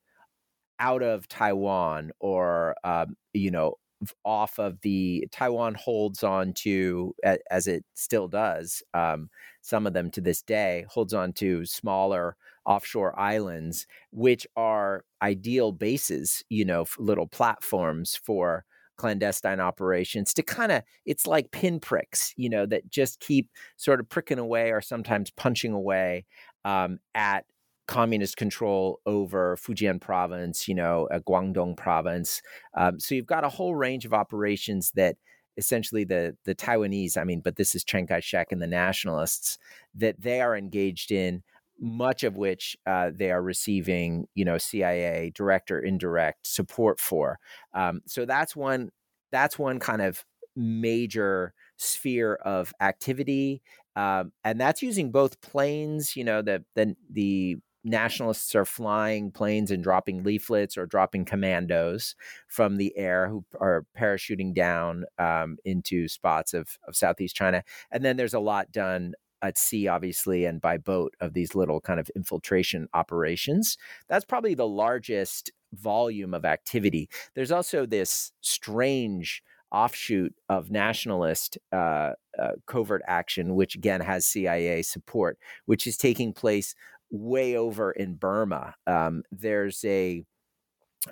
out 0.80 1.04
of 1.04 1.28
Taiwan 1.28 2.12
or 2.20 2.76
um, 2.84 3.16
you 3.34 3.52
know 3.52 3.76
off 4.24 4.60
of 4.60 4.80
the 4.82 5.28
Taiwan 5.32 5.74
holds 5.74 6.24
on 6.24 6.54
to 6.54 7.16
as 7.50 7.68
it 7.68 7.84
still 7.96 8.28
does 8.28 8.84
um, 8.94 9.30
some 9.62 9.88
of 9.88 9.94
them 9.94 10.12
to 10.12 10.22
this 10.22 10.42
day 10.44 10.86
holds 10.88 11.14
on 11.14 11.34
to 11.34 11.66
smaller 11.66 12.36
offshore 12.68 13.18
islands 13.20 13.88
which 14.12 14.46
are 14.56 15.04
ideal 15.22 15.72
bases 15.72 16.44
you 16.50 16.66
know 16.66 16.86
little 17.00 17.28
platforms 17.28 18.20
for 18.24 18.66
clandestine 18.98 19.60
operations 19.60 20.34
to 20.34 20.44
kind 20.44 20.72
of 20.72 20.84
it's 21.06 21.26
like 21.26 21.52
pinpricks 21.52 22.34
you 22.36 22.50
know 22.50 22.66
that 22.66 22.90
just 22.90 23.20
keep 23.20 23.50
sort 23.78 24.00
of 24.00 24.10
pricking 24.10 24.40
away 24.40 24.72
or 24.72 24.82
sometimes 24.82 25.32
punching 25.32 25.72
away 25.72 26.26
um, 26.66 27.00
at 27.16 27.46
communist 27.88 28.36
control 28.36 29.00
over 29.06 29.56
Fujian 29.56 30.00
province, 30.00 30.68
you 30.68 30.76
know, 30.76 31.08
uh, 31.10 31.20
Guangdong 31.20 31.78
province. 31.78 32.42
Um, 32.76 33.00
so 33.00 33.16
you've 33.16 33.26
got 33.26 33.46
a 33.46 33.50
whole 33.50 33.76
range 33.76 34.06
of 34.06 34.14
operations 34.14 34.92
that 34.96 35.16
essentially 35.56 36.04
the 36.04 36.38
the 36.46 36.54
Taiwanese, 36.54 37.18
I 37.18 37.24
mean, 37.24 37.42
but 37.44 37.56
this 37.56 37.74
is 37.74 37.84
Chiang 37.84 38.06
Kai-shek 38.08 38.52
and 38.52 38.62
the 38.62 38.68
nationalists 38.68 39.58
that 39.96 40.22
they 40.22 40.42
are 40.42 40.56
engaged 40.56 41.12
in. 41.12 41.44
Much 41.80 42.24
of 42.24 42.38
which 42.38 42.76
uh, 42.86 43.12
they 43.14 43.32
are 43.32 43.42
receiving, 43.42 44.28
you 44.34 44.46
know, 44.46 44.58
CIA 44.58 45.32
direct 45.34 45.72
or 45.72 45.80
indirect 45.80 46.48
support 46.48 47.00
for. 47.00 47.40
Um, 47.74 48.02
so 48.08 48.26
that's 48.26 48.56
one. 48.56 48.90
That's 49.32 49.60
one 49.60 49.80
kind 49.80 50.02
of 50.02 50.26
major 50.56 51.54
sphere 51.76 52.34
of 52.36 52.74
activity 52.82 53.62
um, 53.96 54.32
and 54.44 54.60
that's 54.60 54.82
using 54.82 55.12
both 55.12 55.40
planes 55.42 56.16
you 56.16 56.24
know 56.24 56.42
the 56.42 56.66
the 56.74 56.96
the 57.12 57.58
nationalists 57.88 58.54
are 58.54 58.66
flying 58.66 59.32
planes 59.32 59.72
and 59.72 59.84
dropping 59.84 60.24
leaflets 60.24 60.78
or 60.78 60.86
dropping 60.86 61.26
commandos 61.26 62.16
from 62.48 62.78
the 62.78 62.96
air 62.98 63.30
who 63.30 63.46
are 63.60 63.86
parachuting 63.98 64.54
down 64.54 65.06
um, 65.18 65.58
into 65.64 66.08
spots 66.08 66.54
of, 66.54 66.78
of 66.88 66.96
Southeast 66.96 67.36
China. 67.36 67.64
And 67.92 68.04
then 68.04 68.18
there's 68.18 68.34
a 68.34 68.40
lot 68.40 68.72
done 68.72 69.14
at 69.42 69.58
sea, 69.58 69.88
obviously, 69.88 70.46
and 70.46 70.62
by 70.62 70.78
boat 70.78 71.14
of 71.20 71.34
these 71.34 71.56
little 71.56 71.82
kind 71.82 72.00
of 72.00 72.10
infiltration 72.16 72.88
operations. 72.94 73.78
That's 74.10 74.26
probably 74.26 74.54
the 74.54 74.68
largest 74.68 75.52
volume 75.74 76.34
of 76.34 76.46
activity. 76.46 77.10
There's 77.36 77.52
also 77.52 77.86
this 77.86 78.32
strange 78.42 79.44
offshoot 79.72 80.34
of 80.50 80.72
nationalist 80.72 81.58
uh, 81.72 82.14
uh, 82.40 82.52
covert 82.66 83.02
action, 83.08 83.56
which 83.56 83.76
again 83.76 84.02
has 84.02 84.26
CIA 84.26 84.82
support, 84.82 85.38
which 85.66 85.88
is 85.88 85.98
taking 85.98 86.34
place 86.34 86.74
way 87.12 87.56
over 87.56 87.92
in 87.92 88.16
Burma. 88.16 88.76
Um, 88.86 89.24
there's 89.32 89.84
a 89.86 90.24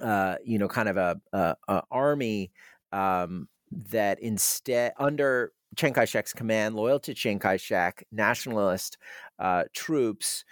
uh, 0.02 0.36
you 0.44 0.58
know 0.58 0.68
kind 0.68 0.90
of 0.90 0.98
a, 0.98 1.20
a, 1.34 1.56
a 1.68 1.84
army 1.92 2.52
um, 2.92 3.48
that 3.72 4.20
instead 4.20 4.94
under 4.98 5.52
Chiang 5.76 5.94
Kai-shek's 5.94 6.34
command, 6.34 6.76
loyal 6.76 7.00
to 7.02 7.14
Chiang 7.14 7.40
Kai-shek, 7.40 8.06
nationalist 8.12 8.98
uh, 9.40 9.64
troops. 9.74 10.44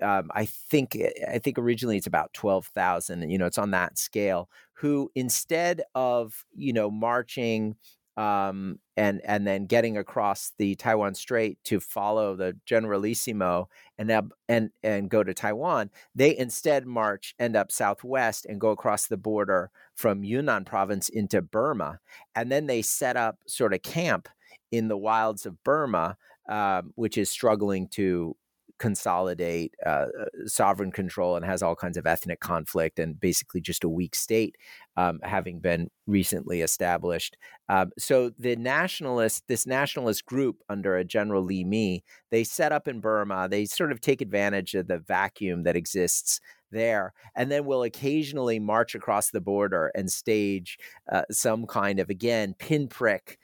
Um, 0.00 0.30
I 0.32 0.44
think 0.44 0.96
I 1.28 1.38
think 1.38 1.58
originally 1.58 1.96
it's 1.96 2.06
about 2.06 2.32
twelve 2.32 2.66
thousand. 2.66 3.28
You 3.30 3.38
know, 3.38 3.46
it's 3.46 3.58
on 3.58 3.72
that 3.72 3.98
scale. 3.98 4.48
Who 4.74 5.10
instead 5.14 5.82
of 5.94 6.44
you 6.54 6.72
know 6.72 6.90
marching 6.90 7.76
um, 8.18 8.80
and 8.96 9.20
and 9.24 9.46
then 9.46 9.66
getting 9.66 9.96
across 9.96 10.52
the 10.58 10.74
Taiwan 10.74 11.14
Strait 11.14 11.56
to 11.64 11.78
follow 11.78 12.34
the 12.34 12.56
Generalissimo 12.66 13.68
and 13.96 14.10
and 14.48 14.70
and 14.82 15.08
go 15.08 15.22
to 15.22 15.32
Taiwan. 15.32 15.90
They 16.16 16.36
instead 16.36 16.84
march, 16.84 17.36
end 17.38 17.54
up 17.54 17.70
southwest, 17.70 18.44
and 18.44 18.60
go 18.60 18.70
across 18.70 19.06
the 19.06 19.16
border 19.16 19.70
from 19.94 20.24
Yunnan 20.24 20.64
province 20.64 21.08
into 21.08 21.40
Burma, 21.40 22.00
and 22.34 22.50
then 22.50 22.66
they 22.66 22.82
set 22.82 23.16
up 23.16 23.38
sort 23.46 23.72
of 23.72 23.82
camp 23.82 24.28
in 24.70 24.88
the 24.88 24.96
wilds 24.96 25.46
of 25.46 25.62
Burma, 25.64 26.16
um, 26.48 26.92
which 26.94 27.18
is 27.18 27.30
struggling 27.30 27.88
to 27.88 28.36
consolidate 28.78 29.74
uh, 29.84 30.06
uh, 30.20 30.26
sovereign 30.46 30.92
control 30.92 31.36
and 31.36 31.44
has 31.44 31.62
all 31.62 31.74
kinds 31.74 31.96
of 31.96 32.06
ethnic 32.06 32.40
conflict 32.40 32.98
and 32.98 33.20
basically 33.20 33.60
just 33.60 33.84
a 33.84 33.88
weak 33.88 34.14
state 34.14 34.56
um, 34.96 35.18
having 35.22 35.58
been 35.58 35.90
recently 36.06 36.60
established. 36.60 37.36
Um, 37.68 37.90
so 37.98 38.30
the 38.38 38.56
nationalist, 38.56 39.44
this 39.48 39.66
nationalist 39.66 40.24
group 40.24 40.62
under 40.68 40.96
a 40.96 41.04
General 41.04 41.42
Li 41.42 41.64
Mi, 41.64 42.04
they 42.30 42.44
set 42.44 42.72
up 42.72 42.88
in 42.88 43.00
Burma. 43.00 43.48
They 43.48 43.64
sort 43.64 43.92
of 43.92 44.00
take 44.00 44.20
advantage 44.20 44.74
of 44.74 44.86
the 44.86 44.98
vacuum 44.98 45.64
that 45.64 45.76
exists 45.76 46.40
there, 46.70 47.14
and 47.34 47.50
then 47.50 47.64
will 47.64 47.82
occasionally 47.82 48.58
march 48.58 48.94
across 48.94 49.30
the 49.30 49.40
border 49.40 49.90
and 49.94 50.12
stage 50.12 50.78
uh, 51.10 51.22
some 51.30 51.66
kind 51.66 51.98
of 51.98 52.10
again 52.10 52.54
pinprick 52.58 53.38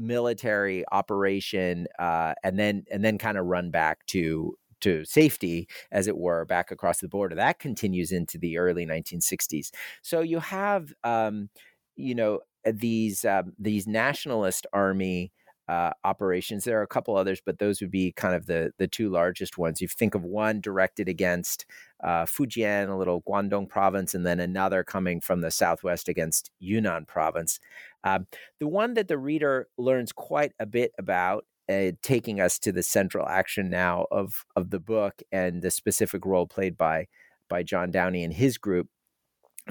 military 0.00 0.84
operation 0.90 1.86
uh, 1.98 2.34
and 2.42 2.58
then 2.58 2.84
and 2.90 3.04
then 3.04 3.18
kind 3.18 3.38
of 3.38 3.46
run 3.46 3.70
back 3.70 4.04
to 4.06 4.56
to 4.80 5.04
safety, 5.04 5.68
as 5.92 6.06
it 6.06 6.16
were, 6.16 6.44
back 6.44 6.70
across 6.70 6.98
the 6.98 7.08
border. 7.08 7.36
That 7.36 7.58
continues 7.58 8.12
into 8.12 8.38
the 8.38 8.58
early 8.58 8.86
1960s. 8.86 9.70
So 10.02 10.20
you 10.20 10.40
have, 10.40 10.92
um, 11.04 11.50
you 11.96 12.14
know, 12.14 12.40
these 12.64 13.24
um, 13.24 13.52
these 13.58 13.86
nationalist 13.86 14.66
army. 14.72 15.32
Uh, 15.70 15.92
operations. 16.02 16.64
There 16.64 16.80
are 16.80 16.82
a 16.82 16.88
couple 16.88 17.16
others, 17.16 17.40
but 17.46 17.60
those 17.60 17.80
would 17.80 17.92
be 17.92 18.10
kind 18.10 18.34
of 18.34 18.46
the 18.46 18.72
the 18.78 18.88
two 18.88 19.08
largest 19.08 19.56
ones. 19.56 19.80
You 19.80 19.86
think 19.86 20.16
of 20.16 20.24
one 20.24 20.60
directed 20.60 21.08
against 21.08 21.64
uh, 22.02 22.24
Fujian, 22.24 22.88
a 22.88 22.96
little 22.96 23.22
Guangdong 23.22 23.68
province, 23.68 24.12
and 24.12 24.26
then 24.26 24.40
another 24.40 24.82
coming 24.82 25.20
from 25.20 25.42
the 25.42 25.52
southwest 25.52 26.08
against 26.08 26.50
Yunnan 26.58 27.06
province. 27.06 27.60
Um, 28.02 28.26
the 28.58 28.66
one 28.66 28.94
that 28.94 29.06
the 29.06 29.16
reader 29.16 29.68
learns 29.78 30.10
quite 30.10 30.54
a 30.58 30.66
bit 30.66 30.90
about 30.98 31.46
uh, 31.68 31.92
taking 32.02 32.40
us 32.40 32.58
to 32.58 32.72
the 32.72 32.82
central 32.82 33.28
action 33.28 33.70
now 33.70 34.08
of 34.10 34.44
of 34.56 34.70
the 34.70 34.80
book 34.80 35.22
and 35.30 35.62
the 35.62 35.70
specific 35.70 36.26
role 36.26 36.48
played 36.48 36.76
by 36.76 37.06
by 37.48 37.62
John 37.62 37.92
Downey 37.92 38.24
and 38.24 38.34
his 38.34 38.58
group 38.58 38.88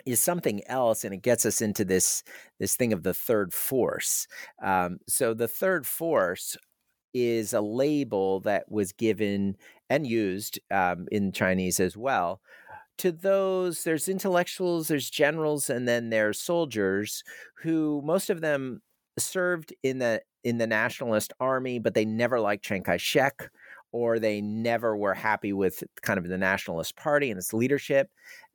is 0.05 0.21
something 0.21 0.61
else 0.67 1.03
and 1.03 1.13
it 1.13 1.21
gets 1.21 1.45
us 1.45 1.61
into 1.61 1.85
this 1.85 2.23
this 2.59 2.75
thing 2.75 2.93
of 2.93 3.03
the 3.03 3.13
third 3.13 3.53
force. 3.53 4.27
Um, 4.63 4.99
so 5.07 5.33
the 5.33 5.47
third 5.47 5.85
force 5.85 6.57
is 7.13 7.53
a 7.53 7.61
label 7.61 8.39
that 8.41 8.71
was 8.71 8.91
given 8.91 9.57
and 9.89 10.05
used 10.05 10.59
um, 10.69 11.07
in 11.11 11.31
chinese 11.31 11.79
as 11.79 11.97
well 11.97 12.39
to 12.99 13.11
those 13.11 13.83
there's 13.83 14.07
intellectuals 14.07 14.89
there's 14.89 15.09
generals 15.09 15.71
and 15.71 15.87
then 15.87 16.11
there's 16.11 16.39
soldiers 16.39 17.23
who 17.55 17.99
most 18.05 18.29
of 18.29 18.41
them 18.41 18.79
served 19.17 19.73
in 19.83 19.97
the 19.97 20.21
in 20.43 20.57
the 20.57 20.67
nationalist 20.67 21.33
army, 21.39 21.79
but 21.79 21.93
they 21.93 22.05
never 22.05 22.39
liked 22.39 22.63
Chiang 22.63 22.83
Kai 22.83 22.97
shek 22.97 23.49
or 23.91 24.19
they 24.19 24.41
never 24.41 24.95
were 24.95 25.13
happy 25.13 25.53
with 25.53 25.83
kind 26.01 26.17
of 26.19 26.27
the 26.27 26.37
nationalist 26.37 26.95
party 26.95 27.31
and 27.31 27.37
its 27.37 27.53
leadership. 27.53 28.09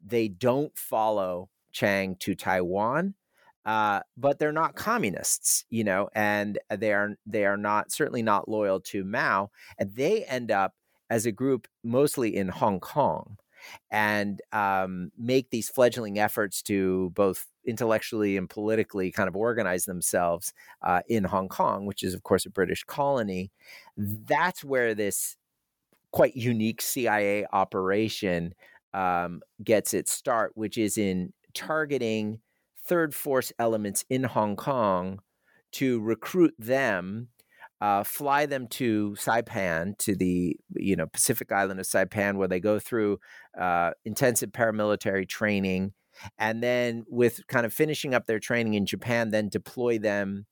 They 0.04 0.28
don't 0.28 0.76
follow 0.76 1.48
Chiang 1.72 2.16
to 2.20 2.34
Taiwan. 2.34 3.14
Uh, 3.66 4.00
but 4.18 4.38
they're 4.38 4.52
not 4.52 4.76
communists, 4.76 5.64
you 5.70 5.82
know, 5.84 6.10
and 6.14 6.58
they 6.68 6.92
are 6.92 7.16
they 7.24 7.46
are 7.46 7.56
not 7.56 7.90
certainly 7.90 8.22
not 8.22 8.46
loyal 8.46 8.78
to 8.78 9.04
Mao, 9.04 9.50
and 9.78 9.94
they 9.94 10.22
end 10.24 10.50
up 10.50 10.74
as 11.08 11.24
a 11.24 11.32
group 11.32 11.66
mostly 11.82 12.36
in 12.36 12.48
Hong 12.48 12.78
Kong. 12.78 13.38
and 13.90 14.40
um, 14.52 15.10
make 15.18 15.50
these 15.50 15.68
fledgling 15.68 16.18
efforts 16.18 16.62
to 16.62 17.10
both 17.14 17.46
intellectually 17.66 18.36
and 18.36 18.48
politically 18.48 19.10
kind 19.10 19.28
of 19.28 19.36
organize 19.36 19.84
themselves 19.84 20.52
uh, 20.82 21.00
in 21.08 21.24
Hong 21.24 21.48
Kong, 21.48 21.86
which 21.86 22.02
is, 22.02 22.14
of 22.14 22.22
course, 22.22 22.46
a 22.46 22.50
British 22.50 22.84
colony. 22.84 23.50
That's 23.96 24.64
where 24.64 24.94
this 24.94 25.36
quite 26.12 26.36
unique 26.36 26.80
CIA 26.80 27.46
operation 27.52 28.54
um, 28.92 29.40
gets 29.62 29.94
its 29.94 30.12
start, 30.12 30.52
which 30.54 30.78
is 30.78 30.96
in 30.96 31.32
targeting 31.54 32.40
third 32.86 33.14
force 33.14 33.52
elements 33.58 34.04
in 34.08 34.24
Hong 34.24 34.56
Kong 34.56 35.20
to 35.72 36.00
recruit 36.00 36.54
them 36.58 37.28
uh, 37.80 38.02
fly 38.02 38.46
them 38.46 38.66
to 38.66 39.14
Saipan, 39.18 39.98
to 39.98 40.14
the 40.16 40.56
you 40.74 40.96
know 40.96 41.06
Pacific 41.06 41.52
island 41.52 41.80
of 41.80 41.86
Saipan, 41.86 42.36
where 42.36 42.48
they 42.48 42.60
go 42.60 42.78
through 42.78 43.18
uh, 43.60 43.90
intensive 44.06 44.52
paramilitary 44.52 45.28
training, 45.28 45.92
and 46.38 46.62
then 46.62 47.04
with 47.08 47.46
kind 47.48 47.66
of 47.66 47.72
finishing 47.72 48.14
up 48.14 48.26
their 48.26 48.38
training 48.38 48.74
in 48.74 48.86
Japan, 48.86 49.30
then 49.30 49.48
deploy 49.48 49.98
them 49.98 50.46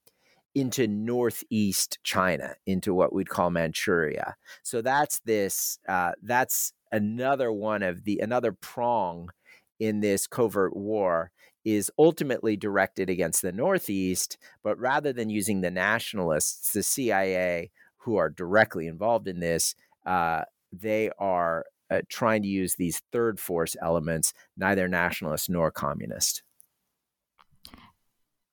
into 0.54 0.86
northeast 0.86 1.98
China, 2.02 2.54
into 2.66 2.92
what 2.92 3.12
we'd 3.12 3.28
call 3.28 3.50
Manchuria. 3.50 4.36
So 4.62 4.82
that's 4.82 5.20
this. 5.20 5.78
Uh, 5.88 6.12
that's 6.22 6.72
another 6.90 7.50
one 7.50 7.82
of 7.82 8.04
the 8.04 8.18
another 8.18 8.52
prong 8.52 9.30
in 9.80 10.00
this 10.00 10.26
covert 10.26 10.76
war 10.76 11.30
is 11.64 11.90
ultimately 11.98 12.56
directed 12.56 13.08
against 13.08 13.40
the 13.42 13.52
Northeast, 13.52 14.36
but 14.62 14.78
rather 14.78 15.12
than 15.12 15.30
using 15.30 15.60
the 15.60 15.70
nationalists, 15.70 16.72
the 16.72 16.82
CIA, 16.82 17.70
who 17.98 18.16
are 18.16 18.28
directly 18.28 18.86
involved 18.86 19.28
in 19.28 19.40
this, 19.40 19.74
uh, 20.04 20.42
they 20.72 21.10
are 21.18 21.64
uh, 21.92 22.00
trying 22.08 22.42
to 22.42 22.48
use 22.48 22.76
these 22.76 23.02
third 23.12 23.38
force 23.38 23.76
elements, 23.82 24.32
neither 24.56 24.88
nationalist 24.88 25.50
nor 25.50 25.70
communist. 25.70 26.42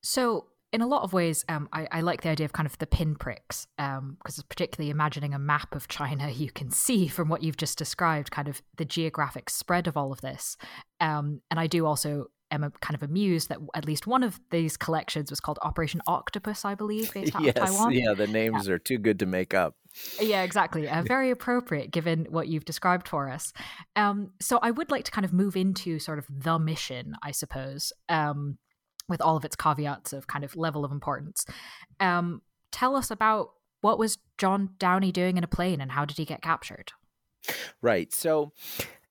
So, 0.01 0.47
in 0.71 0.81
a 0.81 0.87
lot 0.87 1.01
of 1.01 1.13
ways, 1.13 1.43
um, 1.49 1.67
I, 1.73 1.87
I, 1.91 2.01
like 2.01 2.21
the 2.21 2.29
idea 2.29 2.45
of 2.45 2.53
kind 2.53 2.67
of 2.67 2.77
the 2.77 2.85
pinpricks, 2.85 3.65
because 3.77 4.37
um, 4.37 4.45
particularly 4.49 4.91
imagining 4.91 5.33
a 5.33 5.39
map 5.39 5.73
of 5.73 5.87
China, 5.87 6.29
you 6.35 6.51
can 6.51 6.69
see 6.69 7.07
from 7.07 7.27
what 7.29 7.41
you've 7.41 7.57
just 7.57 7.77
described 7.77 8.29
kind 8.29 8.47
of 8.47 8.61
the 8.77 8.85
geographic 8.85 9.49
spread 9.49 9.87
of 9.87 9.97
all 9.97 10.11
of 10.11 10.21
this. 10.21 10.57
Um, 10.99 11.41
and 11.49 11.59
I 11.59 11.67
do 11.67 11.85
also 11.85 12.27
am 12.51 12.71
kind 12.81 12.95
of 12.95 13.03
amused 13.03 13.49
that 13.49 13.59
at 13.75 13.85
least 13.85 14.07
one 14.07 14.23
of 14.23 14.39
these 14.51 14.77
collections 14.77 15.29
was 15.29 15.39
called 15.39 15.59
Operation 15.61 16.01
Octopus, 16.07 16.65
I 16.65 16.75
believe, 16.75 17.13
based 17.13 17.35
out 17.35 17.41
yes, 17.43 17.57
of 17.57 17.65
Taiwan. 17.65 17.93
Yeah, 17.93 18.13
the 18.13 18.27
names 18.27 18.67
yeah. 18.67 18.73
are 18.73 18.79
too 18.79 18.97
good 18.97 19.19
to 19.19 19.25
make 19.25 19.53
up. 19.53 19.75
Yeah, 20.21 20.43
exactly. 20.43 20.87
Uh, 20.87 21.03
very 21.07 21.31
appropriate 21.31 21.91
given 21.91 22.27
what 22.29 22.47
you've 22.47 22.65
described 22.65 23.07
for 23.07 23.29
us. 23.29 23.53
Um, 23.95 24.31
so 24.39 24.59
I 24.61 24.71
would 24.71 24.91
like 24.91 25.05
to 25.05 25.11
kind 25.11 25.25
of 25.25 25.33
move 25.33 25.55
into 25.55 25.99
sort 25.99 26.19
of 26.19 26.25
the 26.29 26.59
mission, 26.59 27.15
I 27.23 27.31
suppose, 27.31 27.91
um, 28.07 28.57
with 29.07 29.21
all 29.21 29.37
of 29.37 29.45
its 29.45 29.55
caveats 29.55 30.13
of 30.13 30.27
kind 30.27 30.43
of 30.43 30.55
level 30.55 30.85
of 30.85 30.91
importance. 30.91 31.45
Um, 31.99 32.41
tell 32.71 32.95
us 32.95 33.11
about 33.11 33.49
what 33.81 33.97
was 33.97 34.17
John 34.37 34.71
Downey 34.77 35.11
doing 35.11 35.37
in 35.37 35.43
a 35.43 35.47
plane 35.47 35.81
and 35.81 35.91
how 35.91 36.05
did 36.05 36.17
he 36.17 36.25
get 36.25 36.41
captured? 36.41 36.91
Right. 37.81 38.13
So 38.13 38.51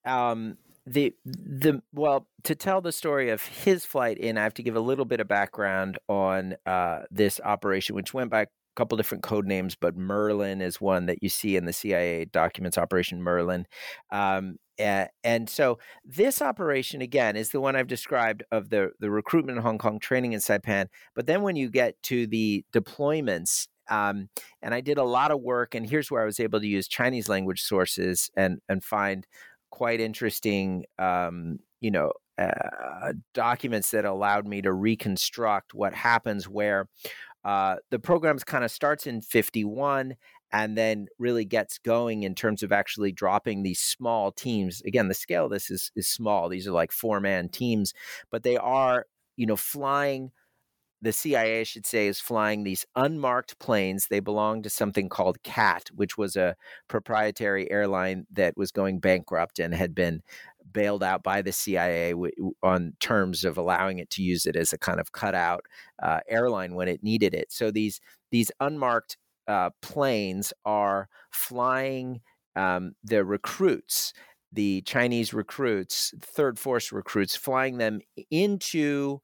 um, 0.04 0.58
the 0.92 1.14
the 1.24 1.82
well 1.92 2.26
to 2.44 2.54
tell 2.54 2.80
the 2.80 2.92
story 2.92 3.30
of 3.30 3.42
his 3.42 3.84
flight 3.84 4.18
in 4.18 4.38
i 4.38 4.42
have 4.42 4.54
to 4.54 4.62
give 4.62 4.76
a 4.76 4.80
little 4.80 5.04
bit 5.04 5.20
of 5.20 5.28
background 5.28 5.98
on 6.08 6.56
uh, 6.66 7.00
this 7.10 7.40
operation 7.44 7.94
which 7.94 8.14
went 8.14 8.30
by 8.30 8.42
a 8.42 8.46
couple 8.76 8.96
different 8.96 9.22
code 9.22 9.46
names 9.46 9.76
but 9.78 9.96
merlin 9.96 10.60
is 10.60 10.80
one 10.80 11.06
that 11.06 11.22
you 11.22 11.28
see 11.28 11.56
in 11.56 11.64
the 11.64 11.72
cia 11.72 12.24
documents 12.26 12.78
operation 12.78 13.22
merlin 13.22 13.66
um, 14.10 14.56
and, 14.78 15.48
so 15.48 15.78
this 16.04 16.40
operation 16.40 17.02
again 17.02 17.36
is 17.36 17.50
the 17.50 17.60
one 17.60 17.74
I've 17.74 17.88
described 17.88 18.44
of 18.52 18.70
the 18.70 18.92
the 19.00 19.10
recruitment 19.10 19.58
in 19.58 19.62
Hong 19.62 19.76
Kong, 19.76 19.98
training 19.98 20.34
in 20.34 20.40
Saipan. 20.40 20.86
But 21.16 21.26
then 21.26 21.42
when 21.42 21.56
you 21.56 21.68
get 21.68 22.00
to 22.04 22.28
the 22.28 22.64
deployments 22.72 23.66
um, 23.90 24.28
and 24.62 24.74
I 24.74 24.80
did 24.80 24.98
a 24.98 25.04
lot 25.04 25.30
of 25.30 25.40
work, 25.40 25.74
and 25.74 25.88
here's 25.88 26.10
where 26.10 26.22
I 26.22 26.26
was 26.26 26.40
able 26.40 26.60
to 26.60 26.66
use 26.66 26.88
Chinese 26.88 27.28
language 27.28 27.62
sources 27.62 28.30
and 28.36 28.58
and 28.68 28.84
find 28.84 29.26
quite 29.70 30.00
interesting, 30.00 30.84
um, 30.98 31.58
you 31.80 31.90
know, 31.90 32.12
uh, 32.38 33.12
documents 33.34 33.90
that 33.90 34.04
allowed 34.04 34.46
me 34.46 34.62
to 34.62 34.72
reconstruct 34.72 35.74
what 35.74 35.92
happens 35.92 36.48
where 36.48 36.88
uh, 37.44 37.76
the 37.90 37.98
program 37.98 38.38
kind 38.38 38.64
of 38.64 38.70
starts 38.70 39.06
in 39.06 39.20
51 39.20 40.14
and 40.52 40.78
then 40.78 41.06
really 41.18 41.44
gets 41.44 41.78
going 41.78 42.22
in 42.22 42.34
terms 42.34 42.62
of 42.62 42.72
actually 42.72 43.12
dropping 43.12 43.62
these 43.62 43.80
small 43.80 44.32
teams. 44.32 44.82
Again, 44.86 45.08
the 45.08 45.14
scale 45.14 45.46
of 45.46 45.50
this 45.50 45.70
is, 45.70 45.90
is 45.94 46.08
small. 46.08 46.48
These 46.48 46.66
are 46.66 46.72
like 46.72 46.92
four 46.92 47.20
man 47.20 47.48
teams, 47.48 47.92
but 48.30 48.42
they 48.42 48.56
are, 48.56 49.06
you 49.36 49.46
know, 49.46 49.56
flying 49.56 50.30
the 51.00 51.12
CIA, 51.12 51.60
I 51.60 51.64
should 51.64 51.86
say, 51.86 52.08
is 52.08 52.20
flying 52.20 52.64
these 52.64 52.84
unmarked 52.96 53.58
planes. 53.58 54.08
They 54.08 54.20
belong 54.20 54.62
to 54.62 54.70
something 54.70 55.08
called 55.08 55.42
CAT, 55.42 55.90
which 55.94 56.18
was 56.18 56.36
a 56.36 56.56
proprietary 56.88 57.70
airline 57.70 58.26
that 58.32 58.56
was 58.56 58.72
going 58.72 58.98
bankrupt 58.98 59.58
and 59.58 59.74
had 59.74 59.94
been 59.94 60.22
bailed 60.72 61.02
out 61.02 61.22
by 61.22 61.40
the 61.42 61.52
CIA 61.52 62.10
w- 62.10 62.52
on 62.62 62.94
terms 63.00 63.44
of 63.44 63.56
allowing 63.56 63.98
it 63.98 64.10
to 64.10 64.22
use 64.22 64.44
it 64.44 64.56
as 64.56 64.72
a 64.72 64.78
kind 64.78 65.00
of 65.00 65.12
cutout 65.12 65.64
uh, 66.02 66.20
airline 66.28 66.74
when 66.74 66.88
it 66.88 67.02
needed 67.02 67.34
it. 67.34 67.52
So 67.52 67.70
these 67.70 68.00
these 68.30 68.50
unmarked 68.60 69.16
uh, 69.46 69.70
planes 69.80 70.52
are 70.64 71.08
flying 71.30 72.20
um, 72.56 72.92
the 73.02 73.24
recruits, 73.24 74.12
the 74.52 74.82
Chinese 74.82 75.32
recruits, 75.32 76.12
third 76.20 76.58
force 76.58 76.92
recruits, 76.92 77.36
flying 77.36 77.78
them 77.78 78.00
into 78.30 79.20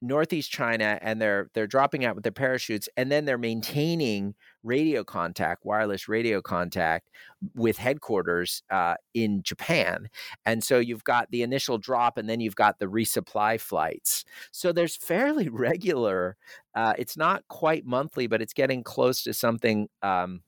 northeast 0.00 0.50
China 0.50 0.98
and 1.02 1.20
they're 1.20 1.50
they're 1.54 1.66
dropping 1.66 2.04
out 2.04 2.14
with 2.14 2.22
their 2.22 2.32
parachutes 2.32 2.88
and 2.96 3.10
then 3.10 3.24
they're 3.24 3.38
maintaining 3.38 4.34
radio 4.62 5.02
contact, 5.04 5.64
wireless 5.64 6.08
radio 6.08 6.40
contact 6.40 7.08
with 7.54 7.78
headquarters 7.78 8.62
uh, 8.70 8.94
in 9.14 9.42
Japan. 9.42 10.08
And 10.46 10.62
so 10.62 10.78
you've 10.78 11.04
got 11.04 11.30
the 11.30 11.42
initial 11.42 11.78
drop 11.78 12.18
and 12.18 12.28
then 12.28 12.40
you've 12.40 12.56
got 12.56 12.78
the 12.78 12.86
resupply 12.86 13.60
flights. 13.60 14.24
So 14.52 14.72
there's 14.72 14.96
fairly 14.96 15.48
regular. 15.50 16.36
Uh, 16.74 16.94
it's 16.98 17.16
not 17.16 17.46
quite 17.48 17.84
monthly, 17.86 18.26
but 18.26 18.42
it's 18.42 18.52
getting 18.52 18.82
close 18.82 19.22
to 19.24 19.34
something. 19.34 19.88
Um, 20.02 20.42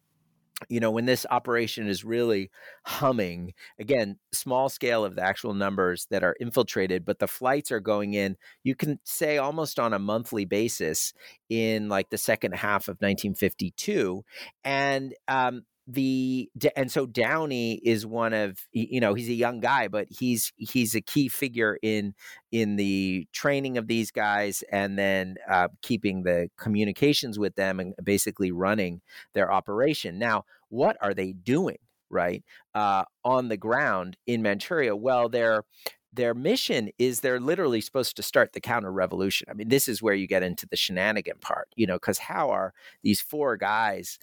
you 0.69 0.81
know, 0.81 0.91
when 0.91 1.07
this 1.07 1.27
operation 1.31 1.89
is 1.89 2.05
really 2.05 2.51
humming, 2.85 3.55
again, 3.79 4.19
small 4.33 4.69
scale 4.69 5.05
of 5.05 5.17
the 5.17 5.23
actual 5.23 5.55
numbers 5.55 6.07
that 6.11 6.23
are 6.23 6.37
infiltrated, 6.41 7.05
but 7.05 7.19
the 7.19 7.29
flights 7.29 7.73
are 7.73 7.81
going 7.81 8.15
in, 8.15 8.37
you 8.63 8.75
can 8.75 8.99
say 9.05 9.39
almost 9.39 9.79
on 9.79 9.95
a 9.95 9.99
monthly 9.99 10.45
basis 10.45 11.13
in 11.49 11.89
like 11.89 12.11
the 12.11 12.19
second 12.19 12.53
half 12.53 12.89
of 12.89 12.97
1952. 13.01 14.25
And 14.65 15.15
um, 15.29 15.63
the 15.95 16.51
and 16.77 16.91
so 16.91 17.07
Downey 17.07 17.75
is 17.85 18.07
one 18.07 18.33
of 18.33 18.59
you 18.73 19.01
know 19.01 19.15
he's 19.15 19.29
a 19.29 19.35
young 19.35 19.61
guy 19.61 19.89
but 19.89 20.07
he's 20.11 20.53
he's 20.57 20.95
a 20.95 21.01
key 21.01 21.29
figure 21.29 21.79
in 21.83 22.15
in 22.53 22.77
the 22.77 23.27
training 23.33 23.79
of 23.79 23.87
these 23.87 24.11
guys 24.11 24.63
and 24.71 24.99
then 24.99 25.37
uh, 25.49 25.69
keeping 25.83 26.23
the 26.23 26.49
communications 26.57 27.39
with 27.39 27.55
them 27.57 27.81
and 27.81 27.95
basically 28.03 28.53
running 28.53 29.01
their 29.35 29.53
operation 29.53 30.19
now 30.19 30.45
what 30.69 30.97
are 31.01 31.15
they 31.15 31.33
doing 31.33 31.79
right 32.11 32.45
uh, 32.75 33.05
on 33.25 33.49
the 33.49 33.57
ground 33.57 34.17
in 34.27 34.43
Manchuria 34.43 34.95
well 34.95 35.29
they're 35.29 35.65
their 36.13 36.35
mission 36.35 36.91
is 36.99 37.21
they're 37.21 37.41
literally 37.41 37.81
supposed 37.81 38.17
to 38.17 38.23
start 38.23 38.53
the 38.53 38.61
counter 38.61 38.91
revolution. 38.91 39.47
I 39.49 39.55
mean, 39.55 39.69
this 39.69 39.87
is 39.87 40.03
where 40.03 40.15
you 40.15 40.27
get 40.27 40.43
into 40.43 40.67
the 40.67 40.77
shenanigan 40.77 41.39
part, 41.41 41.69
you 41.77 41.87
know, 41.87 41.95
because 41.95 42.19
how 42.19 42.51
are 42.51 42.75
these 43.05 43.21
four 43.21 43.57
guys 43.57 44.19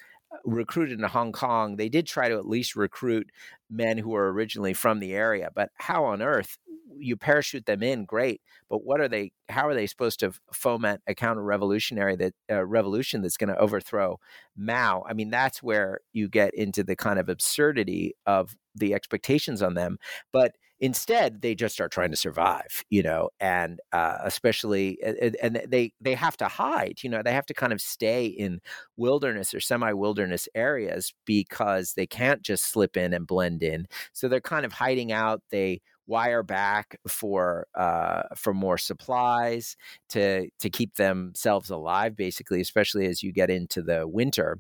recruited 0.46 1.00
in 1.00 1.06
Hong 1.06 1.32
Kong, 1.32 1.76
they 1.76 1.90
did 1.90 2.08
try 2.08 2.30
to 2.30 2.38
at 2.38 2.48
least 2.48 2.76
recruit 2.76 3.32
men 3.70 3.98
who 3.98 4.10
were 4.10 4.32
originally 4.32 4.74
from 4.74 5.00
the 5.00 5.14
area. 5.14 5.50
But 5.54 5.72
how 5.76 6.06
on 6.06 6.22
earth 6.22 6.58
you 7.00 7.16
parachute 7.16 7.66
them 7.66 7.84
in? 7.84 8.06
Great, 8.06 8.42
but 8.70 8.84
what 8.84 9.00
are 9.00 9.08
they? 9.08 9.32
How 9.50 9.68
are 9.68 9.74
they 9.74 9.88
supposed 9.88 10.20
to 10.22 10.34
foment 10.52 11.02
a 11.08 11.14
counter-revolutionary 11.14 12.16
that 12.16 12.34
uh, 12.50 12.66
revolution 12.66 13.22
that's 13.22 13.38
going 13.38 13.54
to 13.54 13.60
overthrow 13.60 14.20
Mao? 14.56 15.04
I 15.08 15.14
mean, 15.14 15.30
that's 15.30 15.62
where 15.62 16.00
you 16.14 16.28
get 16.28 16.54
into 16.54 16.84
the 16.84 16.96
kind 16.96 17.20
of 17.20 17.30
absurdity 17.30 18.16
of 18.26 18.56
the 18.74 18.94
expectations 18.94 19.62
on 19.62 19.76
them. 19.76 19.98
But 20.34 20.56
Instead, 20.80 21.42
they 21.42 21.56
just 21.56 21.82
are 21.82 21.90
trying 21.90 22.12
to 22.12 22.18
survive, 22.18 22.84
you 22.90 23.02
know, 23.02 23.30
and 23.40 23.80
uh, 23.94 24.18
especially, 24.24 25.00
and 25.42 25.62
they 25.68 25.92
they 26.00 26.14
have 26.14 26.38
to 26.38 26.48
hide, 26.48 27.00
you 27.02 27.10
know, 27.10 27.22
they 27.24 27.34
have 27.34 27.48
to 27.48 27.54
kind 27.54 27.74
of 27.74 27.82
stay 27.82 28.28
in 28.28 28.60
wilderness 28.96 29.54
or 29.54 29.60
semi-wilderness 29.60 30.48
areas 30.54 31.14
because 31.26 31.94
they 31.94 32.06
can't 32.06 32.44
just 32.44 32.66
slip 32.72 32.96
in 32.96 33.14
and 33.14 33.26
blend 33.26 33.64
in. 33.64 33.88
So 34.14 34.28
they're 34.28 34.42
kind 34.42 34.66
of 34.66 34.74
hiding 34.74 35.12
out. 35.12 35.42
They 35.50 35.82
wire 36.06 36.44
back 36.44 37.00
for 37.08 37.68
uh, 37.76 38.24
for 38.36 38.54
more 38.54 38.78
supplies 38.78 39.76
to 40.10 40.50
to 40.60 40.70
keep 40.70 40.96
themselves 40.96 41.70
alive, 41.72 42.16
basically, 42.16 42.62
especially 42.62 43.08
as 43.08 43.24
you 43.24 43.32
get 43.32 43.50
into 43.50 43.82
the 43.82 44.08
winter. 44.08 44.60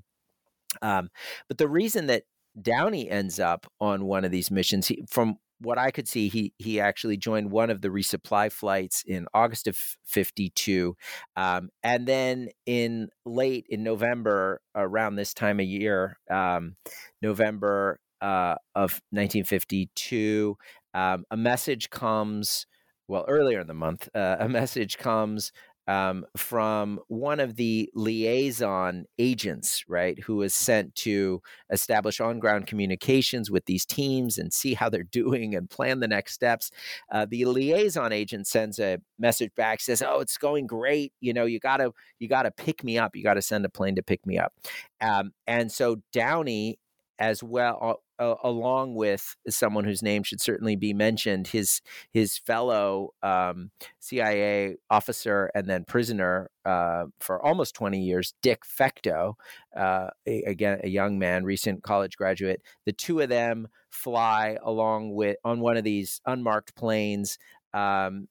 Um, 0.81 1.09
but 1.47 1.57
the 1.57 1.67
reason 1.67 2.07
that 2.07 2.23
Downey 2.61 3.09
ends 3.09 3.39
up 3.39 3.67
on 3.79 4.05
one 4.05 4.25
of 4.25 4.31
these 4.31 4.51
missions. 4.51 4.87
He, 4.87 5.03
from 5.09 5.37
what 5.59 5.77
I 5.77 5.91
could 5.91 6.07
see, 6.07 6.29
he 6.29 6.53
he 6.57 6.79
actually 6.79 7.17
joined 7.17 7.51
one 7.51 7.69
of 7.69 7.81
the 7.81 7.89
resupply 7.89 8.51
flights 8.51 9.03
in 9.05 9.27
August 9.33 9.67
of 9.67 9.77
'52, 10.05 10.95
um, 11.35 11.69
and 11.83 12.07
then 12.07 12.49
in 12.65 13.09
late 13.25 13.65
in 13.69 13.83
November, 13.83 14.61
around 14.75 15.15
this 15.15 15.33
time 15.33 15.59
of 15.59 15.65
year, 15.65 16.19
um, 16.29 16.75
November 17.21 17.99
uh, 18.21 18.55
of 18.75 19.01
1952, 19.11 20.57
um, 20.93 21.25
a 21.31 21.37
message 21.37 21.89
comes. 21.89 22.65
Well, 23.09 23.23
earlier 23.29 23.61
in 23.61 23.67
the 23.67 23.73
month, 23.73 24.09
uh, 24.13 24.35
a 24.39 24.49
message 24.49 24.97
comes 24.97 25.53
um, 25.87 26.25
from 26.35 26.99
one 27.07 27.39
of 27.39 27.55
the 27.55 27.89
liaison 27.93 29.05
agents, 29.17 29.85
right, 29.87 30.19
who 30.19 30.41
is 30.41 30.53
sent 30.53 30.93
to 30.95 31.41
establish 31.71 32.19
on 32.19 32.39
ground 32.39 32.67
communications 32.67 33.49
with 33.49 33.65
these 33.65 33.85
teams 33.85 34.37
and 34.37 34.51
see 34.51 34.73
how 34.73 34.89
they're 34.89 35.03
doing 35.11 35.55
and 35.55 35.69
plan 35.69 35.99
the 35.99 36.07
next 36.07 36.33
steps. 36.33 36.71
Uh, 37.11 37.25
the 37.29 37.45
liaison 37.45 38.11
agent 38.11 38.47
sends 38.47 38.79
a 38.79 38.99
message 39.17 39.51
back, 39.55 39.79
says, 39.79 40.03
"Oh, 40.05 40.19
it's 40.19 40.37
going 40.37 40.67
great. 40.67 41.13
You 41.21 41.33
know, 41.33 41.45
you 41.45 41.59
gotta 41.59 41.91
you 42.19 42.27
gotta 42.27 42.51
pick 42.51 42.83
me 42.83 42.97
up. 42.97 43.15
You 43.15 43.23
gotta 43.23 43.41
send 43.41 43.65
a 43.65 43.69
plane 43.69 43.95
to 43.95 44.03
pick 44.03 44.25
me 44.25 44.37
up." 44.37 44.53
Um, 45.01 45.31
and 45.45 45.71
so 45.71 45.97
Downey 46.11 46.79
as 47.19 47.43
well 47.43 48.01
uh, 48.19 48.35
along 48.43 48.95
with 48.95 49.35
someone 49.47 49.85
whose 49.85 50.01
name 50.01 50.23
should 50.23 50.41
certainly 50.41 50.75
be 50.75 50.93
mentioned, 50.93 51.47
his 51.47 51.81
his 52.11 52.37
fellow 52.37 53.13
um, 53.21 53.71
CIA 53.99 54.77
officer 54.89 55.51
and 55.53 55.67
then 55.67 55.83
prisoner 55.85 56.49
uh, 56.65 57.05
for 57.19 57.43
almost 57.45 57.75
20 57.75 57.99
years, 57.99 58.33
Dick 58.41 58.63
Fecteau, 58.65 59.35
uh, 59.75 60.07
a, 60.25 60.41
again 60.43 60.79
a 60.83 60.89
young 60.89 61.19
man, 61.19 61.43
recent 61.43 61.83
college 61.83 62.17
graduate. 62.17 62.61
The 62.85 62.93
two 62.93 63.19
of 63.19 63.29
them 63.29 63.67
fly 63.89 64.57
along 64.63 65.13
with 65.13 65.37
on 65.43 65.59
one 65.59 65.77
of 65.77 65.83
these 65.83 66.21
unmarked 66.25 66.75
planes. 66.75 67.37
Um, 67.73 68.27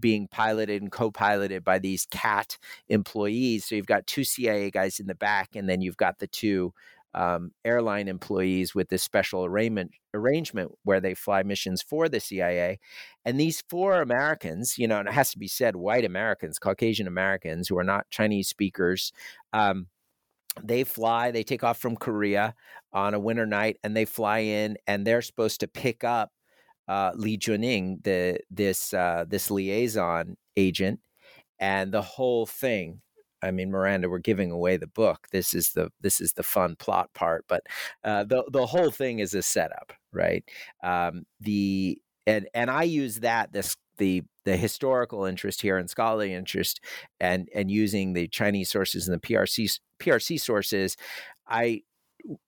being 0.00 0.26
piloted 0.26 0.80
and 0.80 0.90
co-piloted 0.90 1.62
by 1.62 1.78
these 1.78 2.06
cat 2.10 2.56
employees 2.88 3.66
so 3.66 3.74
you've 3.74 3.84
got 3.84 4.06
two 4.06 4.24
cia 4.24 4.70
guys 4.70 4.98
in 4.98 5.06
the 5.06 5.14
back 5.14 5.54
and 5.54 5.68
then 5.68 5.82
you've 5.82 5.98
got 5.98 6.18
the 6.18 6.26
two 6.26 6.72
um, 7.16 7.50
airline 7.64 8.08
employees 8.08 8.74
with 8.74 8.88
this 8.90 9.02
special 9.02 9.44
arrangement 9.44 9.90
arrangement 10.14 10.72
where 10.84 11.00
they 11.00 11.14
fly 11.14 11.42
missions 11.42 11.82
for 11.82 12.08
the 12.08 12.20
CIA. 12.20 12.78
And 13.24 13.40
these 13.40 13.62
four 13.68 14.00
Americans, 14.02 14.76
you 14.78 14.86
know, 14.86 14.98
and 14.98 15.08
it 15.08 15.14
has 15.14 15.30
to 15.32 15.38
be 15.38 15.48
said, 15.48 15.76
white 15.76 16.04
Americans, 16.04 16.58
Caucasian 16.58 17.06
Americans 17.06 17.68
who 17.68 17.78
are 17.78 17.84
not 17.84 18.10
Chinese 18.10 18.48
speakers. 18.48 19.12
Um, 19.52 19.88
they 20.62 20.84
fly, 20.84 21.30
they 21.30 21.42
take 21.42 21.64
off 21.64 21.78
from 21.78 21.96
Korea 21.96 22.54
on 22.92 23.14
a 23.14 23.20
winter 23.20 23.46
night 23.46 23.78
and 23.82 23.96
they 23.96 24.04
fly 24.04 24.38
in 24.38 24.76
and 24.86 25.06
they're 25.06 25.22
supposed 25.22 25.60
to 25.60 25.68
pick 25.68 26.04
up 26.04 26.30
uh, 26.88 27.12
Li 27.14 27.36
Juning, 27.36 28.02
the 28.04 28.38
this 28.50 28.94
uh, 28.94 29.24
this 29.26 29.50
liaison 29.50 30.36
agent, 30.56 31.00
and 31.58 31.90
the 31.90 32.02
whole 32.02 32.46
thing 32.46 33.00
I 33.42 33.50
mean, 33.50 33.70
Miranda, 33.70 34.08
we're 34.08 34.18
giving 34.18 34.50
away 34.50 34.76
the 34.76 34.86
book. 34.86 35.28
This 35.30 35.54
is 35.54 35.72
the 35.72 35.90
this 36.00 36.20
is 36.20 36.32
the 36.32 36.42
fun 36.42 36.76
plot 36.76 37.10
part, 37.14 37.44
but 37.48 37.62
uh, 38.04 38.24
the 38.24 38.44
the 38.50 38.66
whole 38.66 38.90
thing 38.90 39.18
is 39.18 39.34
a 39.34 39.42
setup, 39.42 39.92
right? 40.12 40.44
Um, 40.82 41.24
the 41.40 41.98
and 42.26 42.48
and 42.54 42.70
I 42.70 42.84
use 42.84 43.20
that 43.20 43.52
this 43.52 43.76
the 43.98 44.22
the 44.44 44.56
historical 44.56 45.24
interest 45.24 45.62
here 45.62 45.76
and 45.78 45.88
scholarly 45.88 46.32
interest, 46.32 46.80
and 47.20 47.48
and 47.54 47.70
using 47.70 48.12
the 48.12 48.28
Chinese 48.28 48.70
sources 48.70 49.08
and 49.08 49.20
the 49.20 49.26
PRC 49.26 49.78
PRC 50.00 50.40
sources, 50.40 50.96
I 51.46 51.82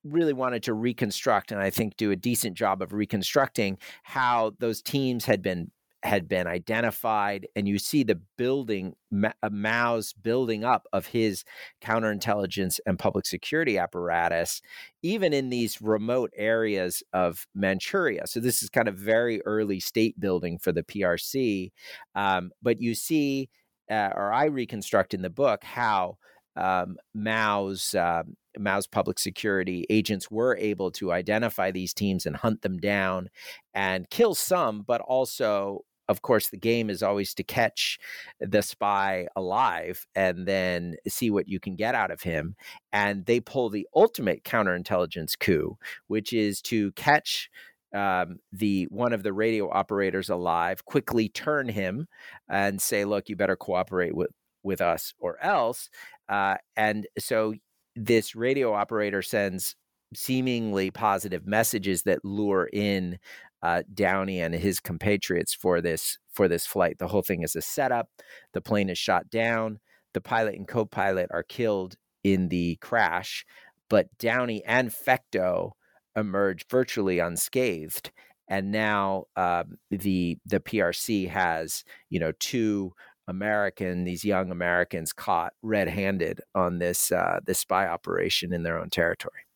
really 0.04 0.32
wanted 0.32 0.62
to 0.64 0.74
reconstruct 0.74 1.52
and 1.52 1.60
I 1.60 1.70
think 1.70 1.96
do 1.96 2.10
a 2.10 2.16
decent 2.16 2.56
job 2.56 2.82
of 2.82 2.92
reconstructing 2.92 3.78
how 4.02 4.52
those 4.58 4.82
teams 4.82 5.26
had 5.26 5.40
been 5.40 5.70
had 6.04 6.28
been 6.28 6.46
identified, 6.46 7.48
and 7.56 7.66
you 7.66 7.78
see 7.78 8.04
the 8.04 8.20
building, 8.36 8.94
uh, 9.24 9.50
Mao's 9.50 10.12
building 10.12 10.62
up 10.64 10.86
of 10.92 11.06
his 11.06 11.44
counterintelligence 11.82 12.78
and 12.86 12.98
public 12.98 13.26
security 13.26 13.78
apparatus, 13.78 14.62
even 15.02 15.32
in 15.32 15.50
these 15.50 15.82
remote 15.82 16.32
areas 16.36 17.02
of 17.12 17.46
Manchuria. 17.54 18.26
So, 18.26 18.38
this 18.38 18.62
is 18.62 18.70
kind 18.70 18.86
of 18.86 18.96
very 18.96 19.42
early 19.42 19.80
state 19.80 20.18
building 20.20 20.58
for 20.58 20.70
the 20.70 20.84
PRC. 20.84 21.72
Um, 22.14 22.52
but 22.62 22.80
you 22.80 22.94
see, 22.94 23.50
uh, 23.90 24.10
or 24.14 24.32
I 24.32 24.44
reconstruct 24.46 25.14
in 25.14 25.22
the 25.22 25.30
book, 25.30 25.64
how 25.64 26.18
um, 26.56 26.96
Mao's 27.14 27.94
uh, 27.94 28.22
Mao's 28.58 28.86
public 28.86 29.18
security 29.18 29.86
agents 29.90 30.30
were 30.30 30.56
able 30.56 30.90
to 30.92 31.12
identify 31.12 31.70
these 31.70 31.94
teams 31.94 32.26
and 32.26 32.36
hunt 32.36 32.62
them 32.62 32.78
down 32.78 33.30
and 33.74 34.10
kill 34.10 34.34
some, 34.34 34.82
but 34.82 35.00
also 35.00 35.84
of 36.08 36.22
course, 36.22 36.48
the 36.48 36.56
game 36.56 36.90
is 36.90 37.02
always 37.02 37.34
to 37.34 37.42
catch 37.44 37.98
the 38.40 38.62
spy 38.62 39.26
alive 39.36 40.06
and 40.14 40.46
then 40.46 40.96
see 41.06 41.30
what 41.30 41.48
you 41.48 41.60
can 41.60 41.76
get 41.76 41.94
out 41.94 42.10
of 42.10 42.22
him. 42.22 42.56
And 42.92 43.26
they 43.26 43.40
pull 43.40 43.68
the 43.70 43.86
ultimate 43.94 44.44
counterintelligence 44.44 45.38
coup, 45.38 45.76
which 46.06 46.32
is 46.32 46.62
to 46.62 46.92
catch 46.92 47.50
um, 47.94 48.38
the 48.52 48.84
one 48.90 49.12
of 49.12 49.22
the 49.22 49.32
radio 49.32 49.70
operators 49.70 50.28
alive, 50.28 50.84
quickly 50.84 51.28
turn 51.28 51.68
him 51.68 52.06
and 52.48 52.80
say, 52.82 53.04
"Look, 53.04 53.28
you 53.28 53.36
better 53.36 53.56
cooperate 53.56 54.14
with 54.14 54.30
with 54.62 54.80
us, 54.80 55.14
or 55.18 55.42
else." 55.42 55.88
Uh, 56.28 56.56
and 56.76 57.06
so 57.18 57.54
this 57.96 58.34
radio 58.34 58.74
operator 58.74 59.22
sends 59.22 59.74
seemingly 60.14 60.90
positive 60.90 61.46
messages 61.46 62.02
that 62.02 62.24
lure 62.24 62.68
in 62.72 63.18
uh, 63.62 63.82
Downey 63.92 64.40
and 64.40 64.54
his 64.54 64.80
compatriots 64.80 65.54
for 65.54 65.80
this 65.80 66.18
for 66.30 66.48
this 66.48 66.66
flight. 66.66 66.98
The 66.98 67.08
whole 67.08 67.22
thing 67.22 67.42
is 67.42 67.56
a 67.56 67.62
setup. 67.62 68.08
The 68.52 68.60
plane 68.60 68.88
is 68.88 68.98
shot 68.98 69.30
down. 69.30 69.80
The 70.14 70.20
pilot 70.20 70.54
and 70.54 70.66
co-pilot 70.66 71.28
are 71.30 71.42
killed 71.42 71.96
in 72.24 72.48
the 72.48 72.76
crash, 72.76 73.44
but 73.90 74.06
Downey 74.18 74.64
and 74.64 74.90
Fecteau 74.90 75.72
emerge 76.16 76.66
virtually 76.68 77.18
unscathed. 77.18 78.10
And 78.48 78.70
now 78.70 79.24
um, 79.36 79.78
the 79.90 80.38
the 80.46 80.60
PRC 80.60 81.28
has 81.28 81.84
you 82.10 82.20
know 82.20 82.32
two 82.40 82.92
American 83.26 84.04
these 84.04 84.24
young 84.24 84.50
Americans 84.50 85.12
caught 85.12 85.52
red-handed 85.62 86.40
on 86.54 86.78
this 86.78 87.12
uh, 87.12 87.40
this 87.44 87.58
spy 87.58 87.86
operation 87.86 88.52
in 88.52 88.62
their 88.62 88.78
own 88.78 88.90
territory. 88.90 89.47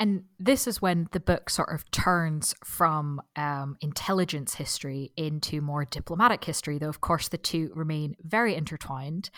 And 0.00 0.24
this 0.38 0.68
is 0.68 0.80
when 0.80 1.08
the 1.10 1.20
book 1.20 1.50
sort 1.50 1.74
of 1.74 1.90
turns 1.90 2.54
from 2.64 3.20
um, 3.34 3.76
intelligence 3.80 4.54
history 4.54 5.10
into 5.16 5.60
more 5.60 5.84
diplomatic 5.84 6.44
history, 6.44 6.78
though, 6.78 6.88
of 6.88 7.00
course, 7.00 7.28
the 7.28 7.38
two 7.38 7.72
remain 7.74 8.14
very 8.22 8.54
intertwined. 8.54 9.30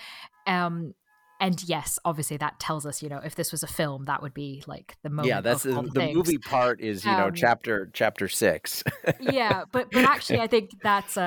Um, 0.47 0.95
and 1.41 1.63
yes, 1.67 1.99
obviously, 2.05 2.37
that 2.37 2.61
tells 2.61 2.85
us, 2.85 3.03
you 3.03 3.09
know, 3.09 3.21
if 3.25 3.35
this 3.35 3.51
was 3.51 3.63
a 3.63 3.67
film, 3.67 4.05
that 4.05 4.21
would 4.21 4.35
be 4.35 4.63
like 4.67 4.99
the 5.03 5.09
moment. 5.09 5.29
Yeah, 5.29 5.41
that's 5.41 5.63
the, 5.63 5.81
the 5.95 6.13
movie 6.13 6.37
part 6.37 6.83
is, 6.83 7.07
you 7.07 7.11
know, 7.11 7.29
um, 7.29 7.35
chapter 7.35 7.89
chapter 7.95 8.29
six. 8.29 8.85
yeah, 9.21 9.65
but 9.73 9.91
but 9.91 10.05
actually, 10.05 10.41
I 10.41 10.47
think 10.47 10.73
that's 10.83 11.17
a, 11.17 11.23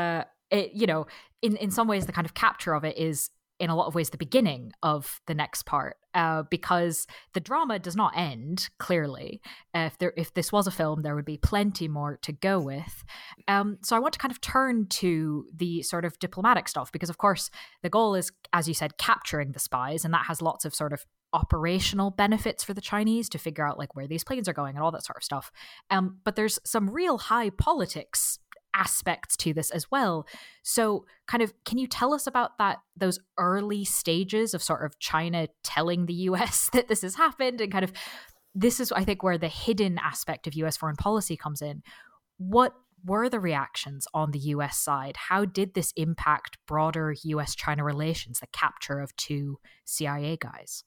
uh, 0.51 0.55
it, 0.55 0.73
you 0.73 0.85
know, 0.85 1.07
in 1.41 1.55
in 1.55 1.71
some 1.71 1.87
ways, 1.87 2.05
the 2.05 2.11
kind 2.11 2.25
of 2.25 2.35
capture 2.35 2.75
of 2.75 2.83
it 2.83 2.95
is 2.95 3.31
in 3.63 3.69
a 3.69 3.75
lot 3.77 3.87
of 3.87 3.95
ways 3.95 4.09
the 4.09 4.17
beginning 4.17 4.73
of 4.83 5.21
the 5.25 5.33
next 5.33 5.65
part 5.65 5.95
uh, 6.13 6.43
because 6.51 7.07
the 7.33 7.39
drama 7.39 7.79
does 7.79 7.95
not 7.95 8.11
end 8.13 8.69
clearly 8.77 9.41
if 9.73 9.97
there 9.99 10.11
if 10.17 10.33
this 10.33 10.51
was 10.51 10.67
a 10.67 10.71
film 10.71 11.01
there 11.01 11.15
would 11.15 11.23
be 11.23 11.37
plenty 11.37 11.87
more 11.87 12.17
to 12.17 12.33
go 12.33 12.59
with 12.59 13.05
um, 13.47 13.77
so 13.81 13.95
i 13.95 13.99
want 13.99 14.11
to 14.11 14.19
kind 14.19 14.33
of 14.33 14.41
turn 14.41 14.85
to 14.87 15.45
the 15.55 15.81
sort 15.81 16.03
of 16.03 16.19
diplomatic 16.19 16.67
stuff 16.67 16.91
because 16.91 17.09
of 17.09 17.17
course 17.17 17.49
the 17.83 17.89
goal 17.89 18.15
is 18.15 18.33
as 18.51 18.67
you 18.67 18.73
said 18.73 18.97
capturing 18.97 19.53
the 19.53 19.59
spies 19.59 20.03
and 20.03 20.13
that 20.13 20.25
has 20.25 20.41
lots 20.41 20.65
of 20.65 20.75
sort 20.75 20.91
of 20.91 21.05
operational 21.31 22.11
benefits 22.11 22.63
for 22.63 22.75
the 22.75 22.81
Chinese 22.81 23.27
to 23.27 23.39
figure 23.39 23.67
out 23.67 23.79
like 23.79 23.95
where 23.95 24.07
these 24.07 24.23
planes 24.23 24.47
are 24.47 24.53
going 24.53 24.75
and 24.75 24.83
all 24.83 24.91
that 24.91 25.03
sort 25.03 25.17
of 25.17 25.23
stuff. 25.23 25.51
Um, 25.89 26.19
but 26.23 26.35
there's 26.35 26.59
some 26.63 26.91
real 26.91 27.17
high 27.17 27.49
politics 27.49 28.37
aspects 28.73 29.37
to 29.37 29.53
this 29.53 29.69
as 29.71 29.89
well. 29.89 30.25
So, 30.63 31.05
kind 31.27 31.43
of, 31.43 31.53
can 31.65 31.77
you 31.77 31.87
tell 31.87 32.13
us 32.13 32.27
about 32.27 32.57
that? 32.57 32.79
Those 32.95 33.19
early 33.37 33.85
stages 33.85 34.53
of 34.53 34.63
sort 34.63 34.85
of 34.85 34.99
China 34.99 35.47
telling 35.63 36.05
the 36.05 36.13
U.S. 36.13 36.69
that 36.73 36.87
this 36.87 37.01
has 37.01 37.15
happened, 37.15 37.61
and 37.61 37.71
kind 37.71 37.83
of, 37.83 37.93
this 38.55 38.79
is, 38.79 38.91
I 38.91 39.03
think, 39.03 39.23
where 39.23 39.37
the 39.37 39.47
hidden 39.47 39.97
aspect 39.97 40.47
of 40.47 40.53
U.S. 40.55 40.77
foreign 40.77 40.95
policy 40.95 41.37
comes 41.37 41.61
in. 41.61 41.81
What 42.37 42.73
were 43.05 43.29
the 43.29 43.39
reactions 43.39 44.07
on 44.13 44.31
the 44.31 44.39
US 44.39 44.77
side? 44.77 45.17
How 45.29 45.45
did 45.45 45.73
this 45.73 45.91
impact 45.95 46.57
broader 46.67 47.13
US 47.23 47.55
China 47.55 47.83
relations, 47.83 48.39
the 48.39 48.47
capture 48.47 48.99
of 48.99 49.15
two 49.17 49.59
CIA 49.85 50.37
guys? 50.37 50.83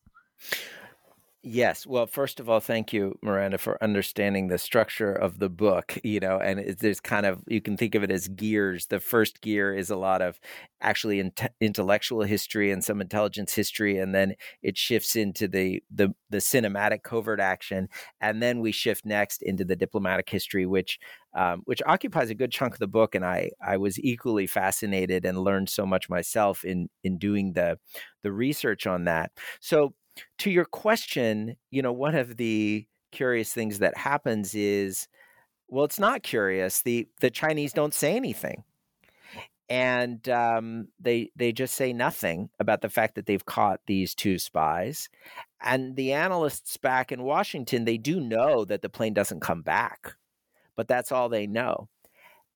Yes. 1.48 1.86
Well, 1.86 2.08
first 2.08 2.40
of 2.40 2.48
all, 2.48 2.58
thank 2.58 2.92
you, 2.92 3.16
Miranda, 3.22 3.56
for 3.56 3.80
understanding 3.80 4.48
the 4.48 4.58
structure 4.58 5.12
of 5.12 5.38
the 5.38 5.48
book. 5.48 5.96
You 6.02 6.18
know, 6.18 6.38
and 6.40 6.58
it, 6.58 6.80
there's 6.80 6.98
kind 6.98 7.24
of, 7.24 7.44
you 7.46 7.60
can 7.60 7.76
think 7.76 7.94
of 7.94 8.02
it 8.02 8.10
as 8.10 8.26
gears. 8.26 8.86
The 8.86 8.98
first 8.98 9.40
gear 9.42 9.72
is 9.72 9.88
a 9.88 9.94
lot 9.96 10.22
of 10.22 10.40
actually 10.80 11.20
in, 11.20 11.32
intellectual 11.60 12.22
history 12.22 12.72
and 12.72 12.82
some 12.82 13.00
intelligence 13.00 13.54
history. 13.54 13.96
And 13.98 14.12
then 14.12 14.34
it 14.60 14.76
shifts 14.76 15.14
into 15.14 15.46
the, 15.46 15.84
the, 15.88 16.12
the 16.30 16.38
cinematic 16.38 17.04
covert 17.04 17.38
action. 17.38 17.88
And 18.20 18.42
then 18.42 18.58
we 18.58 18.72
shift 18.72 19.06
next 19.06 19.40
into 19.42 19.64
the 19.64 19.76
diplomatic 19.76 20.28
history, 20.28 20.66
which, 20.66 20.98
um, 21.36 21.62
which 21.66 21.80
occupies 21.86 22.28
a 22.28 22.34
good 22.34 22.50
chunk 22.50 22.72
of 22.72 22.80
the 22.80 22.88
book. 22.88 23.14
And 23.14 23.24
I, 23.24 23.52
I 23.64 23.76
was 23.76 24.00
equally 24.00 24.48
fascinated 24.48 25.24
and 25.24 25.38
learned 25.38 25.68
so 25.68 25.86
much 25.86 26.08
myself 26.10 26.64
in, 26.64 26.88
in 27.04 27.18
doing 27.18 27.52
the, 27.52 27.78
the 28.24 28.32
research 28.32 28.88
on 28.88 29.04
that. 29.04 29.30
So, 29.60 29.94
to 30.38 30.50
your 30.50 30.64
question, 30.64 31.56
you 31.70 31.82
know, 31.82 31.92
one 31.92 32.14
of 32.14 32.36
the 32.36 32.86
curious 33.12 33.52
things 33.52 33.78
that 33.78 33.96
happens 33.96 34.54
is 34.54 35.08
well, 35.68 35.84
it's 35.84 35.98
not 35.98 36.22
curious. 36.22 36.82
The 36.82 37.08
the 37.20 37.30
Chinese 37.30 37.72
don't 37.72 37.94
say 37.94 38.14
anything. 38.16 38.64
And 39.68 40.28
um, 40.28 40.88
they 41.00 41.30
they 41.34 41.50
just 41.52 41.74
say 41.74 41.92
nothing 41.92 42.50
about 42.60 42.82
the 42.82 42.88
fact 42.88 43.16
that 43.16 43.26
they've 43.26 43.44
caught 43.44 43.80
these 43.86 44.14
two 44.14 44.38
spies, 44.38 45.08
and 45.60 45.96
the 45.96 46.12
analysts 46.12 46.76
back 46.76 47.10
in 47.10 47.24
Washington 47.24 47.84
they 47.84 47.98
do 47.98 48.20
know 48.20 48.64
that 48.64 48.82
the 48.82 48.88
plane 48.88 49.12
doesn't 49.12 49.40
come 49.40 49.62
back, 49.62 50.14
but 50.76 50.86
that's 50.86 51.10
all 51.10 51.28
they 51.28 51.48
know, 51.48 51.88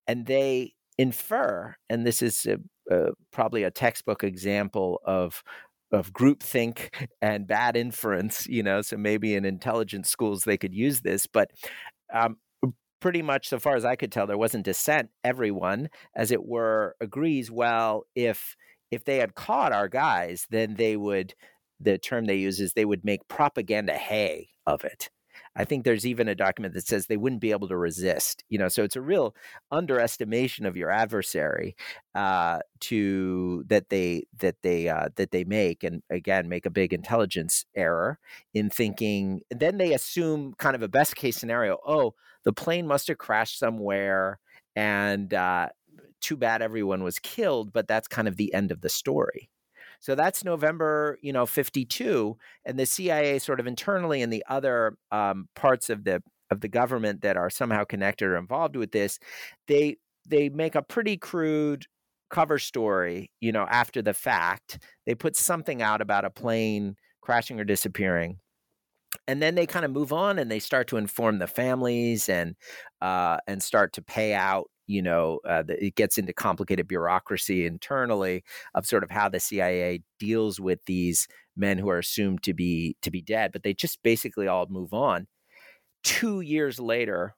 and 0.07 0.27
they 0.27 0.75
infer, 0.99 1.75
and 1.89 2.07
this 2.07 2.23
is 2.23 2.47
a, 2.47 2.59
a, 2.95 3.11
probably 3.33 3.65
a 3.65 3.73
textbook 3.73 4.23
example 4.23 5.01
of 5.05 5.43
of 5.93 6.13
groupthink 6.13 6.95
and 7.21 7.47
bad 7.47 7.77
inference, 7.77 8.47
you 8.47 8.63
know, 8.63 8.81
so 8.83 8.97
maybe 8.97 9.35
in 9.35 9.45
intelligence 9.45 10.09
schools 10.09 10.45
they 10.45 10.57
could 10.57 10.75
use 10.75 11.01
this, 11.01 11.27
but 11.27 11.51
um, 12.13 12.37
pretty 13.01 13.23
much 13.23 13.49
so 13.49 13.59
far 13.59 13.77
as 13.77 13.85
I 13.85 13.97
could 13.97 14.13
tell, 14.13 14.27
there 14.27 14.39
wasn't 14.39 14.65
dissent. 14.65 15.11
Everyone, 15.25 15.89
as 16.15 16.31
it 16.31 16.45
were, 16.45 16.95
agrees. 17.01 17.51
Well, 17.51 18.05
if 18.15 18.57
if 18.91 19.05
they 19.05 19.19
had 19.19 19.35
caught 19.35 19.73
our 19.73 19.89
guys, 19.89 20.47
then 20.51 20.75
they 20.75 20.97
would. 20.97 21.35
The 21.83 21.97
term 21.97 22.27
they 22.27 22.37
use 22.37 22.61
is 22.61 22.75
they 22.75 22.85
would 22.85 23.05
make 23.05 23.27
propaganda 23.27 23.95
hay 23.95 24.51
of 24.67 24.85
it. 24.85 25.09
I 25.57 25.65
think 25.65 25.85
there's 25.85 26.07
even 26.07 26.29
a 26.29 26.35
document 26.35 26.75
that 26.75 26.87
says 26.87 27.07
they 27.07 27.17
wouldn't 27.17 27.41
be 27.41 27.51
able 27.51 27.69
to 27.69 27.77
resist. 27.77 28.45
You 28.49 28.59
know, 28.59 28.69
so 28.69 28.85
it's 28.85 28.97
a 28.97 29.01
real 29.01 29.35
underestimation 29.71 30.65
of 30.67 30.77
your 30.77 30.91
adversary 30.91 31.77
uh, 32.15 32.61
to 32.81 33.65
that 33.69 33.89
they 33.89 34.25
that 34.39 34.57
they 34.63 34.89
uh, 34.89 35.09
that 35.17 35.31
they 35.33 35.45
make, 35.45 35.85
and 35.85 36.03
again 36.11 36.49
make 36.49 36.67
a 36.67 36.71
big 36.71 36.93
intelligence 36.93 37.65
error 37.75 38.19
in 38.55 38.71
thinking. 38.71 39.43
Then 39.51 39.79
they 39.79 39.93
assume 39.93 40.55
kind 40.59 40.77
of 40.77 40.83
a 40.83 40.89
best 40.89 41.17
case 41.17 41.37
scenario. 41.37 41.79
Oh, 41.87 42.15
the 42.45 42.53
plane 42.53 42.87
must 42.87 43.09
have 43.09 43.19
crashed 43.19 43.59
somewhere, 43.59 44.39
and 44.77 45.35
uh, 45.35 45.69
too 46.21 46.37
bad 46.37 46.63
everyone 46.63 47.03
was 47.03 47.19
killed. 47.19 47.73
But 47.73 47.89
that's 47.89 48.09
kind 48.09 48.29
of 48.29 48.37
the 48.37 48.55
end 48.55 48.71
of 48.71 48.81
the 48.83 48.89
story. 48.89 49.51
So 50.01 50.15
that's 50.15 50.45
November, 50.45 51.19
you 51.23 51.33
know, 51.33 51.47
52. 51.47 52.37
And 52.65 52.79
the 52.79 52.87
CIA 52.87 53.39
sort 53.39 53.61
of 53.61 53.67
internally 53.67 54.23
and 54.23 54.33
the 54.33 54.45
other 54.49 54.97
um, 55.13 55.49
parts 55.55 55.91
of 55.91 56.05
the 56.05 56.23
of 56.51 56.61
the 56.61 56.69
government 56.69 57.21
that 57.23 57.37
are 57.37 57.49
somehow 57.49 57.85
connected 57.85 58.27
or 58.27 58.37
involved 58.37 58.75
with 58.75 58.91
this, 58.91 59.19
they 59.69 59.97
they 60.27 60.49
make 60.49 60.75
a 60.75 60.83
pretty 60.83 61.17
crude 61.17 61.87
cover 62.31 62.59
story, 62.59 63.31
you 63.41 63.53
know, 63.53 63.67
after 63.71 64.03
the 64.03 64.15
fact. 64.15 64.79
They 65.07 65.15
put 65.15 65.37
something 65.37 65.83
out 65.83 66.01
about 66.01 66.25
a 66.25 66.31
plane 66.31 66.97
crashing 67.21 67.61
or 67.61 67.65
disappearing. 67.65 68.39
And 69.27 69.43
then 69.43 69.57
they 69.57 69.67
kind 69.67 69.85
of 69.85 69.91
move 69.91 70.13
on 70.13 70.39
and 70.39 70.51
they 70.51 70.61
start 70.61 70.87
to 70.89 70.97
inform 70.97 71.39
the 71.39 71.47
families 71.49 72.29
and 72.29 72.55
uh, 73.01 73.39
and 73.47 73.63
start 73.63 73.93
to 73.95 74.03
pay 74.03 74.35
out 74.35 74.71
you 74.91 75.01
know, 75.01 75.39
uh, 75.49 75.63
the, 75.63 75.83
it 75.85 75.95
gets 75.95 76.19
into 76.19 76.33
complicated 76.33 76.89
bureaucracy 76.89 77.65
internally 77.65 78.43
of 78.75 78.87
sort 78.87 79.05
of 79.05 79.11
how 79.11 79.29
the 79.29 79.39
CIA 79.39 80.03
deals 80.19 80.59
with 80.59 80.81
these 80.87 81.29
men 81.57 81.79
who 81.79 81.89
are 81.89 81.99
assumed 81.99 82.43
to 82.43 82.53
be 82.53 82.97
to 83.03 83.11
be 83.11 83.23
dead, 83.23 83.53
but 83.53 83.63
they 83.63 83.73
just 83.73 84.03
basically 84.03 84.49
all 84.49 84.67
move 84.69 84.93
on. 84.93 85.29
Two 86.03 86.41
years 86.41 86.81
later, 86.81 87.37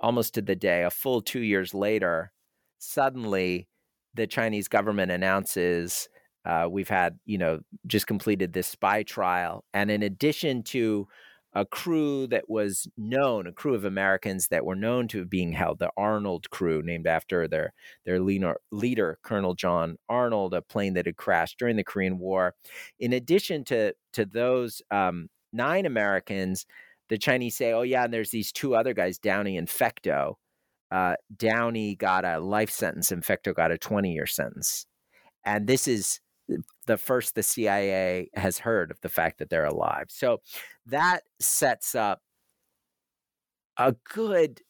almost 0.00 0.34
to 0.34 0.42
the 0.42 0.56
day, 0.56 0.84
a 0.84 0.90
full 0.90 1.20
two 1.20 1.40
years 1.40 1.74
later, 1.74 2.32
suddenly 2.78 3.68
the 4.14 4.26
Chinese 4.26 4.68
government 4.68 5.12
announces 5.12 6.08
uh, 6.46 6.66
we've 6.70 6.88
had, 6.88 7.18
you 7.26 7.36
know, 7.36 7.60
just 7.86 8.06
completed 8.06 8.54
this 8.54 8.66
spy 8.66 9.02
trial, 9.02 9.64
and 9.74 9.90
in 9.90 10.02
addition 10.02 10.62
to 10.62 11.06
a 11.54 11.64
crew 11.64 12.26
that 12.26 12.48
was 12.48 12.86
known, 12.96 13.46
a 13.46 13.52
crew 13.52 13.74
of 13.74 13.84
Americans 13.84 14.48
that 14.48 14.64
were 14.64 14.76
known 14.76 15.08
to 15.08 15.18
have 15.18 15.30
being 15.30 15.52
held, 15.52 15.78
the 15.78 15.90
Arnold 15.96 16.50
crew, 16.50 16.82
named 16.82 17.06
after 17.06 17.48
their 17.48 17.72
their 18.04 18.20
leader, 18.20 19.18
Colonel 19.22 19.54
John 19.54 19.96
Arnold, 20.08 20.54
a 20.54 20.62
plane 20.62 20.94
that 20.94 21.06
had 21.06 21.16
crashed 21.16 21.58
during 21.58 21.76
the 21.76 21.84
Korean 21.84 22.18
War. 22.18 22.54
In 23.00 23.12
addition 23.12 23.64
to 23.64 23.94
to 24.12 24.26
those 24.26 24.82
um, 24.90 25.28
nine 25.52 25.86
Americans, 25.86 26.66
the 27.08 27.18
Chinese 27.18 27.56
say, 27.56 27.72
"Oh 27.72 27.82
yeah, 27.82 28.04
and 28.04 28.12
there's 28.12 28.30
these 28.30 28.52
two 28.52 28.74
other 28.74 28.92
guys, 28.92 29.18
Downey 29.18 29.56
and 29.56 29.68
Fecteau. 29.68 30.34
Uh, 30.90 31.14
Downey 31.34 31.96
got 31.96 32.24
a 32.24 32.38
life 32.38 32.70
sentence, 32.70 33.10
and 33.10 33.22
Fecteau 33.22 33.54
got 33.54 33.72
a 33.72 33.78
20 33.78 34.12
year 34.12 34.26
sentence." 34.26 34.86
And 35.44 35.66
this 35.66 35.88
is 35.88 36.20
the 36.88 36.96
first 36.96 37.36
the 37.36 37.42
CIA 37.42 38.30
has 38.34 38.58
heard 38.58 38.90
of 38.90 39.00
the 39.02 39.08
fact 39.08 39.38
that 39.38 39.50
they're 39.50 39.66
alive. 39.66 40.06
So 40.08 40.40
that 40.86 41.22
sets 41.38 41.94
up 41.94 42.20
a 43.76 43.94
good, 44.12 44.62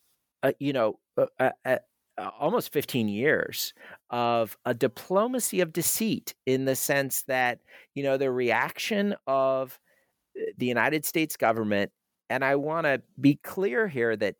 uh, 0.43 0.53
you 0.59 0.75
know, 0.75 0.99
uh, 1.17 1.51
uh, 1.65 1.77
uh, 2.19 2.31
almost 2.39 2.73
15 2.73 3.09
years 3.09 3.73
of 4.11 4.59
a 4.65 4.75
diplomacy 4.75 5.61
of 5.61 5.73
deceit 5.73 6.35
in 6.45 6.65
the 6.65 6.77
sense 6.77 7.23
that, 7.23 7.61
you 7.95 8.03
know, 8.03 8.17
the 8.17 8.31
reaction 8.31 9.15
of 9.29 9.79
uh, 10.37 10.51
the 10.59 10.67
United 10.67 11.07
States 11.07 11.37
government. 11.37 11.93
And 12.29 12.45
I 12.45 12.57
want 12.57 12.85
to 12.85 13.01
be 13.19 13.37
clear 13.37 13.87
here 13.87 14.17
that 14.17 14.35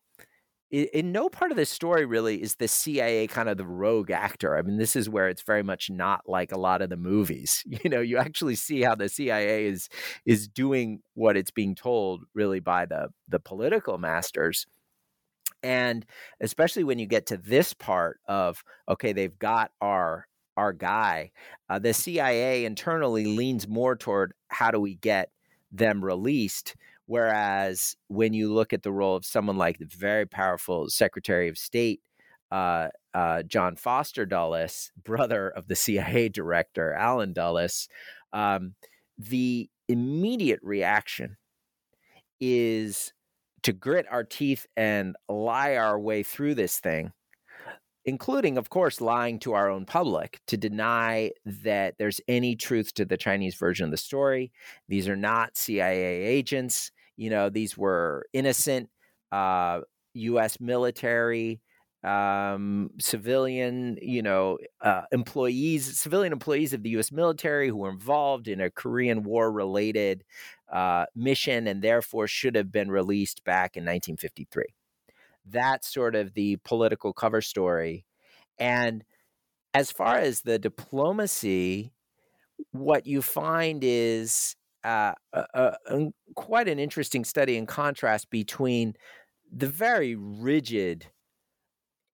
in 0.71 1.11
no 1.11 1.29
part 1.29 1.51
of 1.51 1.57
this 1.57 1.69
story 1.69 2.05
really 2.05 2.41
is 2.41 2.55
the 2.55 2.67
CIA 2.67 3.27
kind 3.27 3.49
of 3.49 3.57
the 3.57 3.65
rogue 3.65 4.11
actor. 4.11 4.55
I 4.55 4.61
mean, 4.61 4.77
this 4.77 4.95
is 4.95 5.09
where 5.09 5.27
it's 5.27 5.41
very 5.41 5.63
much 5.63 5.89
not 5.89 6.21
like 6.27 6.51
a 6.51 6.59
lot 6.59 6.81
of 6.81 6.89
the 6.89 6.97
movies. 6.97 7.63
You 7.83 7.89
know, 7.89 8.01
you 8.01 8.17
actually 8.17 8.55
see 8.55 8.81
how 8.81 8.95
the 8.95 9.07
CIA 9.07 9.65
is 9.65 9.89
is 10.25 10.47
doing 10.47 11.01
what 11.13 11.37
it's 11.37 11.51
being 11.51 11.75
told 11.75 12.23
really 12.33 12.59
by 12.59 12.85
the 12.85 13.09
the 13.27 13.39
political 13.39 13.97
masters. 13.97 14.65
And 15.63 16.05
especially 16.41 16.83
when 16.83 16.99
you 16.99 17.05
get 17.05 17.25
to 17.27 17.37
this 17.37 17.73
part 17.73 18.19
of 18.27 18.63
okay, 18.87 19.13
they've 19.13 19.37
got 19.39 19.71
our 19.81 20.27
our 20.57 20.73
guy, 20.73 21.31
uh, 21.69 21.79
the 21.79 21.93
CIA 21.93 22.65
internally 22.65 23.25
leans 23.25 23.67
more 23.67 23.95
toward 23.95 24.33
how 24.49 24.71
do 24.71 24.79
we 24.79 24.95
get 24.95 25.31
them 25.71 26.03
released 26.03 26.75
Whereas 27.09 27.95
when 28.07 28.33
you 28.33 28.53
look 28.53 28.71
at 28.71 28.83
the 28.83 28.91
role 28.91 29.15
of 29.15 29.25
someone 29.25 29.57
like 29.57 29.79
the 29.79 29.87
very 29.87 30.27
powerful 30.27 30.89
Secretary 30.89 31.49
of 31.49 31.57
State, 31.57 32.01
uh, 32.51 32.89
uh, 33.15 33.41
John 33.41 33.77
Foster 33.77 34.27
Dulles, 34.27 34.91
brother 35.03 35.49
of 35.49 35.67
the 35.67 35.75
CIA 35.75 36.29
director, 36.29 36.93
Allen 36.93 37.33
Dulles, 37.33 37.89
um, 38.31 38.75
the 39.17 39.71
immediate 39.87 40.59
reaction 40.61 41.37
is 42.39 43.11
to 43.63 43.73
grit 43.73 44.05
our 44.11 44.23
teeth 44.23 44.67
and 44.77 45.15
lie 45.27 45.77
our 45.77 45.99
way 45.99 46.21
through 46.21 46.53
this 46.53 46.77
thing, 46.77 47.11
including, 48.05 48.55
of 48.55 48.69
course, 48.69 49.01
lying 49.01 49.39
to 49.39 49.53
our 49.53 49.67
own 49.67 49.87
public 49.87 50.41
to 50.45 50.57
deny 50.57 51.31
that 51.43 51.95
there's 51.97 52.21
any 52.27 52.55
truth 52.55 52.93
to 52.93 53.03
the 53.03 53.17
Chinese 53.17 53.55
version 53.55 53.85
of 53.85 53.91
the 53.91 53.97
story. 53.97 54.51
These 54.87 55.09
are 55.09 55.17
not 55.17 55.57
CIA 55.57 56.21
agents. 56.21 56.91
You 57.19 57.29
know, 57.29 57.49
these 57.49 57.77
were 57.77 58.25
innocent 58.31 58.89
uh, 59.31 59.81
U.S. 60.13 60.59
military, 60.61 61.59
um, 62.01 62.91
civilian, 62.97 63.97
you 64.01 64.21
know, 64.21 64.57
uh, 64.81 65.01
employees, 65.11 65.99
civilian 65.99 66.31
employees 66.31 66.71
of 66.71 66.81
the 66.81 66.91
U.S. 66.91 67.11
military 67.11 67.67
who 67.67 67.75
were 67.75 67.89
involved 67.89 68.47
in 68.47 68.61
a 68.61 68.69
Korean 68.69 69.23
War 69.23 69.51
related 69.51 70.23
uh, 70.71 71.07
mission 71.13 71.67
and 71.67 71.81
therefore 71.81 72.25
should 72.27 72.55
have 72.55 72.71
been 72.71 72.89
released 72.89 73.43
back 73.43 73.75
in 73.75 73.83
1953. 73.83 74.63
That's 75.45 75.93
sort 75.93 76.15
of 76.15 76.35
the 76.35 76.55
political 76.63 77.11
cover 77.11 77.41
story. 77.41 78.05
And 78.57 79.03
as 79.73 79.91
far 79.91 80.17
as 80.17 80.41
the 80.41 80.57
diplomacy, 80.57 81.91
what 82.71 83.05
you 83.05 83.21
find 83.21 83.83
is 83.83 84.55
uh, 84.83 85.13
a, 85.33 85.45
a, 85.87 86.07
quite 86.35 86.67
an 86.67 86.79
interesting 86.79 87.25
study 87.25 87.57
in 87.57 87.65
contrast 87.65 88.29
between 88.29 88.93
the 89.51 89.67
very 89.67 90.15
rigid 90.15 91.07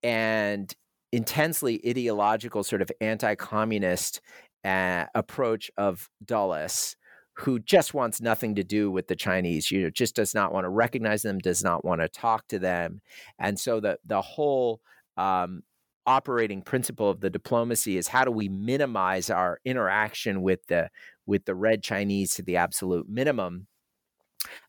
and 0.03 0.73
intensely 1.11 1.81
ideological 1.87 2.63
sort 2.63 2.81
of 2.81 2.91
anti-communist 3.01 4.21
uh, 4.63 5.05
approach 5.13 5.69
of 5.77 6.09
Dulles, 6.23 6.95
who 7.33 7.59
just 7.59 7.93
wants 7.93 8.21
nothing 8.21 8.55
to 8.55 8.63
do 8.63 8.89
with 8.89 9.07
the 9.07 9.15
Chinese. 9.15 9.71
You 9.71 9.83
know, 9.83 9.89
just 9.89 10.15
does 10.15 10.33
not 10.33 10.53
want 10.53 10.65
to 10.65 10.69
recognize 10.69 11.21
them, 11.21 11.39
does 11.39 11.63
not 11.63 11.85
want 11.85 12.01
to 12.01 12.07
talk 12.07 12.47
to 12.47 12.59
them, 12.59 13.01
and 13.39 13.59
so 13.59 13.79
the 13.79 13.97
the 14.05 14.21
whole 14.21 14.81
um, 15.17 15.61
operating 16.05 16.61
principle 16.61 17.09
of 17.09 17.19
the 17.19 17.29
diplomacy 17.29 17.97
is 17.97 18.07
how 18.07 18.23
do 18.23 18.31
we 18.31 18.47
minimize 18.47 19.29
our 19.29 19.59
interaction 19.65 20.41
with 20.41 20.65
the 20.67 20.89
with 21.25 21.45
the 21.45 21.55
red 21.55 21.83
Chinese 21.83 22.35
to 22.35 22.43
the 22.43 22.57
absolute 22.57 23.07
minimum 23.09 23.67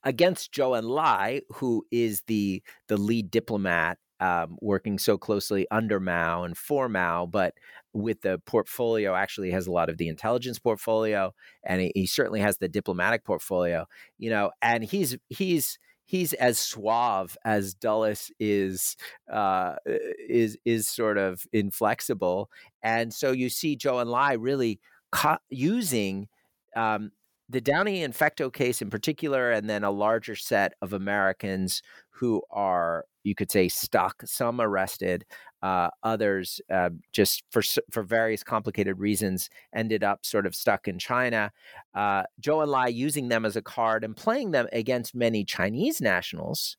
against 0.04 0.52
Zhou 0.52 0.80
Enlai, 0.80 1.40
who 1.54 1.84
is 1.90 2.22
the 2.26 2.62
the 2.88 2.96
lead 2.96 3.30
diplomat 3.30 3.98
um, 4.20 4.56
working 4.62 4.98
so 4.98 5.18
closely 5.18 5.66
under 5.70 6.00
Mao 6.00 6.44
and 6.44 6.56
for 6.56 6.88
Mao, 6.88 7.26
but 7.26 7.54
with 7.92 8.22
the 8.22 8.40
portfolio 8.46 9.14
actually 9.14 9.50
has 9.50 9.66
a 9.66 9.72
lot 9.72 9.90
of 9.90 9.98
the 9.98 10.08
intelligence 10.08 10.58
portfolio, 10.58 11.34
and 11.64 11.82
he, 11.82 11.92
he 11.94 12.06
certainly 12.06 12.40
has 12.40 12.58
the 12.58 12.68
diplomatic 12.68 13.24
portfolio. 13.24 13.86
You 14.18 14.30
know, 14.30 14.52
and 14.62 14.84
he's 14.84 15.16
he's 15.28 15.78
he's 16.04 16.32
as 16.34 16.58
suave 16.58 17.36
as 17.44 17.74
Dulles 17.74 18.30
is 18.40 18.96
uh, 19.30 19.76
is 19.84 20.56
is 20.64 20.88
sort 20.88 21.18
of 21.18 21.46
inflexible, 21.52 22.50
and 22.82 23.12
so 23.12 23.32
you 23.32 23.48
see 23.50 23.76
Zhou 23.76 24.04
Enlai 24.04 24.36
really 24.40 24.80
ca- 25.12 25.40
using 25.50 26.28
um, 26.76 27.10
the 27.48 27.60
Downey 27.60 28.02
and 28.02 28.14
Fecteau 28.14 28.52
case 28.52 28.82
in 28.82 28.90
particular, 28.90 29.52
and 29.52 29.70
then 29.70 29.84
a 29.84 29.90
larger 29.90 30.34
set 30.34 30.74
of 30.82 30.92
Americans 30.92 31.80
who 32.10 32.42
are, 32.50 33.04
you 33.22 33.34
could 33.34 33.52
say, 33.52 33.68
stuck, 33.68 34.22
some 34.24 34.60
arrested, 34.60 35.24
uh, 35.62 35.88
others 36.02 36.60
uh, 36.72 36.90
just 37.12 37.44
for 37.50 37.62
for 37.90 38.02
various 38.02 38.42
complicated 38.42 38.98
reasons 38.98 39.48
ended 39.74 40.04
up 40.04 40.24
sort 40.24 40.46
of 40.46 40.54
stuck 40.54 40.88
in 40.88 40.98
China. 40.98 41.50
Uh, 41.94 42.24
Zhou 42.42 42.64
Enlai 42.64 42.92
using 42.92 43.28
them 43.28 43.44
as 43.44 43.56
a 43.56 43.62
card 43.62 44.04
and 44.04 44.16
playing 44.16 44.50
them 44.50 44.68
against 44.72 45.14
many 45.14 45.44
Chinese 45.44 46.00
nationals 46.00 46.76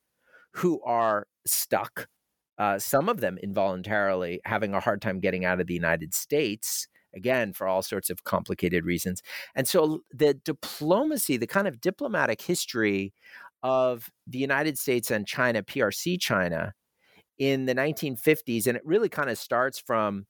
who 0.51 0.81
are 0.83 1.27
stuck. 1.45 2.07
Uh, 2.57 2.79
some 2.79 3.07
of 3.07 3.19
them 3.19 3.37
involuntarily 3.43 4.41
having 4.45 4.73
a 4.73 4.79
hard 4.79 5.01
time 5.01 5.19
getting 5.19 5.45
out 5.45 5.61
of 5.61 5.67
the 5.67 5.73
United 5.73 6.13
States 6.13 6.87
again 7.15 7.53
for 7.53 7.67
all 7.67 7.81
sorts 7.81 8.09
of 8.09 8.23
complicated 8.23 8.85
reasons. 8.85 9.21
And 9.55 9.67
so 9.67 10.03
the 10.11 10.33
diplomacy, 10.33 11.37
the 11.37 11.47
kind 11.47 11.67
of 11.67 11.81
diplomatic 11.81 12.41
history 12.41 13.13
of 13.63 14.09
the 14.27 14.37
United 14.37 14.77
States 14.77 15.11
and 15.11 15.25
China, 15.25 15.63
PRC 15.63 16.19
China, 16.19 16.73
in 17.37 17.65
the 17.65 17.75
1950s, 17.75 18.67
and 18.67 18.77
it 18.77 18.85
really 18.85 19.09
kind 19.09 19.29
of 19.29 19.37
starts 19.37 19.79
from 19.79 20.25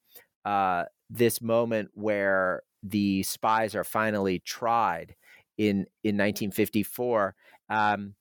uh, 0.45 0.84
this 1.09 1.41
moment 1.41 1.89
where 1.93 2.63
the 2.84 3.23
spies 3.23 3.75
are 3.75 3.84
finally 3.84 4.39
tried 4.39 5.15
in 5.57 5.86
in 6.03 6.15
1954. 6.15 7.36
Um, 7.69 8.15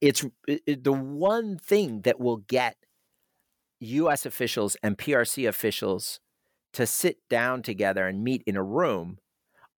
it's 0.00 0.24
it, 0.46 0.84
the 0.84 0.92
one 0.92 1.58
thing 1.58 2.02
that 2.02 2.20
will 2.20 2.38
get 2.38 2.76
U.S. 3.80 4.24
officials 4.24 4.76
and 4.82 4.96
PRC 4.96 5.48
officials 5.48 6.20
to 6.74 6.86
sit 6.86 7.18
down 7.28 7.62
together 7.62 8.06
and 8.06 8.22
meet 8.22 8.42
in 8.46 8.56
a 8.56 8.62
room 8.62 9.18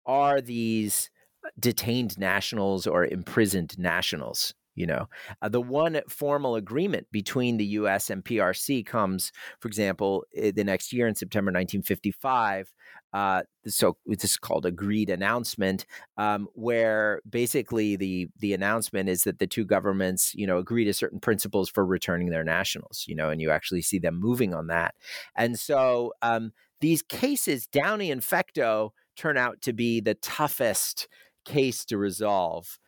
are 0.05 0.41
these 0.41 1.11
detained 1.59 2.19
nationals 2.19 2.87
or 2.87 3.05
imprisoned 3.07 3.79
nationals 3.79 4.55
you 4.77 4.87
know? 4.87 5.09
Uh, 5.41 5.49
the 5.49 5.61
one 5.61 5.99
formal 6.07 6.55
agreement 6.55 7.07
between 7.11 7.57
the 7.57 7.65
us 7.65 8.11
and 8.11 8.25
prc 8.25 8.87
comes 8.87 9.33
for 9.59 9.69
example 9.69 10.25
the 10.35 10.65
next 10.65 10.93
year 10.93 11.09
in 11.09 11.15
september 11.15 11.49
1955 11.49 12.73
uh, 13.13 13.43
so 13.67 13.97
this 14.05 14.25
is 14.25 14.37
called 14.37 14.67
agreed 14.67 15.09
announcement 15.09 15.87
um, 16.19 16.49
where 16.53 17.23
basically 17.29 17.97
the 17.97 18.29
the 18.39 18.53
announcement 18.53 19.09
is 19.09 19.25
that 19.25 19.39
the 19.39 19.47
two 19.47 19.65
governments 19.65 20.35
you 20.35 20.47
know 20.47 20.59
agree 20.59 20.85
to 20.85 20.93
certain 20.93 21.21
principles 21.21 21.71
for 21.71 21.85
returning 21.87 22.29
their 22.29 22.45
nationals 22.45 23.05
you 23.09 23.15
know 23.15 23.31
and 23.31 23.41
you 23.41 23.51
actually 23.51 23.81
see 23.81 23.99
them 23.99 24.21
moving 24.21 24.53
on 24.53 24.67
that. 24.67 24.95
And 25.35 25.59
so 25.59 26.13
um, 26.23 26.53
these 26.81 27.03
cases, 27.03 27.67
Downey 27.67 28.11
and 28.11 28.23
Fecteau, 28.23 28.91
turn 29.17 29.37
out 29.37 29.63
to 29.63 29.73
be 29.73 30.01
the 30.01 30.15
toughest 30.15 31.09
case 31.45 31.85
to 31.87 31.97
resolve. 31.97 32.79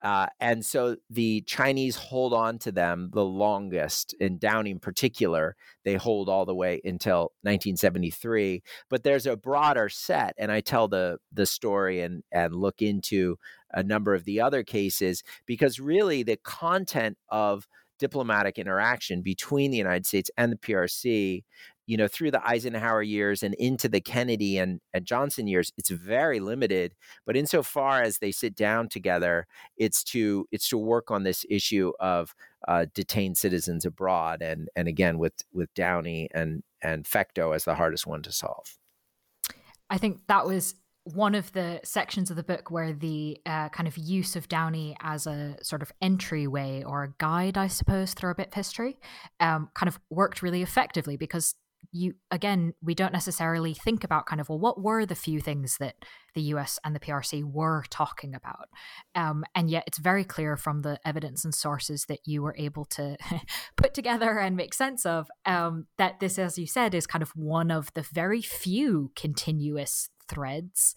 Uh, 0.00 0.26
and 0.40 0.64
so 0.64 0.96
the 1.10 1.42
Chinese 1.42 1.96
hold 1.96 2.32
on 2.32 2.58
to 2.58 2.72
them 2.72 3.10
the 3.12 3.24
longest. 3.24 4.14
In 4.20 4.38
Downey, 4.38 4.70
in 4.70 4.78
particular, 4.78 5.56
they 5.84 5.94
hold 5.94 6.28
all 6.28 6.44
the 6.44 6.54
way 6.54 6.80
until 6.84 7.32
1973. 7.42 8.62
But 8.88 9.02
there's 9.02 9.26
a 9.26 9.36
broader 9.36 9.88
set, 9.88 10.34
and 10.38 10.52
I 10.52 10.60
tell 10.60 10.88
the 10.88 11.18
the 11.32 11.46
story 11.46 12.00
and 12.00 12.22
and 12.32 12.54
look 12.54 12.82
into 12.82 13.36
a 13.72 13.82
number 13.82 14.14
of 14.14 14.24
the 14.24 14.40
other 14.40 14.62
cases 14.62 15.22
because 15.46 15.80
really 15.80 16.22
the 16.22 16.36
content 16.36 17.16
of 17.28 17.66
diplomatic 17.98 18.58
interaction 18.58 19.22
between 19.22 19.70
the 19.70 19.78
United 19.78 20.04
States 20.04 20.30
and 20.36 20.50
the 20.50 20.56
PRC 20.56 21.44
you 21.86 21.96
know, 21.96 22.08
through 22.08 22.30
the 22.30 22.46
Eisenhower 22.46 23.02
years 23.02 23.42
and 23.42 23.54
into 23.54 23.88
the 23.88 24.00
Kennedy 24.00 24.58
and, 24.58 24.80
and 24.94 25.04
Johnson 25.04 25.46
years, 25.46 25.72
it's 25.76 25.90
very 25.90 26.40
limited. 26.40 26.94
But 27.26 27.36
insofar 27.36 28.02
as 28.02 28.18
they 28.18 28.30
sit 28.30 28.54
down 28.54 28.88
together, 28.88 29.46
it's 29.76 30.04
to 30.04 30.46
it's 30.52 30.68
to 30.68 30.78
work 30.78 31.10
on 31.10 31.24
this 31.24 31.44
issue 31.50 31.92
of 31.98 32.34
uh, 32.68 32.86
detained 32.94 33.36
citizens 33.36 33.84
abroad, 33.84 34.42
and 34.42 34.68
and 34.76 34.88
again 34.88 35.18
with 35.18 35.34
with 35.52 35.72
Downey 35.74 36.28
and 36.32 36.62
and 36.80 37.04
Fecteau 37.04 37.54
as 37.54 37.64
the 37.64 37.74
hardest 37.74 38.06
one 38.06 38.22
to 38.22 38.32
solve. 38.32 38.78
I 39.90 39.98
think 39.98 40.20
that 40.28 40.46
was 40.46 40.74
one 41.04 41.34
of 41.34 41.52
the 41.52 41.80
sections 41.82 42.30
of 42.30 42.36
the 42.36 42.44
book 42.44 42.70
where 42.70 42.92
the 42.92 43.40
uh, 43.44 43.68
kind 43.70 43.88
of 43.88 43.98
use 43.98 44.36
of 44.36 44.48
Downey 44.48 44.96
as 45.00 45.26
a 45.26 45.56
sort 45.60 45.82
of 45.82 45.92
entryway 46.00 46.84
or 46.84 47.02
a 47.02 47.14
guide, 47.18 47.58
I 47.58 47.66
suppose, 47.66 48.14
through 48.14 48.30
a 48.30 48.34
bit 48.36 48.48
of 48.48 48.54
history, 48.54 48.98
um, 49.40 49.68
kind 49.74 49.88
of 49.88 49.98
worked 50.10 50.42
really 50.42 50.62
effectively 50.62 51.16
because 51.16 51.56
you 51.90 52.14
again 52.30 52.74
we 52.82 52.94
don't 52.94 53.12
necessarily 53.12 53.74
think 53.74 54.04
about 54.04 54.26
kind 54.26 54.40
of 54.40 54.48
well 54.48 54.58
what 54.58 54.80
were 54.80 55.04
the 55.04 55.14
few 55.14 55.40
things 55.40 55.76
that 55.78 55.96
the 56.34 56.42
US 56.42 56.78
and 56.84 56.94
the 56.94 57.00
PRC 57.00 57.44
were 57.44 57.84
talking 57.90 58.34
about? 58.34 58.68
Um, 59.14 59.44
and 59.54 59.68
yet 59.68 59.84
it's 59.86 59.98
very 59.98 60.24
clear 60.24 60.56
from 60.56 60.82
the 60.82 60.98
evidence 61.04 61.44
and 61.44 61.54
sources 61.54 62.06
that 62.06 62.20
you 62.24 62.42
were 62.42 62.54
able 62.56 62.84
to 62.86 63.16
put 63.76 63.94
together 63.94 64.38
and 64.38 64.56
make 64.56 64.74
sense 64.74 65.04
of 65.04 65.28
um, 65.44 65.86
that 65.98 66.20
this 66.20 66.38
as 66.38 66.58
you 66.58 66.66
said 66.66 66.94
is 66.94 67.06
kind 67.06 67.22
of 67.22 67.30
one 67.36 67.70
of 67.70 67.92
the 67.94 68.02
very 68.02 68.40
few 68.40 69.10
continuous 69.14 70.08
threads. 70.28 70.94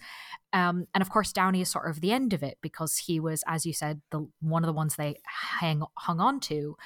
Um, 0.54 0.88
and 0.94 1.02
of 1.02 1.10
course 1.10 1.34
Downey 1.34 1.62
is 1.62 1.70
sort 1.70 1.90
of 1.90 2.00
the 2.00 2.12
end 2.12 2.32
of 2.32 2.44
it 2.44 2.58
because 2.62 2.98
he 2.98 3.20
was 3.20 3.44
as 3.48 3.66
you 3.66 3.74
said 3.74 4.02
the 4.12 4.28
one 4.40 4.64
of 4.64 4.68
the 4.68 4.74
ones 4.74 4.96
they 4.96 5.18
hang 5.60 5.84
hung 5.98 6.20
on 6.20 6.40
to 6.42 6.78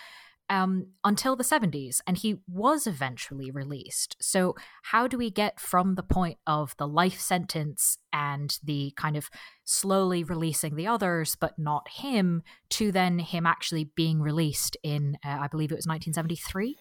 um, 0.49 0.87
until 1.03 1.35
the 1.35 1.43
70s, 1.43 2.01
and 2.07 2.17
he 2.17 2.37
was 2.47 2.87
eventually 2.87 3.51
released. 3.51 4.17
So, 4.19 4.55
how 4.83 5.07
do 5.07 5.17
we 5.17 5.29
get 5.29 5.59
from 5.59 5.95
the 5.95 6.03
point 6.03 6.39
of 6.47 6.75
the 6.77 6.87
life 6.87 7.19
sentence 7.19 7.97
and 8.11 8.57
the 8.63 8.93
kind 8.97 9.15
of 9.15 9.29
slowly 9.63 10.23
releasing 10.23 10.75
the 10.75 10.87
others, 10.87 11.35
but 11.39 11.59
not 11.59 11.87
him, 11.89 12.41
to 12.71 12.91
then 12.91 13.19
him 13.19 13.45
actually 13.45 13.85
being 13.95 14.21
released 14.21 14.75
in, 14.83 15.17
uh, 15.23 15.37
I 15.41 15.47
believe 15.47 15.71
it 15.71 15.75
was 15.75 15.87
1973? 15.87 16.75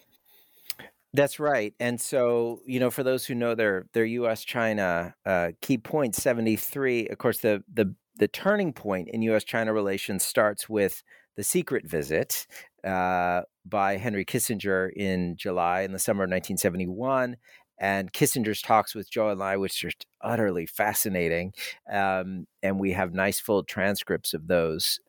That's 1.13 1.39
right. 1.39 1.73
And 1.79 1.99
so, 1.99 2.61
you 2.65 2.79
know, 2.79 2.91
for 2.91 3.03
those 3.03 3.25
who 3.25 3.33
know 3.33 3.55
their 3.55 3.87
their 3.93 4.05
U.S. 4.05 4.43
China 4.43 5.15
uh, 5.25 5.51
key 5.61 5.79
point 5.79 6.15
seventy 6.15 6.55
three, 6.55 7.07
of 7.07 7.17
course, 7.17 7.39
the 7.39 7.63
the 7.71 7.95
the 8.17 8.27
turning 8.27 8.73
point 8.73 9.09
in 9.09 9.23
U.S. 9.23 9.43
China 9.43 9.73
relations 9.73 10.23
starts 10.23 10.69
with 10.69 11.01
the 11.39 11.43
secret 11.45 11.87
visit 11.87 12.45
uh, 12.83 13.43
by 13.65 13.95
Henry 13.95 14.25
Kissinger 14.25 14.91
in 14.93 15.37
July 15.37 15.83
in 15.83 15.93
the 15.93 15.97
summer 15.97 16.25
of 16.25 16.27
1971. 16.27 17.37
And 17.79 18.11
Kissinger's 18.11 18.61
talks 18.61 18.93
with 18.93 19.09
Zhou 19.09 19.33
Enlai, 19.33 19.57
which 19.57 19.85
are 19.85 19.91
utterly 20.21 20.65
fascinating. 20.65 21.53
Um, 21.89 22.45
and 22.61 22.77
we 22.77 22.91
have 22.91 23.13
nice 23.13 23.39
full 23.39 23.63
transcripts 23.63 24.33
of 24.33 24.47
those. 24.47 24.99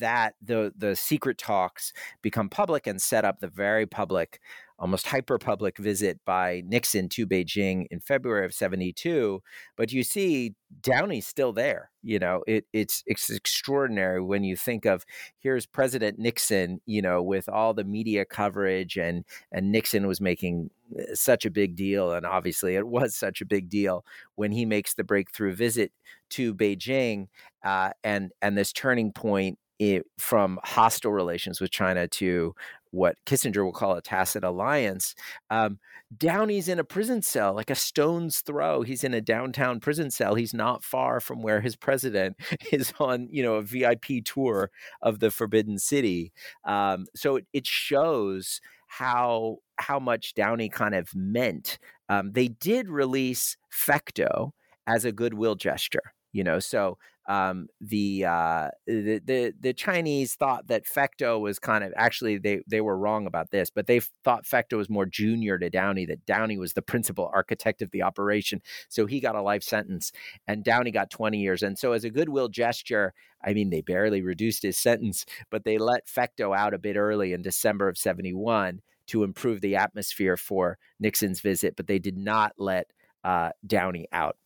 That 0.00 0.34
the 0.40 0.72
the 0.74 0.96
secret 0.96 1.36
talks 1.36 1.92
become 2.22 2.48
public 2.48 2.86
and 2.86 3.02
set 3.02 3.26
up 3.26 3.40
the 3.40 3.48
very 3.48 3.84
public 3.84 4.40
almost 4.78 5.06
hyper 5.06 5.38
public 5.38 5.78
visit 5.78 6.20
by 6.26 6.62
Nixon 6.66 7.08
to 7.10 7.26
Beijing 7.26 7.86
in 7.90 8.00
February 8.00 8.44
of 8.44 8.52
72. 8.52 9.42
But 9.76 9.92
you 9.92 10.02
see, 10.02 10.54
Downey's 10.80 11.26
still 11.26 11.52
there. 11.52 11.90
You 12.02 12.18
know, 12.18 12.42
it, 12.46 12.66
it's, 12.72 13.02
it's 13.06 13.30
extraordinary 13.30 14.22
when 14.22 14.44
you 14.44 14.56
think 14.56 14.84
of 14.84 15.04
here's 15.38 15.66
President 15.66 16.18
Nixon, 16.18 16.80
you 16.84 17.00
know, 17.00 17.22
with 17.22 17.48
all 17.48 17.72
the 17.72 17.84
media 17.84 18.24
coverage, 18.24 18.96
and, 18.96 19.24
and 19.50 19.72
Nixon 19.72 20.06
was 20.06 20.20
making 20.20 20.70
uh, 20.98 21.14
such 21.14 21.46
a 21.46 21.50
big 21.50 21.74
deal. 21.74 22.12
And 22.12 22.26
obviously, 22.26 22.76
it 22.76 22.86
was 22.86 23.16
such 23.16 23.40
a 23.40 23.46
big 23.46 23.68
deal 23.68 24.04
when 24.34 24.52
he 24.52 24.66
makes 24.66 24.94
the 24.94 25.04
breakthrough 25.04 25.54
visit 25.54 25.92
to 26.30 26.54
Beijing 26.54 27.28
uh, 27.64 27.90
and, 28.04 28.30
and 28.42 28.58
this 28.58 28.72
turning 28.72 29.12
point 29.12 29.58
it, 29.78 30.04
from 30.18 30.58
hostile 30.64 31.12
relations 31.12 31.60
with 31.60 31.70
China 31.70 32.08
to 32.08 32.54
what 32.90 33.16
Kissinger 33.26 33.64
will 33.64 33.72
call 33.72 33.94
a 33.96 34.02
tacit 34.02 34.44
alliance. 34.44 35.14
Um, 35.50 35.78
Downey's 36.16 36.68
in 36.68 36.78
a 36.78 36.84
prison 36.84 37.20
cell, 37.22 37.54
like 37.54 37.70
a 37.70 37.74
stone's 37.74 38.40
throw. 38.40 38.82
He's 38.82 39.04
in 39.04 39.14
a 39.14 39.20
downtown 39.20 39.80
prison 39.80 40.10
cell. 40.10 40.34
He's 40.34 40.54
not 40.54 40.84
far 40.84 41.20
from 41.20 41.42
where 41.42 41.60
his 41.60 41.76
president 41.76 42.36
is 42.72 42.92
on, 42.98 43.28
you 43.30 43.42
know, 43.42 43.56
a 43.56 43.62
VIP 43.62 44.24
tour 44.24 44.70
of 45.02 45.18
the 45.20 45.30
Forbidden 45.30 45.78
City. 45.78 46.32
Um, 46.64 47.06
so 47.14 47.36
it, 47.36 47.46
it 47.52 47.66
shows 47.66 48.60
how 48.86 49.58
how 49.78 49.98
much 49.98 50.34
Downey 50.34 50.68
kind 50.68 50.94
of 50.94 51.08
meant. 51.14 51.78
Um, 52.08 52.32
they 52.32 52.48
did 52.48 52.88
release 52.88 53.56
Fecteau 53.70 54.52
as 54.86 55.04
a 55.04 55.12
goodwill 55.12 55.56
gesture, 55.56 56.12
you 56.32 56.44
know. 56.44 56.60
So 56.60 56.98
um, 57.28 57.66
the, 57.80 58.24
uh, 58.24 58.68
the 58.86 59.20
the 59.24 59.52
the 59.58 59.72
Chinese 59.72 60.34
thought 60.34 60.68
that 60.68 60.86
Fecteau 60.86 61.40
was 61.40 61.58
kind 61.58 61.82
of 61.82 61.92
actually 61.96 62.38
they 62.38 62.60
they 62.68 62.80
were 62.80 62.96
wrong 62.96 63.26
about 63.26 63.50
this, 63.50 63.68
but 63.70 63.86
they 63.86 64.00
thought 64.22 64.44
Fecteau 64.44 64.76
was 64.76 64.88
more 64.88 65.06
junior 65.06 65.58
to 65.58 65.68
Downey. 65.68 66.06
That 66.06 66.24
Downey 66.24 66.56
was 66.56 66.74
the 66.74 66.82
principal 66.96 67.30
architect 67.34 67.82
of 67.82 67.90
the 67.90 68.02
operation, 68.02 68.62
so 68.88 69.06
he 69.06 69.20
got 69.20 69.34
a 69.34 69.42
life 69.42 69.64
sentence, 69.64 70.12
and 70.46 70.62
Downey 70.62 70.92
got 70.92 71.10
twenty 71.10 71.38
years. 71.38 71.62
And 71.62 71.76
so, 71.78 71.92
as 71.92 72.04
a 72.04 72.10
goodwill 72.10 72.48
gesture, 72.48 73.12
I 73.44 73.54
mean, 73.54 73.70
they 73.70 73.80
barely 73.80 74.22
reduced 74.22 74.62
his 74.62 74.78
sentence, 74.78 75.26
but 75.50 75.64
they 75.64 75.78
let 75.78 76.06
Fecteau 76.06 76.56
out 76.56 76.74
a 76.74 76.78
bit 76.78 76.96
early 76.96 77.32
in 77.32 77.42
December 77.42 77.88
of 77.88 77.98
seventy 77.98 78.32
one 78.34 78.82
to 79.08 79.24
improve 79.24 79.60
the 79.60 79.76
atmosphere 79.76 80.36
for 80.36 80.78
Nixon's 81.00 81.40
visit, 81.40 81.74
but 81.76 81.86
they 81.86 81.98
did 81.98 82.16
not 82.16 82.52
let 82.58 82.92
uh, 83.24 83.50
Downey 83.66 84.06
out. 84.12 84.36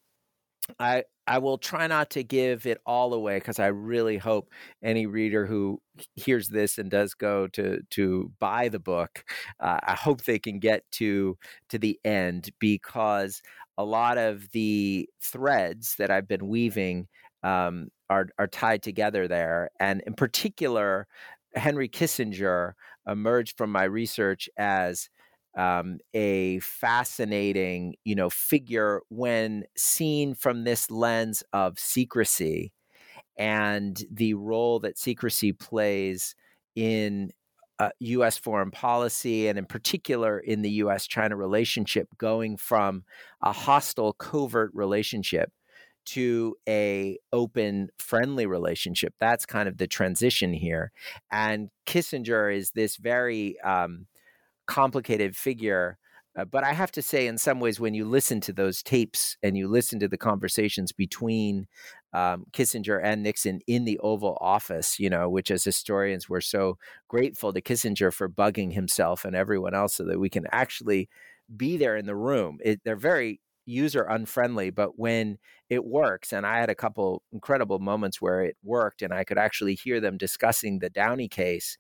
I 0.79 1.05
I 1.27 1.39
will 1.39 1.59
try 1.59 1.87
not 1.87 2.11
to 2.11 2.25
give 2.25 2.67
it 2.67 2.81
all 2.87 3.15
away 3.15 3.39
because 3.39 3.59
I 3.61 3.69
really 3.69 4.19
hope 4.19 4.51
any 4.83 5.07
reader 5.07 5.47
who 5.47 5.81
hears 6.17 6.49
this 6.49 6.79
and 6.79 6.91
does 6.91 7.15
go 7.15 7.47
to 7.49 7.81
to 7.91 8.33
buy 8.41 8.69
the 8.69 8.79
book, 8.81 9.25
uh, 9.61 9.79
I 9.83 9.95
hope 9.95 10.23
they 10.25 10.39
can 10.39 10.59
get 10.59 10.85
to 10.93 11.39
to 11.71 11.79
the 11.79 11.99
end 12.05 12.51
because 12.59 13.43
a 13.79 13.85
lot 13.85 14.19
of 14.19 14.51
the 14.53 15.09
threads 15.23 15.95
that 15.99 16.11
I've 16.11 16.29
been 16.29 16.49
weaving 16.49 17.09
um, 17.43 17.89
are 18.11 18.29
are 18.39 18.47
tied 18.49 18.83
together 18.83 19.29
there, 19.29 19.71
and 19.81 20.03
in 20.07 20.15
particular, 20.15 21.07
Henry 21.55 21.89
Kissinger 21.89 22.73
emerged 23.07 23.57
from 23.57 23.73
my 23.73 23.85
research 23.85 24.49
as 24.57 25.09
um, 25.57 25.99
a 26.15 26.61
fascinating, 26.61 27.95
you 28.05 28.15
know, 28.15 28.31
figure 28.31 29.01
when 29.09 29.65
seen 29.77 30.35
from 30.35 30.65
this 30.65 30.91
lens 30.91 31.43
of 31.53 31.79
secrecy 31.79 32.73
and 33.37 34.05
the 34.11 34.35
role 34.35 34.81
that 34.81 34.99
secrecy 34.99 35.53
plays 35.53 36.35
in 36.77 37.31
uh, 37.79 37.91
U.S. 38.01 38.37
foreign 38.37 38.71
policy, 38.71 39.49
and 39.49 39.59
in 39.59 39.65
particular 39.65 40.39
in 40.39 40.61
the 40.61 40.71
U.S.-China 40.71 41.37
relationship, 41.37 42.09
going 42.19 42.59
from 42.59 43.05
a 43.43 43.53
hostile, 43.53 44.13
covert 44.13 44.71
relationship 44.75 45.51
to 46.07 46.57
a 46.69 47.19
open 47.33 47.89
friendly 47.99 48.47
relationship 48.47 49.15
that's 49.21 49.45
kind 49.45 49.69
of 49.69 49.77
the 49.77 49.87
transition 49.87 50.53
here 50.53 50.91
and 51.31 51.69
kissinger 51.87 52.55
is 52.55 52.71
this 52.71 52.97
very 52.97 53.61
um, 53.61 54.07
complicated 54.71 55.37
figure. 55.37 55.99
Uh, 56.37 56.45
but 56.45 56.63
I 56.63 56.73
have 56.73 56.93
to 56.93 57.03
say, 57.03 57.27
in 57.27 57.39
some 57.39 57.59
ways, 57.59 57.81
when 57.81 57.93
you 57.93 58.05
listen 58.05 58.41
to 58.43 58.53
those 58.53 58.85
tapes 58.85 59.37
and 59.43 59.59
you 59.59 59.67
listen 59.67 59.99
to 59.99 60.07
the 60.07 60.17
conversations 60.17 60.93
between 60.93 61.67
um, 62.13 62.47
Kissinger 62.53 63.01
and 63.03 63.25
Nixon 63.25 63.61
in 63.67 63.85
the 63.85 63.99
Oval 63.99 64.39
Office, 64.41 65.01
you 65.01 65.11
know, 65.11 65.29
which 65.29 65.51
as 65.51 65.65
historians 65.65 66.29
we're 66.29 66.41
so 66.41 66.79
grateful 67.09 67.53
to 67.53 67.61
Kissinger 67.61 68.15
for 68.15 68.29
bugging 68.29 68.73
himself 68.73 69.25
and 69.25 69.35
everyone 69.35 69.75
else 69.75 69.97
so 69.97 70.05
that 70.05 70.21
we 70.21 70.31
can 70.31 70.47
actually 70.53 71.09
be 71.57 71.77
there 71.77 71.97
in 71.97 72.07
the 72.07 72.15
room. 72.15 72.59
It, 72.65 72.81
they're 72.85 72.95
very 72.95 73.41
user 73.67 74.03
unfriendly, 74.03 74.71
but 74.71 74.99
when 74.99 75.39
it 75.69 75.85
works, 75.85 76.33
and 76.33 76.47
I 76.47 76.59
had 76.59 76.71
a 76.71 76.75
couple 76.75 77.23
incredible 77.33 77.79
moments 77.79 78.21
where 78.21 78.43
it 78.43 78.57
worked, 78.63 79.03
and 79.03 79.13
I 79.13 79.25
could 79.25 79.39
actually 79.39 79.75
hear 79.75 80.01
them 80.01 80.17
discussing 80.17 80.79
the 80.79 80.91
Downey 80.91 81.29
case. 81.29 81.79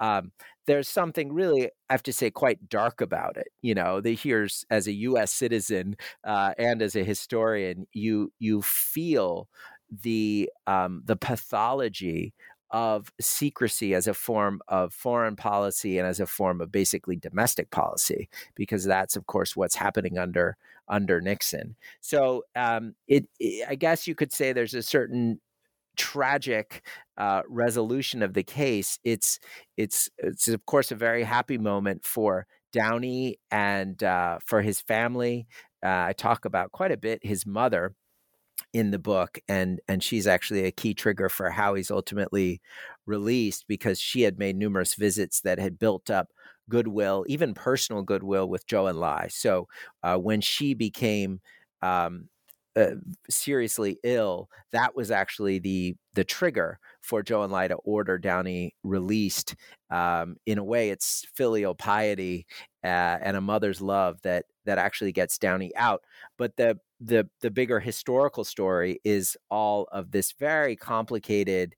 Um, 0.00 0.32
there's 0.66 0.88
something 0.88 1.32
really, 1.32 1.66
I 1.88 1.92
have 1.92 2.02
to 2.04 2.12
say, 2.12 2.30
quite 2.30 2.68
dark 2.68 3.00
about 3.00 3.36
it. 3.36 3.48
You 3.62 3.74
know, 3.74 4.00
the 4.00 4.14
here's 4.14 4.64
as 4.70 4.86
a 4.86 4.92
U.S. 4.92 5.32
citizen 5.32 5.96
uh, 6.24 6.54
and 6.58 6.82
as 6.82 6.96
a 6.96 7.04
historian, 7.04 7.86
you 7.92 8.32
you 8.38 8.62
feel 8.62 9.48
the 10.02 10.50
um, 10.66 11.02
the 11.04 11.16
pathology 11.16 12.32
of 12.70 13.12
secrecy 13.20 13.94
as 13.94 14.06
a 14.06 14.14
form 14.14 14.62
of 14.66 14.94
foreign 14.94 15.36
policy 15.36 15.98
and 15.98 16.08
as 16.08 16.20
a 16.20 16.26
form 16.26 16.60
of 16.60 16.72
basically 16.72 17.16
domestic 17.16 17.70
policy, 17.70 18.28
because 18.54 18.84
that's 18.84 19.16
of 19.16 19.26
course 19.26 19.54
what's 19.56 19.74
happening 19.74 20.18
under 20.18 20.56
under 20.88 21.20
Nixon. 21.20 21.76
So 22.00 22.44
um, 22.56 22.94
it, 23.08 23.26
it, 23.38 23.66
I 23.68 23.74
guess 23.74 24.06
you 24.06 24.14
could 24.14 24.32
say 24.32 24.52
there's 24.52 24.74
a 24.74 24.82
certain 24.82 25.40
tragic 25.96 26.82
uh, 27.16 27.42
resolution 27.48 28.22
of 28.22 28.34
the 28.34 28.42
case. 28.42 28.98
It's 29.04 29.38
it's 29.76 30.08
it's 30.18 30.48
of 30.48 30.64
course 30.66 30.90
a 30.90 30.96
very 30.96 31.24
happy 31.24 31.58
moment 31.58 32.04
for 32.04 32.46
Downey 32.72 33.38
and 33.50 34.02
uh, 34.02 34.38
for 34.44 34.62
his 34.62 34.80
family. 34.80 35.46
Uh, 35.84 36.06
I 36.08 36.12
talk 36.12 36.44
about 36.44 36.72
quite 36.72 36.92
a 36.92 36.96
bit 36.96 37.24
his 37.24 37.46
mother 37.46 37.94
in 38.72 38.90
the 38.90 38.98
book 38.98 39.38
and 39.48 39.80
and 39.88 40.02
she's 40.02 40.26
actually 40.26 40.64
a 40.64 40.72
key 40.72 40.94
trigger 40.94 41.28
for 41.28 41.50
how 41.50 41.74
he's 41.74 41.90
ultimately 41.90 42.60
released 43.06 43.66
because 43.68 44.00
she 44.00 44.22
had 44.22 44.38
made 44.38 44.56
numerous 44.56 44.94
visits 44.94 45.40
that 45.40 45.58
had 45.58 45.78
built 45.78 46.10
up 46.10 46.28
goodwill 46.68 47.24
even 47.28 47.54
personal 47.54 48.02
goodwill 48.02 48.48
with 48.48 48.66
Zhou 48.66 48.90
Enlai 48.90 49.30
so 49.30 49.68
uh, 50.02 50.16
when 50.16 50.40
she 50.40 50.74
became 50.74 51.40
um, 51.82 52.28
uh, 52.76 52.94
seriously 53.28 53.98
ill, 54.02 54.48
that 54.72 54.96
was 54.96 55.10
actually 55.10 55.58
the 55.58 55.94
the 56.14 56.24
trigger 56.24 56.78
for 57.00 57.22
Zhou 57.22 57.48
Enlai 57.48 57.68
to 57.68 57.74
order 57.76 58.18
Downey 58.18 58.74
released. 58.82 59.54
Um, 59.90 60.36
in 60.46 60.58
a 60.58 60.64
way, 60.64 60.90
it's 60.90 61.26
filial 61.34 61.74
piety 61.74 62.46
uh, 62.84 63.18
and 63.22 63.36
a 63.36 63.40
mother's 63.40 63.80
love 63.80 64.20
that 64.22 64.46
that 64.64 64.78
actually 64.78 65.12
gets 65.12 65.38
Downey 65.38 65.74
out. 65.76 66.02
But 66.38 66.56
the 66.56 66.78
the 67.00 67.28
the 67.40 67.50
bigger 67.50 67.80
historical 67.80 68.44
story 68.44 69.00
is 69.04 69.36
all 69.50 69.88
of 69.92 70.12
this 70.12 70.32
very 70.32 70.76
complicated 70.76 71.74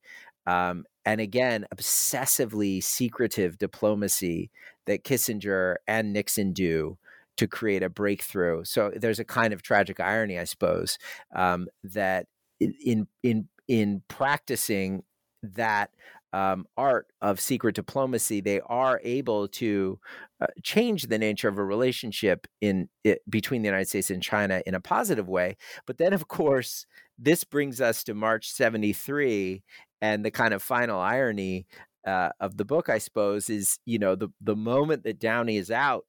um, 0.47 0.85
and 1.05 1.21
again 1.21 1.67
obsessively 1.75 2.83
secretive 2.83 3.59
diplomacy 3.59 4.51
that 4.87 5.05
Kissinger 5.05 5.77
and 5.87 6.13
Nixon 6.13 6.53
do 6.53 6.99
to 7.37 7.47
create 7.47 7.83
a 7.83 7.89
breakthrough. 7.89 8.65
So 8.65 8.93
there's 8.95 9.19
a 9.19 9.25
kind 9.25 9.53
of 9.53 9.63
tragic 9.63 10.01
irony, 10.01 10.39
I 10.39 10.45
suppose, 10.45 10.99
um, 11.35 11.69
that 11.83 12.27
in 12.61 13.07
in 13.23 13.49
in 13.69 14.03
practicing 14.09 15.03
that 15.43 15.91
um, 16.33 16.67
art 16.77 17.07
of 17.23 17.39
secret 17.39 17.77
diplomacy, 17.77 18.41
they 18.41 18.61
are 18.67 19.01
able 19.05 19.47
to 19.47 20.01
uh, 20.41 20.47
change 20.65 21.05
the 21.05 21.19
nature 21.19 21.49
of 21.49 21.59
a 21.59 21.65
relationship 21.65 22.49
in 22.61 22.89
it, 23.05 23.21
between 23.31 23.63
the 23.63 23.69
United 23.69 23.89
States 23.89 24.11
and 24.11 24.21
China 24.21 24.61
in 24.67 24.75
a 24.75 24.81
positive 24.81 25.29
way. 25.29 25.57
But 25.87 25.99
then, 25.99 26.13
of 26.13 26.27
course, 26.27 26.87
this 27.17 27.45
brings 27.45 27.81
us 27.81 28.03
to 28.05 28.15
March 28.15 28.51
'73, 28.51 29.63
and 30.03 30.25
the 30.25 30.31
kind 30.33 30.53
of 30.53 30.63
final 30.63 31.01
irony 31.01 31.67
uh, 32.05 32.31
of 32.41 32.57
the 32.57 32.65
book, 32.65 32.89
I 32.89 32.99
suppose, 32.99 33.49
is 33.49 33.79
you 33.85 34.01
know 34.01 34.17
the 34.17 34.29
the 34.41 34.57
moment 34.57 35.05
that 35.05 35.21
Downey 35.21 35.57
is 35.57 35.71
out, 35.71 36.05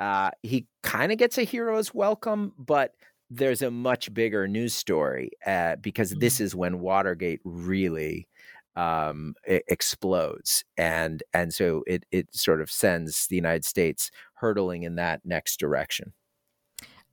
uh, 0.00 0.30
he 0.42 0.66
kind 0.82 1.12
of 1.12 1.18
gets 1.18 1.38
a 1.38 1.42
hero's 1.42 1.94
welcome, 1.94 2.52
but 2.58 2.94
there's 3.30 3.62
a 3.62 3.70
much 3.70 4.12
bigger 4.12 4.46
news 4.46 4.74
story 4.74 5.30
uh, 5.46 5.76
because 5.76 6.10
mm-hmm. 6.10 6.20
this 6.20 6.40
is 6.40 6.54
when 6.54 6.80
Watergate 6.80 7.40
really 7.44 8.28
um, 8.76 9.34
explodes, 9.46 10.64
and 10.76 11.22
and 11.32 11.54
so 11.54 11.84
it 11.86 12.04
it 12.10 12.34
sort 12.34 12.60
of 12.60 12.70
sends 12.70 13.28
the 13.28 13.36
United 13.36 13.64
States 13.64 14.10
hurtling 14.34 14.82
in 14.82 14.96
that 14.96 15.20
next 15.24 15.60
direction. 15.60 16.12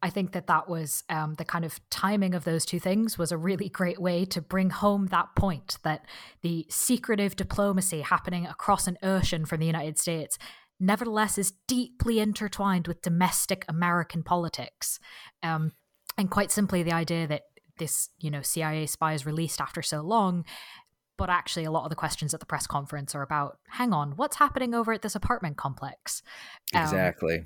I 0.03 0.09
think 0.09 0.31
that 0.31 0.47
that 0.47 0.67
was 0.67 1.03
um, 1.09 1.35
the 1.35 1.45
kind 1.45 1.63
of 1.63 1.79
timing 1.91 2.33
of 2.33 2.43
those 2.43 2.65
two 2.65 2.79
things 2.79 3.19
was 3.19 3.31
a 3.31 3.37
really 3.37 3.69
great 3.69 4.01
way 4.01 4.25
to 4.25 4.41
bring 4.41 4.71
home 4.71 5.07
that 5.07 5.35
point 5.35 5.77
that 5.83 6.05
the 6.41 6.65
secretive 6.69 7.35
diplomacy 7.35 8.01
happening 8.01 8.47
across 8.47 8.87
an 8.87 8.97
ocean 9.03 9.45
from 9.45 9.59
the 9.59 9.67
United 9.67 9.99
States 9.99 10.39
nevertheless 10.81 11.37
is 11.37 11.53
deeply 11.67 12.19
intertwined 12.19 12.87
with 12.87 13.01
domestic 13.01 13.63
American 13.69 14.23
politics. 14.23 14.99
Um, 15.43 15.71
and 16.17 16.29
quite 16.29 16.51
simply, 16.51 16.83
the 16.83 16.91
idea 16.91 17.27
that 17.27 17.43
this, 17.77 18.09
you 18.19 18.29
know, 18.29 18.41
CIA 18.41 18.85
spy 18.85 19.13
is 19.13 19.25
released 19.25 19.61
after 19.61 19.81
so 19.81 20.01
long 20.01 20.45
but 21.17 21.29
actually 21.29 21.65
a 21.65 21.71
lot 21.71 21.83
of 21.83 21.91
the 21.91 21.95
questions 21.95 22.33
at 22.33 22.39
the 22.39 22.47
press 22.47 22.65
conference 22.65 23.13
are 23.13 23.21
about 23.21 23.59
hang 23.69 23.93
on 23.93 24.13
what's 24.15 24.37
happening 24.37 24.73
over 24.73 24.91
at 24.91 25.03
this 25.03 25.13
apartment 25.13 25.55
complex 25.55 26.23
um, 26.73 26.81
exactly 26.81 27.45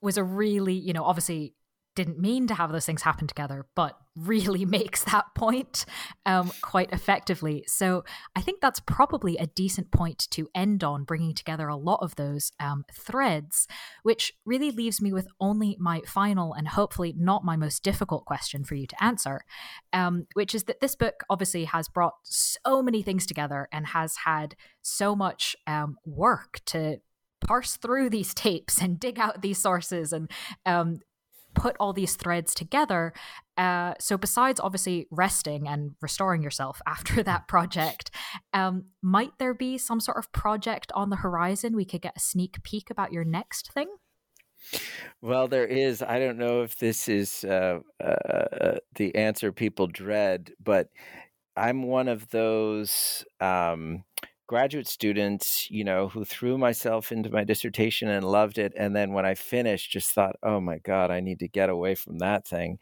was 0.00 0.16
a 0.16 0.22
really 0.22 0.74
you 0.74 0.92
know 0.92 1.02
obviously 1.02 1.52
didn't 1.96 2.20
mean 2.20 2.46
to 2.46 2.54
have 2.54 2.70
those 2.70 2.86
things 2.86 3.02
happen 3.02 3.26
together, 3.26 3.66
but 3.74 3.98
really 4.14 4.64
makes 4.78 5.02
that 5.04 5.24
point 5.34 5.84
um, 6.24 6.52
quite 6.62 6.92
effectively. 6.92 7.64
So 7.66 8.04
I 8.36 8.42
think 8.42 8.60
that's 8.60 8.78
probably 8.78 9.36
a 9.36 9.48
decent 9.48 9.90
point 9.90 10.28
to 10.30 10.48
end 10.54 10.84
on, 10.84 11.02
bringing 11.02 11.34
together 11.34 11.66
a 11.66 11.76
lot 11.76 11.98
of 12.02 12.14
those 12.14 12.52
um, 12.60 12.84
threads, 12.92 13.66
which 14.04 14.32
really 14.44 14.70
leaves 14.70 15.02
me 15.02 15.12
with 15.12 15.26
only 15.40 15.76
my 15.80 16.02
final 16.06 16.54
and 16.54 16.68
hopefully 16.68 17.14
not 17.18 17.44
my 17.44 17.56
most 17.56 17.82
difficult 17.82 18.24
question 18.26 18.62
for 18.62 18.76
you 18.76 18.86
to 18.86 19.04
answer, 19.04 19.42
um, 19.92 20.26
which 20.34 20.54
is 20.54 20.64
that 20.64 20.80
this 20.80 20.94
book 20.94 21.24
obviously 21.28 21.64
has 21.64 21.88
brought 21.88 22.14
so 22.22 22.82
many 22.82 23.02
things 23.02 23.26
together 23.26 23.68
and 23.72 23.88
has 23.88 24.16
had 24.24 24.54
so 24.82 25.16
much 25.16 25.56
um, 25.66 25.96
work 26.04 26.60
to 26.66 26.98
parse 27.46 27.76
through 27.76 28.10
these 28.10 28.34
tapes 28.34 28.80
and 28.80 28.98
dig 28.98 29.18
out 29.18 29.42
these 29.42 29.58
sources 29.58 30.12
and 30.12 30.30
um, 30.64 31.00
put 31.56 31.76
all 31.80 31.92
these 31.92 32.14
threads 32.14 32.54
together. 32.54 33.12
Uh, 33.56 33.94
so, 33.98 34.16
besides 34.16 34.60
obviously 34.60 35.08
resting 35.10 35.66
and 35.66 35.92
restoring 36.00 36.42
yourself 36.42 36.80
after 36.86 37.22
that 37.24 37.48
project, 37.48 38.10
um, 38.52 38.84
might 39.02 39.32
there 39.38 39.54
be 39.54 39.78
some 39.78 39.98
sort 39.98 40.18
of 40.18 40.30
project 40.32 40.92
on 40.94 41.10
the 41.10 41.16
horizon? 41.16 41.74
We 41.74 41.84
could 41.84 42.02
get 42.02 42.16
a 42.16 42.20
sneak 42.20 42.62
peek 42.62 42.90
about 42.90 43.12
your 43.12 43.24
next 43.24 43.72
thing. 43.72 43.88
Well, 45.20 45.48
there 45.48 45.66
is. 45.66 46.02
I 46.02 46.18
don't 46.18 46.38
know 46.38 46.62
if 46.62 46.76
this 46.76 47.08
is 47.08 47.44
uh, 47.44 47.80
uh, 48.02 48.04
uh 48.04 48.78
the 48.94 49.14
answer 49.14 49.52
people 49.52 49.86
dread, 49.86 50.52
but 50.62 50.88
I'm 51.56 51.82
one 51.82 52.08
of 52.08 52.28
those. 52.30 53.24
Um, 53.40 54.04
graduate 54.46 54.86
students, 54.88 55.70
you 55.70 55.84
know, 55.84 56.08
who 56.08 56.24
threw 56.24 56.56
myself 56.58 57.12
into 57.12 57.30
my 57.30 57.44
dissertation 57.44 58.08
and 58.08 58.24
loved 58.24 58.58
it. 58.58 58.72
And 58.76 58.94
then 58.94 59.12
when 59.12 59.26
I 59.26 59.34
finished, 59.34 59.90
just 59.90 60.12
thought, 60.12 60.36
oh 60.42 60.60
my 60.60 60.78
God, 60.78 61.10
I 61.10 61.20
need 61.20 61.40
to 61.40 61.48
get 61.48 61.68
away 61.68 61.94
from 61.96 62.18
that 62.18 62.46
thing. 62.46 62.78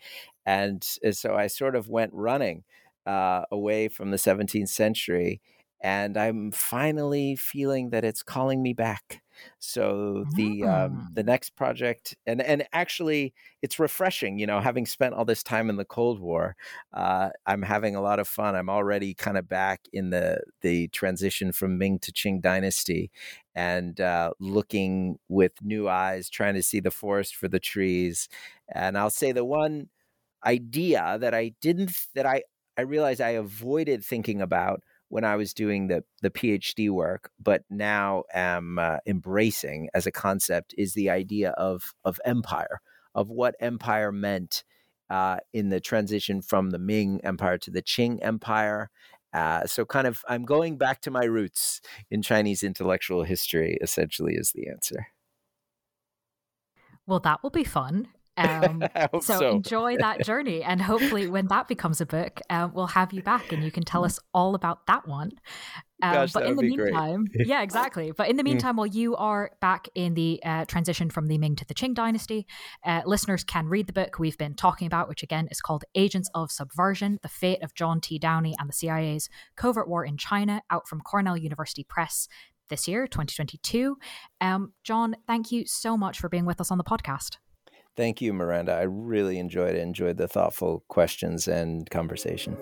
And 0.46 0.84
so 0.84 1.34
I 1.34 1.46
sort 1.46 1.76
of 1.76 1.88
went 1.88 2.12
running 2.14 2.64
uh, 3.06 3.44
away 3.50 3.88
from 3.88 4.10
the 4.10 4.18
17th 4.18 4.70
century. 4.70 5.40
And 5.82 6.16
I'm 6.16 6.50
finally 6.52 7.36
feeling 7.36 7.90
that 7.90 8.04
it's 8.04 8.22
calling 8.22 8.62
me 8.62 8.72
back. 8.74 9.23
So 9.58 10.24
the 10.34 10.64
um, 10.64 11.10
the 11.12 11.22
mm. 11.22 11.26
next 11.26 11.50
project, 11.56 12.16
and 12.26 12.40
and 12.42 12.66
actually, 12.72 13.34
it's 13.62 13.78
refreshing. 13.78 14.38
You 14.38 14.46
know, 14.46 14.60
having 14.60 14.86
spent 14.86 15.14
all 15.14 15.24
this 15.24 15.42
time 15.42 15.70
in 15.70 15.76
the 15.76 15.84
Cold 15.84 16.20
War, 16.20 16.56
uh, 16.92 17.30
I'm 17.46 17.62
having 17.62 17.96
a 17.96 18.00
lot 18.00 18.18
of 18.18 18.28
fun. 18.28 18.54
I'm 18.54 18.70
already 18.70 19.14
kind 19.14 19.38
of 19.38 19.48
back 19.48 19.80
in 19.92 20.10
the 20.10 20.40
the 20.60 20.88
transition 20.88 21.52
from 21.52 21.78
Ming 21.78 21.98
to 22.00 22.12
Qing 22.12 22.40
dynasty, 22.40 23.10
and 23.54 24.00
uh, 24.00 24.32
looking 24.40 25.18
with 25.28 25.52
new 25.62 25.88
eyes, 25.88 26.28
trying 26.28 26.54
to 26.54 26.62
see 26.62 26.80
the 26.80 26.90
forest 26.90 27.36
for 27.36 27.48
the 27.48 27.60
trees. 27.60 28.28
And 28.68 28.96
I'll 28.98 29.10
say 29.10 29.32
the 29.32 29.44
one 29.44 29.88
idea 30.44 31.16
that 31.20 31.34
I 31.34 31.54
didn't 31.60 31.92
that 32.14 32.26
I 32.26 32.42
I 32.76 32.82
realized 32.82 33.20
I 33.20 33.30
avoided 33.30 34.04
thinking 34.04 34.40
about 34.40 34.82
when 35.14 35.22
I 35.24 35.36
was 35.36 35.54
doing 35.54 35.86
the 35.86 36.02
the 36.22 36.30
PhD 36.30 36.90
work, 36.90 37.30
but 37.40 37.62
now 37.70 38.24
am 38.34 38.80
uh, 38.80 38.96
embracing 39.06 39.88
as 39.94 40.08
a 40.08 40.10
concept 40.10 40.74
is 40.76 40.94
the 40.94 41.08
idea 41.08 41.50
of 41.50 41.94
of 42.04 42.20
empire, 42.24 42.80
of 43.14 43.30
what 43.30 43.54
empire 43.60 44.10
meant 44.10 44.64
uh, 45.10 45.36
in 45.52 45.68
the 45.68 45.78
transition 45.78 46.42
from 46.42 46.70
the 46.70 46.80
Ming 46.80 47.20
Empire 47.22 47.58
to 47.58 47.70
the 47.70 47.80
Qing 47.80 48.18
Empire. 48.22 48.90
Uh, 49.32 49.64
so, 49.66 49.84
kind 49.84 50.08
of, 50.08 50.24
I'm 50.28 50.44
going 50.44 50.78
back 50.78 51.00
to 51.02 51.12
my 51.12 51.26
roots 51.26 51.80
in 52.10 52.20
Chinese 52.20 52.64
intellectual 52.64 53.22
history. 53.22 53.78
Essentially, 53.80 54.34
is 54.34 54.50
the 54.52 54.66
answer. 54.68 55.06
Well, 57.06 57.20
that 57.20 57.40
will 57.44 57.50
be 57.50 57.62
fun. 57.62 58.08
Um, 58.36 58.82
so, 59.20 59.38
so, 59.38 59.50
enjoy 59.50 59.96
that 59.98 60.24
journey, 60.24 60.62
and 60.62 60.80
hopefully, 60.80 61.28
when 61.28 61.46
that 61.48 61.68
becomes 61.68 62.00
a 62.00 62.06
book, 62.06 62.40
uh, 62.50 62.68
we'll 62.72 62.88
have 62.88 63.12
you 63.12 63.22
back, 63.22 63.52
and 63.52 63.62
you 63.62 63.70
can 63.70 63.84
tell 63.84 64.04
us 64.04 64.18
all 64.32 64.54
about 64.54 64.86
that 64.86 65.06
one. 65.06 65.32
Um, 66.02 66.12
Gosh, 66.12 66.32
but 66.32 66.46
in 66.46 66.56
the 66.56 66.62
meantime, 66.62 67.26
yeah, 67.34 67.62
exactly. 67.62 68.12
But 68.12 68.28
in 68.28 68.36
the 68.36 68.42
mm. 68.42 68.46
meantime, 68.46 68.76
while 68.76 68.86
you 68.86 69.16
are 69.16 69.52
back 69.60 69.88
in 69.94 70.14
the 70.14 70.40
uh, 70.44 70.64
transition 70.64 71.08
from 71.08 71.28
the 71.28 71.38
Ming 71.38 71.56
to 71.56 71.64
the 71.64 71.74
Qing 71.74 71.94
dynasty, 71.94 72.46
uh, 72.84 73.02
listeners 73.06 73.44
can 73.44 73.68
read 73.68 73.86
the 73.86 73.92
book 73.92 74.18
we've 74.18 74.36
been 74.36 74.54
talking 74.54 74.86
about, 74.86 75.08
which 75.08 75.22
again 75.22 75.48
is 75.50 75.60
called 75.60 75.84
Agents 75.94 76.28
of 76.34 76.50
Subversion 76.50 77.20
The 77.22 77.28
Fate 77.28 77.62
of 77.62 77.74
John 77.74 78.00
T. 78.00 78.18
Downey 78.18 78.54
and 78.58 78.68
the 78.68 78.74
CIA's 78.74 79.28
Covert 79.56 79.88
War 79.88 80.04
in 80.04 80.16
China, 80.16 80.62
out 80.70 80.88
from 80.88 81.00
Cornell 81.00 81.36
University 81.36 81.84
Press 81.84 82.28
this 82.68 82.88
year, 82.88 83.06
2022. 83.06 83.96
Um, 84.40 84.72
John, 84.82 85.16
thank 85.26 85.52
you 85.52 85.64
so 85.66 85.96
much 85.96 86.18
for 86.18 86.28
being 86.28 86.44
with 86.44 86.60
us 86.60 86.70
on 86.70 86.78
the 86.78 86.84
podcast. 86.84 87.36
Thank 87.96 88.20
you, 88.20 88.32
Miranda. 88.32 88.72
I 88.72 88.82
really 88.82 89.38
enjoyed 89.38 89.74
it, 89.74 89.80
enjoyed 89.80 90.16
the 90.16 90.28
thoughtful 90.28 90.84
questions 90.88 91.46
and 91.48 91.88
conversation. 91.90 92.58